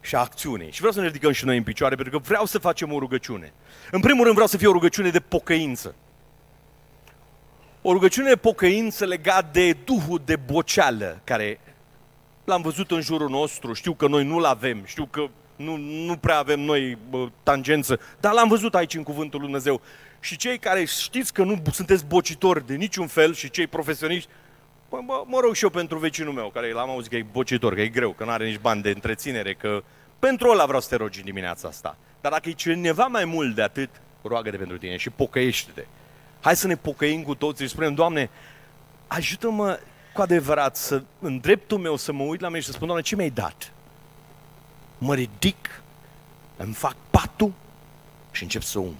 și 0.00 0.14
a 0.14 0.18
acțiunii. 0.18 0.70
Și 0.70 0.78
vreau 0.78 0.92
să 0.92 1.00
ne 1.00 1.06
ridicăm 1.06 1.32
și 1.32 1.44
noi 1.44 1.56
în 1.56 1.62
picioare, 1.62 1.94
pentru 1.94 2.18
că 2.18 2.24
vreau 2.26 2.44
să 2.44 2.58
facem 2.58 2.92
o 2.92 2.98
rugăciune. 2.98 3.52
În 3.90 4.00
primul 4.00 4.22
rând 4.22 4.34
vreau 4.34 4.48
să 4.48 4.56
fie 4.56 4.66
o 4.66 4.72
rugăciune 4.72 5.10
de 5.10 5.20
pocăință. 5.20 5.94
O 7.82 7.92
rugăciune 7.92 8.28
de 8.28 8.36
pocăință 8.36 9.04
legat 9.04 9.52
de 9.52 9.72
duhul 9.72 10.22
de 10.24 10.36
boceală, 10.36 11.20
care 11.24 11.60
l-am 12.44 12.62
văzut 12.62 12.90
în 12.90 13.00
jurul 13.00 13.28
nostru, 13.28 13.72
știu 13.72 13.94
că 13.94 14.06
noi 14.06 14.24
nu-l 14.24 14.44
avem, 14.44 14.82
știu 14.84 15.04
că 15.10 15.28
nu, 15.56 15.76
nu 15.76 16.16
prea 16.16 16.38
avem 16.38 16.60
noi 16.60 16.98
bă, 17.10 17.28
tangență, 17.42 18.00
dar 18.20 18.32
l-am 18.32 18.48
văzut 18.48 18.74
aici 18.74 18.94
în 18.94 19.02
Cuvântul 19.02 19.40
Lui 19.40 19.48
Dumnezeu. 19.48 19.80
Și 20.20 20.36
cei 20.36 20.58
care 20.58 20.84
știți 20.84 21.32
că 21.32 21.42
nu 21.42 21.62
sunteți 21.72 22.04
bocitori 22.04 22.66
de 22.66 22.74
niciun 22.74 23.06
fel 23.06 23.34
și 23.34 23.50
cei 23.50 23.66
profesioniști, 23.66 24.28
bă, 24.88 24.98
mă, 25.06 25.24
mă 25.26 25.38
rog 25.40 25.54
și 25.54 25.64
eu 25.64 25.70
pentru 25.70 25.98
vecinul 25.98 26.32
meu, 26.32 26.50
care 26.54 26.72
l-am 26.72 26.90
auzit 26.90 27.10
că 27.10 27.16
e 27.16 27.26
bocitor, 27.32 27.74
că 27.74 27.80
e 27.80 27.88
greu, 27.88 28.12
că 28.12 28.24
nu 28.24 28.30
are 28.30 28.46
nici 28.46 28.58
bani 28.58 28.82
de 28.82 28.90
întreținere, 28.90 29.54
că 29.54 29.82
pentru 30.18 30.50
ăla 30.50 30.64
vreau 30.64 30.80
să 30.80 30.88
te 30.88 30.96
rogi 30.96 31.18
în 31.18 31.24
dimineața 31.24 31.68
asta. 31.68 31.96
Dar 32.20 32.32
dacă 32.32 32.48
e 32.48 32.52
cineva 32.52 33.06
mai 33.06 33.24
mult 33.24 33.54
de 33.54 33.62
atât, 33.62 33.90
roagă-te 34.22 34.56
pentru 34.56 34.78
tine 34.78 34.96
și 34.96 35.10
pocăiește-te. 35.10 35.86
Hai 36.40 36.56
să 36.56 36.66
ne 36.66 36.76
pocăim 36.76 37.22
cu 37.22 37.34
toții 37.34 37.64
și 37.64 37.70
spunem, 37.70 37.94
Doamne, 37.94 38.30
ajută-mă 39.06 39.78
cu 40.12 40.20
adevărat 40.20 40.76
să, 40.76 41.02
în 41.18 41.38
dreptul 41.38 41.78
meu 41.78 41.96
să 41.96 42.12
mă 42.12 42.22
uit 42.22 42.40
la 42.40 42.48
mine 42.48 42.60
și 42.60 42.66
să 42.66 42.72
spun, 42.72 42.86
Doamne, 42.86 43.04
ce 43.04 43.16
mi-ai 43.16 43.30
dat? 43.30 43.72
Mă 44.98 45.14
ridic, 45.14 45.82
îmi 46.56 46.74
fac 46.74 46.96
patul 47.10 47.52
și 48.30 48.42
încep 48.42 48.62
să 48.62 48.78
umb. 48.78 48.96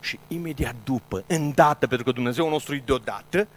Și 0.00 0.18
imediat 0.28 0.74
după, 0.84 1.24
îndată, 1.26 1.86
pentru 1.86 2.06
că 2.06 2.12
Dumnezeu 2.12 2.48
nostru 2.48 2.74
e 2.74 2.82
deodată, 2.84 3.48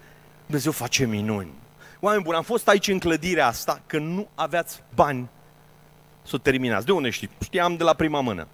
Dumnezeu 0.45 0.71
face 0.71 1.05
minuni. 1.05 1.51
Oameni 1.99 2.23
buni, 2.23 2.35
am 2.35 2.43
fost 2.43 2.67
aici 2.67 2.87
în 2.87 2.99
clădirea 2.99 3.47
asta 3.47 3.81
că 3.85 3.97
nu 3.97 4.27
aveați 4.35 4.81
bani 4.95 5.29
să 6.23 6.35
o 6.35 6.37
terminați. 6.37 6.85
De 6.85 6.91
unde 6.91 7.09
știi? 7.09 7.29
Știam 7.43 7.77
de 7.77 7.83
la 7.83 7.93
prima 7.93 8.21
mână. 8.21 8.47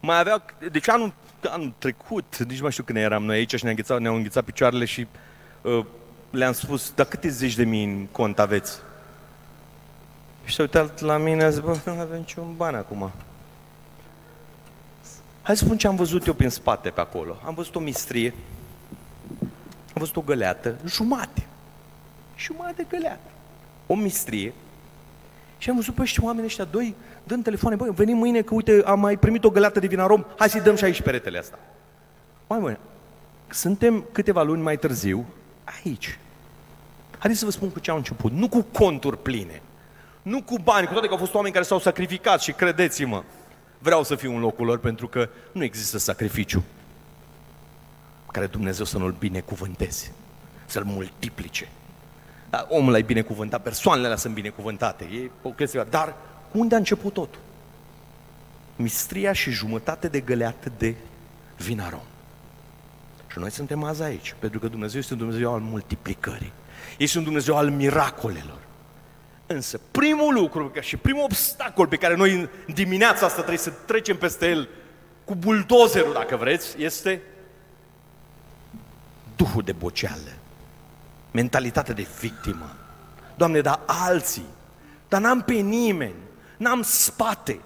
Mai 0.00 0.18
avea, 0.18 0.44
deci 0.70 0.88
anul, 0.88 1.12
anul 1.48 1.74
trecut, 1.78 2.36
nici 2.36 2.60
mai 2.60 2.70
știu 2.70 2.82
când 2.82 2.98
eram 2.98 3.24
noi 3.24 3.36
aici 3.36 3.54
și 3.54 3.64
ne-au 3.64 3.70
înghețat, 3.70 4.00
ne 4.00 4.08
înghețat 4.08 4.44
picioarele 4.44 4.84
și 4.84 5.06
uh, 5.62 5.84
le-am 6.30 6.52
spus, 6.52 6.92
dar 6.94 7.06
câte 7.06 7.28
zeci 7.28 7.54
de 7.54 7.64
mii 7.64 7.84
în 7.84 8.06
cont 8.06 8.38
aveți? 8.38 8.78
Și 10.44 10.54
s-a 10.54 10.62
uitat 10.62 11.00
la 11.00 11.16
mine, 11.16 11.44
a 11.44 11.50
zis, 11.50 11.60
bă, 11.60 11.76
nu 11.84 11.92
avem 11.92 12.18
niciun 12.18 12.54
bani 12.56 12.76
acum. 12.76 13.10
Hai 15.42 15.56
să 15.56 15.64
spun 15.64 15.76
ce 15.76 15.86
am 15.86 15.96
văzut 15.96 16.26
eu 16.26 16.32
prin 16.32 16.50
spate 16.50 16.90
pe 16.90 17.00
acolo. 17.00 17.36
Am 17.46 17.54
văzut 17.54 17.74
o 17.74 17.80
mistrie, 17.80 18.34
am 19.70 19.94
văzut 19.94 20.16
o 20.16 20.20
găleată, 20.20 20.76
jumate. 20.86 21.46
Jumate 22.36 22.86
găleată. 22.88 23.30
O 23.86 23.94
mistrie. 23.94 24.52
Și 25.58 25.70
am 25.70 25.76
văzut 25.76 25.94
pe 25.94 26.02
ăștia 26.02 26.24
oameni 26.24 26.46
ăștia 26.46 26.64
doi 26.64 26.94
dând 27.24 27.44
telefoane, 27.44 27.76
băi, 27.76 27.90
venim 27.94 28.16
mâine 28.16 28.42
că 28.42 28.54
uite, 28.54 28.82
am 28.84 29.00
mai 29.00 29.16
primit 29.16 29.44
o 29.44 29.50
găleată 29.50 29.80
de 29.80 29.86
vinarom, 29.86 30.24
hai 30.36 30.48
să-i 30.48 30.60
dăm 30.60 30.74
și 30.74 30.84
aici 30.84 31.02
peretele 31.02 31.38
asta. 31.38 31.58
Mai 32.46 32.60
băi, 32.60 32.78
suntem 33.50 34.04
câteva 34.12 34.42
luni 34.42 34.62
mai 34.62 34.76
târziu 34.76 35.26
aici. 35.84 36.18
Haideți 37.18 37.38
să 37.38 37.44
vă 37.44 37.50
spun 37.50 37.70
cu 37.70 37.78
ce 37.78 37.90
au 37.90 37.96
început. 37.96 38.32
Nu 38.32 38.48
cu 38.48 38.62
conturi 38.62 39.22
pline, 39.22 39.62
nu 40.22 40.42
cu 40.42 40.58
bani, 40.58 40.86
cu 40.86 40.92
toate 40.92 41.06
că 41.06 41.12
au 41.12 41.18
fost 41.18 41.34
oameni 41.34 41.54
care 41.54 41.64
s-au 41.64 41.78
sacrificat 41.78 42.40
și 42.40 42.52
credeți-mă, 42.52 43.22
vreau 43.78 44.02
să 44.02 44.14
fiu 44.14 44.34
în 44.34 44.40
locul 44.40 44.66
lor 44.66 44.78
pentru 44.78 45.08
că 45.08 45.28
nu 45.52 45.64
există 45.64 45.98
sacrificiu 45.98 46.64
care 48.32 48.46
Dumnezeu 48.46 48.84
să 48.84 48.98
nu-l 48.98 49.14
binecuvânteze, 49.18 50.12
să-l 50.66 50.84
multiplice. 50.84 51.68
Dar 52.50 52.66
omul 52.68 52.94
ai 52.94 53.02
binecuvântat, 53.02 53.62
persoanele 53.62 54.06
alea 54.06 54.18
sunt 54.18 54.34
binecuvântate, 54.34 55.04
e 55.04 55.30
o 55.42 55.50
chestie, 55.50 55.86
dar 55.90 56.14
unde 56.52 56.74
a 56.74 56.78
început 56.78 57.12
totul? 57.12 57.40
Mistria 58.76 59.32
și 59.32 59.50
jumătate 59.50 60.08
de 60.08 60.20
găleată 60.20 60.72
de 60.78 60.94
vinarom. 61.56 62.00
Și 63.38 63.44
noi 63.44 63.52
suntem 63.52 63.84
azi 63.84 64.02
aici, 64.02 64.34
pentru 64.38 64.58
că 64.58 64.68
Dumnezeu 64.68 65.00
este 65.00 65.12
un 65.12 65.18
Dumnezeu 65.18 65.52
al 65.52 65.60
multiplicării. 65.60 66.52
Este 66.96 67.18
un 67.18 67.24
Dumnezeu 67.24 67.56
al 67.56 67.70
miracolelor. 67.70 68.58
Însă 69.46 69.80
primul 69.90 70.34
lucru 70.34 70.72
și 70.80 70.96
primul 70.96 71.22
obstacol 71.22 71.86
pe 71.86 71.96
care 71.96 72.16
noi 72.16 72.34
în 72.34 72.48
dimineața 72.74 73.24
asta 73.26 73.36
trebuie 73.36 73.58
să 73.58 73.70
trecem 73.70 74.16
peste 74.16 74.48
el 74.48 74.68
cu 75.24 75.34
buldozerul, 75.34 76.12
dacă 76.12 76.36
vreți, 76.36 76.82
este 76.82 77.22
duhul 79.36 79.62
de 79.62 79.72
boceală, 79.72 80.32
mentalitatea 81.30 81.94
de 81.94 82.06
victimă. 82.20 82.76
Doamne, 83.36 83.60
dar 83.60 83.80
alții, 83.86 84.46
dar 85.08 85.20
n-am 85.20 85.42
pe 85.42 85.54
nimeni, 85.54 86.14
n-am 86.56 86.82
spate, 86.82 87.60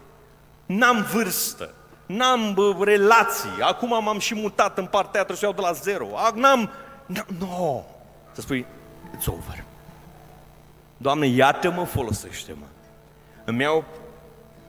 n-am 0.67 1.03
vârstă, 1.13 1.75
n-am 2.17 2.55
bă, 2.55 2.75
relații, 2.85 3.61
acum 3.61 4.03
m-am 4.05 4.19
și 4.19 4.35
mutat 4.35 4.79
în 4.79 4.87
partea 4.87 5.25
trebuie 5.25 5.37
să 5.37 5.45
iau 5.45 5.55
de 5.55 5.61
la 5.61 5.73
zero, 5.73 6.07
n-am, 6.35 6.71
nu, 7.07 7.23
no. 7.39 7.83
să 8.33 8.41
spui, 8.41 8.67
it's 9.17 9.27
over. 9.27 9.65
Doamne, 10.97 11.27
iată-mă, 11.27 11.85
folosește-mă. 11.85 12.65
Îmi 13.45 13.63
iau 13.63 13.85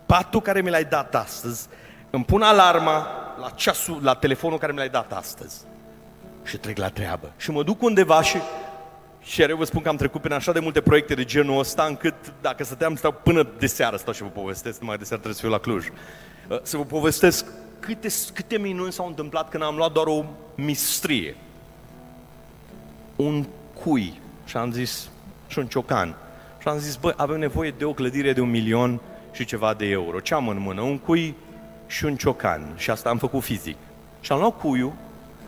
patul 0.05 0.41
care 0.41 0.61
mi 0.61 0.69
l-ai 0.69 0.85
dat 0.85 1.15
astăzi, 1.15 1.67
îmi 2.09 2.25
pun 2.25 2.41
alarma 2.41 3.07
la 3.39 3.49
ceasul, 3.49 3.99
la 4.01 4.15
telefonul 4.15 4.57
care 4.57 4.71
mi 4.71 4.77
l-ai 4.77 4.89
dat 4.89 5.13
astăzi 5.13 5.61
și 6.43 6.57
trec 6.57 6.77
la 6.77 6.89
treabă. 6.89 7.31
Și 7.37 7.51
mă 7.51 7.63
duc 7.63 7.81
undeva 7.81 8.21
și 8.21 8.37
și 9.21 9.41
eu 9.41 9.57
vă 9.57 9.63
spun 9.63 9.81
că 9.81 9.89
am 9.89 9.95
trecut 9.95 10.21
prin 10.21 10.33
așa 10.33 10.51
de 10.51 10.59
multe 10.59 10.81
proiecte 10.81 11.13
de 11.13 11.23
genul 11.23 11.59
ăsta, 11.59 11.83
încât 11.83 12.13
dacă 12.41 12.63
stăteam, 12.63 12.95
stau 12.95 13.11
până 13.11 13.47
de 13.57 13.67
seară, 13.67 13.95
stau 13.95 14.13
și 14.13 14.21
vă 14.21 14.27
povestesc, 14.27 14.79
numai 14.79 14.97
de 14.97 15.03
seară 15.03 15.21
trebuie 15.21 15.41
să 15.41 15.41
fiu 15.41 15.49
la 15.49 15.59
Cluj. 15.59 15.87
Uh, 16.47 16.59
să 16.61 16.77
vă 16.77 16.83
povestesc 16.83 17.45
câte, 17.79 18.07
câte 18.33 18.57
minuni 18.57 18.91
s-au 18.91 19.07
întâmplat 19.07 19.49
când 19.49 19.63
am 19.63 19.75
luat 19.75 19.91
doar 19.91 20.07
o 20.07 20.25
mistrie. 20.55 21.35
Un 23.15 23.45
cui. 23.83 24.21
Și 24.45 24.57
am 24.57 24.71
zis, 24.71 25.09
și 25.47 25.59
un 25.59 25.67
ciocan. 25.67 26.15
Și 26.59 26.67
am 26.67 26.77
zis, 26.77 26.95
băi, 26.95 27.13
avem 27.15 27.39
nevoie 27.39 27.73
de 27.77 27.85
o 27.85 27.93
clădire 27.93 28.33
de 28.33 28.41
un 28.41 28.49
milion 28.49 28.99
și 29.31 29.45
ceva 29.45 29.73
de 29.73 29.85
euro. 29.85 30.19
Ce 30.19 30.33
am 30.33 30.47
în 30.47 30.59
mână? 30.59 30.81
Un 30.81 30.97
cui 30.97 31.35
și 31.87 32.05
un 32.05 32.15
ciocan. 32.15 32.73
Și 32.77 32.89
asta 32.89 33.09
am 33.09 33.17
făcut 33.17 33.43
fizic. 33.43 33.77
Și 34.21 34.31
am 34.31 34.39
luat 34.39 34.59
cuiul, 34.59 34.93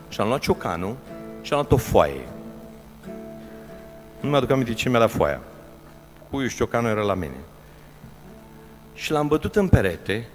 și 0.08 0.20
am 0.20 0.28
luat 0.28 0.40
ciocanul, 0.40 0.96
și 1.42 1.52
am 1.52 1.58
luat 1.58 1.72
o 1.72 1.76
foaie. 1.76 2.28
Nu 4.20 4.28
mi-aduc 4.28 4.50
aminte 4.50 4.72
ce 4.72 4.88
mi-a 4.88 4.98
dat 4.98 5.10
foaia. 5.10 5.40
Cuiul 6.30 6.48
și 6.48 6.56
ciocanul 6.56 6.90
era 6.90 7.02
la 7.02 7.14
mine. 7.14 7.36
Și 8.94 9.10
l-am 9.10 9.26
bătut 9.26 9.56
în 9.56 9.68
perete 9.68 10.28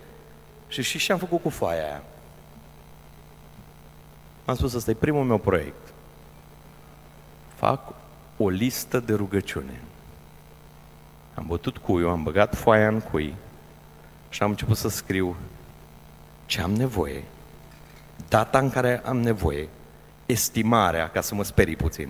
și 0.72 0.82
și 0.82 0.98
ce 0.98 1.12
am 1.12 1.18
făcut 1.20 1.42
cu 1.42 1.50
foaia 1.50 1.84
aia. 1.84 2.02
Am 4.46 4.56
spus, 4.56 4.74
ăsta 4.74 4.92
e 4.92 4.94
primul 4.94 5.24
meu 5.24 5.38
proiect. 5.38 5.94
Fac 7.56 7.94
o 8.38 8.50
listă 8.50 9.00
de 9.00 9.14
rugăciune. 9.14 9.82
Am 11.34 11.46
bătut 11.48 11.78
cuiul, 11.78 12.10
am 12.10 12.24
băgat 12.24 12.56
foaia 12.56 12.88
în 12.88 13.00
cui 13.00 13.36
și 14.30 14.44
am 14.44 14.50
început 14.50 14.78
să 14.78 14.90
scriu 14.90 15.36
ce 16.46 16.62
am 16.62 16.74
nevoie, 16.74 17.24
data 18.30 18.60
în 18.60 18.70
care 18.70 19.02
am 19.06 19.20
nevoie, 19.20 19.68
estimarea, 20.26 21.10
ca 21.10 21.22
să 21.22 21.36
mă 21.36 21.44
sperii 21.44 21.76
puțin. 21.76 22.10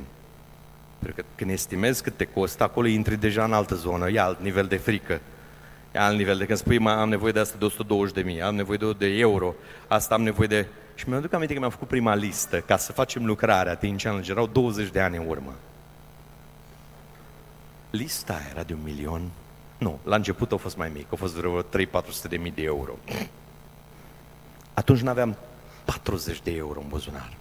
Pentru 1.00 1.22
că 1.22 1.28
când 1.36 1.50
estimezi 1.50 2.04
cât 2.04 2.18
te 2.18 2.26
costă, 2.26 2.64
acolo 2.64 2.88
intri 2.88 3.16
deja 3.16 3.44
în 3.44 3.54
altă 3.54 3.76
zonă, 3.76 4.10
e 4.10 4.20
alt 4.20 4.42
nivel 4.42 4.66
de 4.66 4.78
frică. 4.78 5.22
E 5.92 6.00
alt 6.00 6.18
nivel 6.18 6.38
de 6.38 6.46
când 6.46 6.58
spui, 6.58 6.78
mă, 6.78 6.90
am 6.90 7.10
nevoie 7.10 7.32
de 7.32 7.40
asta 7.40 7.58
de 7.58 7.66
120 7.66 8.14
de 8.14 8.22
mii, 8.22 8.42
am 8.42 8.56
nevoie 8.56 8.78
de, 8.78 8.94
de 8.98 9.06
euro, 9.06 9.54
asta 9.88 10.16
am 10.16 10.22
nevoie 10.22 10.48
de... 10.48 10.68
Și 10.96 11.10
mi-aduc 11.10 11.34
aminte 11.34 11.54
că 11.54 11.60
mi-am 11.60 11.72
făcut 11.72 11.88
prima 11.88 12.16
listă 12.16 12.60
ca 12.60 12.78
să 12.78 12.92
facem 12.92 13.26
lucrarea 13.26 13.76
Teen 13.76 13.98
Challenge, 13.98 14.32
erau 14.32 14.48
20 14.48 14.90
de 14.90 15.00
ani 15.00 15.18
în 15.18 15.28
urmă. 15.28 15.54
Lista 17.90 18.40
era 18.52 18.64
de 18.64 18.74
un 18.74 18.80
milion. 18.84 19.30
Nu, 19.78 20.00
la 20.04 20.16
început 20.16 20.52
a 20.52 20.56
fost 20.56 20.78
mai 20.78 20.92
mic, 20.94 21.06
a 21.12 21.16
fost 21.16 21.34
vreo 21.34 21.62
3-400 21.62 21.66
de 22.30 22.38
mii 22.38 22.52
de 22.52 22.62
euro. 22.64 22.98
Atunci 24.74 25.00
nu 25.00 25.10
aveam 25.10 25.38
40 25.86 26.42
de 26.42 26.52
euro 26.52 26.80
în 26.80 26.88
buzunar. 26.88 27.34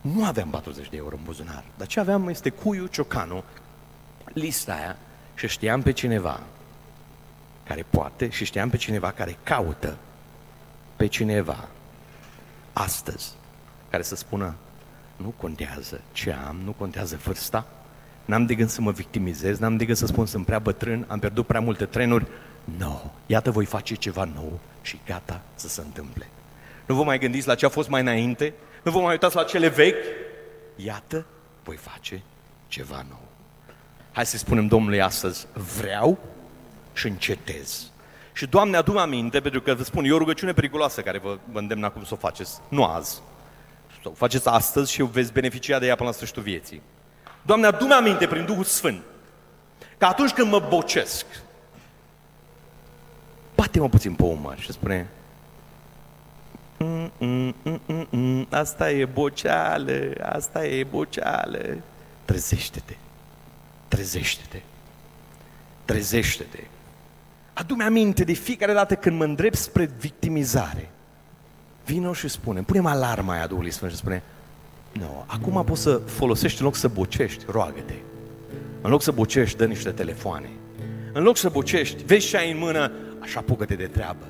Nu 0.00 0.24
aveam 0.24 0.48
40 0.48 0.88
de 0.88 0.96
euro 0.96 1.16
în 1.16 1.22
buzunar, 1.24 1.64
dar 1.76 1.86
ce 1.86 2.00
aveam 2.00 2.28
este 2.28 2.50
cuiu, 2.50 2.86
ciocanu, 2.86 3.44
lista 4.24 4.72
aia 4.72 4.96
și 5.34 5.48
știam 5.48 5.82
pe 5.82 5.92
cineva 5.92 6.40
care 7.64 7.84
poate 7.90 8.28
și 8.28 8.44
știam 8.44 8.70
pe 8.70 8.76
cineva 8.76 9.10
care 9.10 9.36
caută 9.42 9.96
pe 10.96 11.06
cineva 11.06 11.68
astăzi 12.72 13.32
care 13.90 14.02
să 14.02 14.16
spună 14.16 14.54
nu 15.16 15.34
contează 15.36 16.00
ce 16.12 16.32
am, 16.46 16.56
nu 16.64 16.70
contează 16.70 17.16
vârsta, 17.16 17.66
n-am 18.24 18.46
de 18.46 18.54
gând 18.54 18.68
să 18.68 18.80
mă 18.80 18.90
victimizez, 18.90 19.58
n-am 19.58 19.76
de 19.76 19.84
gând 19.84 19.96
să 19.96 20.06
spun 20.06 20.26
sunt 20.26 20.46
prea 20.46 20.58
bătrân, 20.58 21.04
am 21.08 21.18
pierdut 21.18 21.46
prea 21.46 21.60
multe 21.60 21.84
trenuri. 21.84 22.26
Nu, 22.64 22.86
no. 22.86 23.00
iată 23.26 23.50
voi 23.50 23.64
face 23.64 23.94
ceva 23.94 24.24
nou 24.34 24.58
și 24.82 25.00
gata 25.06 25.40
să 25.54 25.68
se 25.68 25.80
întâmple. 25.80 26.28
Nu 26.86 26.94
vă 26.94 27.04
mai 27.04 27.18
gândiți 27.18 27.46
la 27.46 27.54
ce 27.54 27.66
a 27.66 27.68
fost 27.68 27.88
mai 27.88 28.00
înainte, 28.00 28.54
nu 28.82 28.90
vă 28.90 28.98
mai 28.98 29.10
uitați 29.10 29.36
la 29.36 29.44
cele 29.44 29.68
vechi. 29.68 30.04
Iată, 30.76 31.26
voi 31.64 31.76
face 31.76 32.22
ceva 32.68 33.04
nou. 33.08 33.22
Hai 34.12 34.26
să 34.26 34.36
spunem 34.36 34.66
Domnului 34.66 35.02
astăzi, 35.02 35.46
vreau 35.78 36.18
și 36.94 37.06
încetez. 37.06 37.90
Și 38.32 38.46
Doamne, 38.46 38.76
adu 38.76 38.98
aminte, 38.98 39.40
pentru 39.40 39.60
că 39.60 39.74
vă 39.74 39.82
spun, 39.82 40.04
e 40.04 40.12
o 40.12 40.18
rugăciune 40.18 40.52
periculoasă 40.52 41.00
care 41.00 41.18
vă, 41.18 41.38
vă 41.52 41.58
îndemn 41.58 41.84
acum 41.84 42.04
să 42.04 42.14
o 42.14 42.16
faceți. 42.16 42.60
Nu 42.68 42.84
azi. 42.84 43.22
Să 44.02 44.08
o 44.08 44.12
faceți 44.12 44.48
astăzi 44.48 44.92
și 44.92 45.02
veți 45.02 45.32
beneficia 45.32 45.78
de 45.78 45.86
ea 45.86 45.94
până 45.94 46.08
la 46.08 46.14
sfârșitul 46.14 46.42
vieții. 46.42 46.82
Doamne, 47.42 47.66
adu 47.66 47.86
aminte 47.92 48.26
prin 48.26 48.44
Duhul 48.44 48.64
Sfânt 48.64 49.02
că 49.98 50.04
atunci 50.04 50.30
când 50.30 50.50
mă 50.50 50.66
bocesc, 50.68 51.26
bate-mă 53.54 53.88
puțin 53.88 54.14
pe 54.14 54.22
umăr 54.22 54.58
și 54.58 54.72
spune 54.72 55.08
mm, 56.78 57.12
mm, 57.18 57.54
mm, 57.62 57.80
mm, 57.86 58.06
mm, 58.10 58.46
asta 58.50 58.90
e 58.90 59.04
boceală, 59.04 60.12
asta 60.22 60.66
e 60.66 60.84
boceală. 60.84 61.76
Trezește-te, 62.24 62.96
trezește-te, 63.88 64.62
trezește-te. 65.84 66.60
Adu-mi 67.54 67.82
aminte 67.82 68.24
de 68.24 68.32
fiecare 68.32 68.72
dată 68.72 68.94
când 68.94 69.18
mă 69.18 69.24
îndrept 69.24 69.56
spre 69.56 69.90
victimizare. 69.98 70.90
Vino 71.84 72.12
și 72.12 72.28
spune, 72.28 72.60
punem 72.60 72.86
alarma 72.86 73.32
aia 73.32 73.46
Duhului 73.46 73.70
Sfânt 73.70 73.90
și 73.90 73.96
spune, 73.96 74.22
nu, 74.92 75.02
no, 75.02 75.24
acum 75.26 75.64
poți 75.64 75.82
să 75.82 76.00
folosești 76.06 76.58
în 76.60 76.64
loc 76.64 76.76
să 76.76 76.88
bocești, 76.88 77.44
roagă-te. 77.50 77.94
În 78.80 78.90
loc 78.90 79.02
să 79.02 79.10
bocești, 79.10 79.56
dă 79.56 79.64
niște 79.64 79.90
telefoane. 79.90 80.48
În 81.12 81.22
loc 81.22 81.36
să 81.36 81.48
bocești, 81.48 82.04
vezi 82.04 82.26
ce 82.26 82.36
ai 82.36 82.50
în 82.50 82.58
mână, 82.58 82.92
așa 83.18 83.38
apucă-te 83.38 83.74
de 83.74 83.86
treabă. 83.86 84.24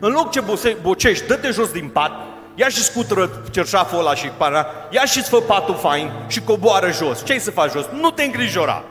În 0.00 0.12
loc 0.12 0.30
ce 0.30 0.42
bocești, 0.82 1.26
dă-te 1.26 1.50
jos 1.50 1.70
din 1.70 1.88
pat, 1.88 2.12
ia 2.54 2.68
și 2.68 2.82
scutură 2.82 3.42
cerșaful 3.50 3.98
ăla 3.98 4.14
și 4.14 4.26
pana, 4.26 4.66
ia 4.90 5.04
și-ți 5.04 5.28
fă 5.28 5.40
patul 5.40 5.74
fain 5.74 6.10
și 6.28 6.40
coboară 6.40 6.92
jos. 6.92 7.24
Ce 7.24 7.32
ai 7.32 7.40
să 7.40 7.50
faci 7.50 7.70
jos? 7.70 7.86
Nu 8.00 8.10
te 8.10 8.22
îngrijora. 8.22 8.84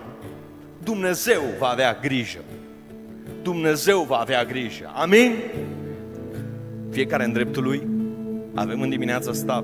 Dumnezeu 0.84 1.41
va 1.59 1.67
avea 1.67 1.97
grijă. 2.01 2.39
Dumnezeu 3.43 4.05
va 4.07 4.15
avea 4.15 4.43
grijă. 4.43 4.91
Amin? 4.93 5.31
Fiecare 6.89 7.23
în 7.23 7.33
dreptul 7.33 7.63
lui 7.63 7.87
avem 8.53 8.81
în 8.81 8.89
dimineața 8.89 9.31
asta 9.31 9.63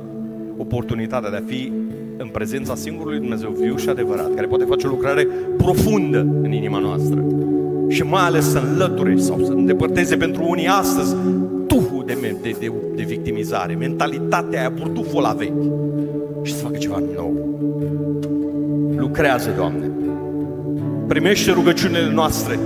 oportunitatea 0.58 1.30
de 1.30 1.36
a 1.36 1.44
fi 1.46 1.72
în 2.18 2.28
prezența 2.28 2.76
singurului 2.76 3.20
Dumnezeu 3.20 3.50
viu 3.50 3.78
și 3.78 3.90
adevărat, 3.90 4.34
care 4.36 4.48
poate 4.48 4.64
face 4.64 4.88
o 4.88 4.90
lucrare 4.90 5.28
profundă 5.58 6.20
în 6.20 6.52
inima 6.52 6.80
noastră. 6.80 7.24
Și 7.90 8.04
mai 8.04 8.22
ales 8.22 8.52
să 8.52 8.60
înlăture 8.60 9.18
sau 9.18 9.44
să 9.44 9.52
îndepărteze 9.52 10.18
pentru 10.18 10.46
unii 10.48 10.68
astăzi 10.68 11.16
duhul 11.68 12.04
de, 12.06 12.36
de, 12.42 12.56
de, 12.60 12.72
de 12.96 13.04
victimizare, 13.04 13.74
mentalitatea 13.74 14.60
aia, 14.60 14.70
burduful 14.70 15.22
la 15.22 15.32
vechi 15.32 15.64
și 16.44 16.54
să 16.54 16.64
facă 16.64 16.78
ceva 16.78 17.02
nou. 17.16 17.34
Lucrează, 18.96 19.54
Doamne. 19.58 19.90
Primește 21.08 21.52
rugăciunile 21.52 22.12
noastre 22.14 22.60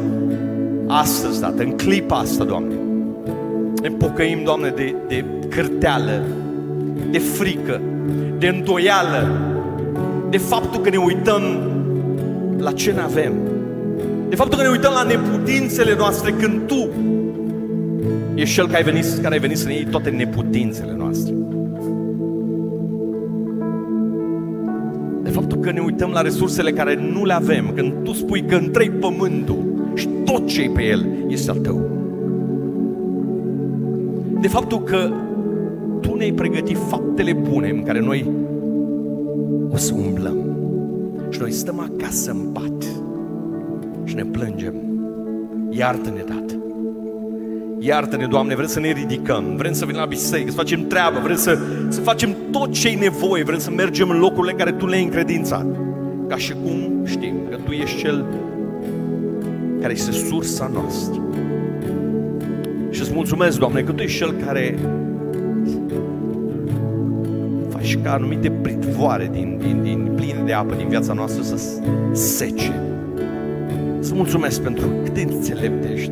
astăzi, 0.88 1.40
Tată, 1.40 1.64
în 1.64 1.72
clipa 1.72 2.16
asta, 2.16 2.44
Doamne. 2.44 2.74
Ne 3.82 3.90
pocăim, 3.90 4.44
Doamne, 4.44 4.74
de, 4.76 4.96
de 5.08 5.26
cârteală, 5.50 6.22
de 7.12 7.18
frică, 7.18 7.82
de 8.38 8.48
îndoială, 8.48 9.28
de 10.30 10.38
faptul 10.38 10.82
că 10.82 10.90
ne 10.90 10.98
uităm 10.98 11.42
la 12.58 12.72
ce 12.72 12.92
ne 12.92 13.02
avem, 13.02 13.34
de 14.30 14.36
faptul 14.36 14.58
că 14.58 14.64
ne 14.64 14.70
uităm 14.70 14.92
la 14.94 15.04
neputințele 15.04 15.96
noastre 15.98 16.32
când 16.32 16.62
Tu 16.68 16.90
ești 18.34 18.56
Cel 18.56 18.66
care 18.66 18.78
ai 18.78 18.84
venit, 18.84 19.06
care 19.22 19.34
ai 19.34 19.40
venit 19.40 19.58
să 19.58 19.68
ne 19.68 19.74
iei 19.74 19.86
toate 19.86 20.10
neputințele 20.10 20.94
noastre. 20.98 21.34
De 25.24 25.30
faptul 25.30 25.58
că 25.58 25.72
ne 25.72 25.80
uităm 25.80 26.10
la 26.10 26.22
resursele 26.22 26.72
care 26.72 26.96
nu 27.14 27.26
le 27.26 27.34
avem, 27.34 27.72
când 27.76 27.94
Tu 28.04 28.14
spui 28.14 28.46
că 28.46 28.56
întrei 28.56 28.90
pământul 28.90 29.73
și 29.94 30.08
tot 30.26 30.48
ce 30.48 30.70
pe 30.74 30.84
el 30.84 31.08
este 31.28 31.52
al 31.52 31.58
Tău. 31.58 31.82
De 34.42 34.48
faptul 34.48 34.82
că 34.82 35.10
Tu 36.02 36.16
ne-ai 36.16 36.32
pregătit 36.32 36.78
faptele 36.88 37.34
bune 37.34 37.70
în 37.70 37.84
care 37.84 38.00
noi 38.00 38.30
o 39.72 39.78
să 39.78 39.94
umblăm. 39.94 40.38
Și 41.30 41.40
noi 41.40 41.52
stăm 41.52 41.80
acasă 41.80 42.32
în 42.32 42.52
pat 42.52 42.84
și 44.04 44.16
ne 44.16 44.24
plângem. 44.24 44.74
Iartă-ne, 45.70 46.20
Tată. 46.20 46.54
Iartă-ne, 47.80 48.28
Doamne, 48.28 48.56
vrem 48.56 48.68
să 48.68 48.80
ne 48.80 48.92
ridicăm, 48.92 49.56
vrem 49.56 49.74
să 49.74 49.86
venim 49.86 50.00
la 50.00 50.06
biserică, 50.08 50.50
să 50.50 50.56
facem 50.56 50.88
treabă, 50.88 51.20
vrem 51.24 51.36
să, 51.36 51.58
să 51.90 52.02
facem 52.02 52.36
tot 52.52 52.72
ce 52.72 52.90
e 52.90 52.96
nevoie, 52.96 53.44
vrem 53.44 53.60
să 53.60 53.72
mergem 53.72 54.10
în 54.10 54.20
locurile 54.20 54.52
în 54.52 54.58
care 54.58 54.72
Tu 54.72 54.88
le-ai 54.88 55.04
încredințat. 55.04 55.66
Ca 56.28 56.38
și 56.38 56.54
cum 56.64 57.06
știm 57.06 57.36
că 57.50 57.56
Tu 57.56 57.72
ești 57.72 57.98
Cel 57.98 58.26
care 59.84 59.96
este 59.96 60.12
sursa 60.12 60.72
noastră. 60.74 61.22
Și 62.90 63.02
îți 63.02 63.14
mulțumesc, 63.14 63.60
Doamne, 63.60 63.82
că 63.82 63.92
Tu 63.92 64.02
ești 64.02 64.18
Cel 64.18 64.32
care 64.46 64.78
faci 67.70 67.98
ca 68.04 68.14
anumite 68.14 68.52
pritvoare 68.52 69.30
din, 69.32 69.58
din, 69.62 69.82
din 69.84 70.12
pline 70.16 70.42
de 70.46 70.54
apă 70.54 70.76
din 70.76 70.88
viața 70.88 71.14
noastră 71.14 71.44
să 71.44 71.82
sece. 72.12 72.82
Să 74.00 74.14
mulțumesc 74.16 74.62
pentru 74.62 74.88
cât 75.04 75.14
de 75.14 75.22
înțelept 75.22 75.84
ești. 75.94 76.12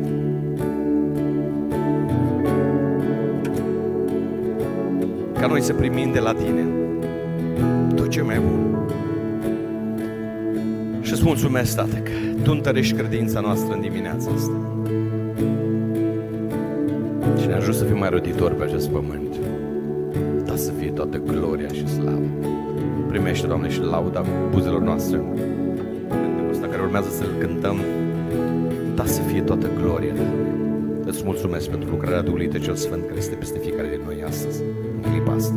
Ca 5.40 5.46
noi 5.46 5.60
să 5.60 5.72
primim 5.72 6.12
de 6.12 6.18
la 6.18 6.32
Tine 6.32 6.66
tot 7.94 8.08
ce 8.08 8.22
mai 8.22 8.38
bun. 8.38 8.62
Și 11.22 11.28
îți 11.28 11.36
mulțumesc, 11.36 11.76
Tată, 11.76 11.96
că 11.96 12.10
Tu 12.42 12.50
întărești 12.50 12.94
credința 12.94 13.40
noastră 13.40 13.74
în 13.74 13.80
dimineața 13.80 14.30
asta. 14.34 14.52
Și 17.40 17.46
ne 17.46 17.54
ajut 17.54 17.74
să 17.74 17.84
fim 17.84 17.98
mai 17.98 18.08
roditori 18.08 18.54
pe 18.54 18.64
acest 18.64 18.88
pământ. 18.88 19.36
Da 20.44 20.56
să 20.56 20.72
fie 20.72 20.90
toată 20.90 21.18
gloria 21.18 21.68
și 21.68 21.88
slava. 21.88 22.28
Primește, 23.08 23.46
Doamne, 23.46 23.68
și 23.70 23.80
lauda 23.80 24.24
buzelor 24.50 24.80
noastre. 24.80 25.20
Cântecul 26.08 26.50
ăsta 26.50 26.66
care 26.66 26.82
urmează 26.82 27.08
să-l 27.10 27.34
cântăm. 27.38 27.76
Da 28.94 29.04
să 29.04 29.20
fie 29.20 29.40
toată 29.40 29.66
gloria, 29.82 30.12
Doamne. 30.14 30.34
Îți 31.04 31.22
mulțumesc 31.24 31.68
pentru 31.68 31.90
lucrarea 31.90 32.22
Duhului 32.22 32.48
Tău 32.48 32.60
cel 32.60 32.74
Sfânt 32.74 33.02
care 33.06 33.18
este 33.18 33.34
peste 33.34 33.58
fiecare 33.58 33.88
de 33.88 34.00
noi 34.04 34.24
astăzi, 34.26 34.62
în 34.94 35.10
clipa 35.10 35.32
asta. 35.32 35.54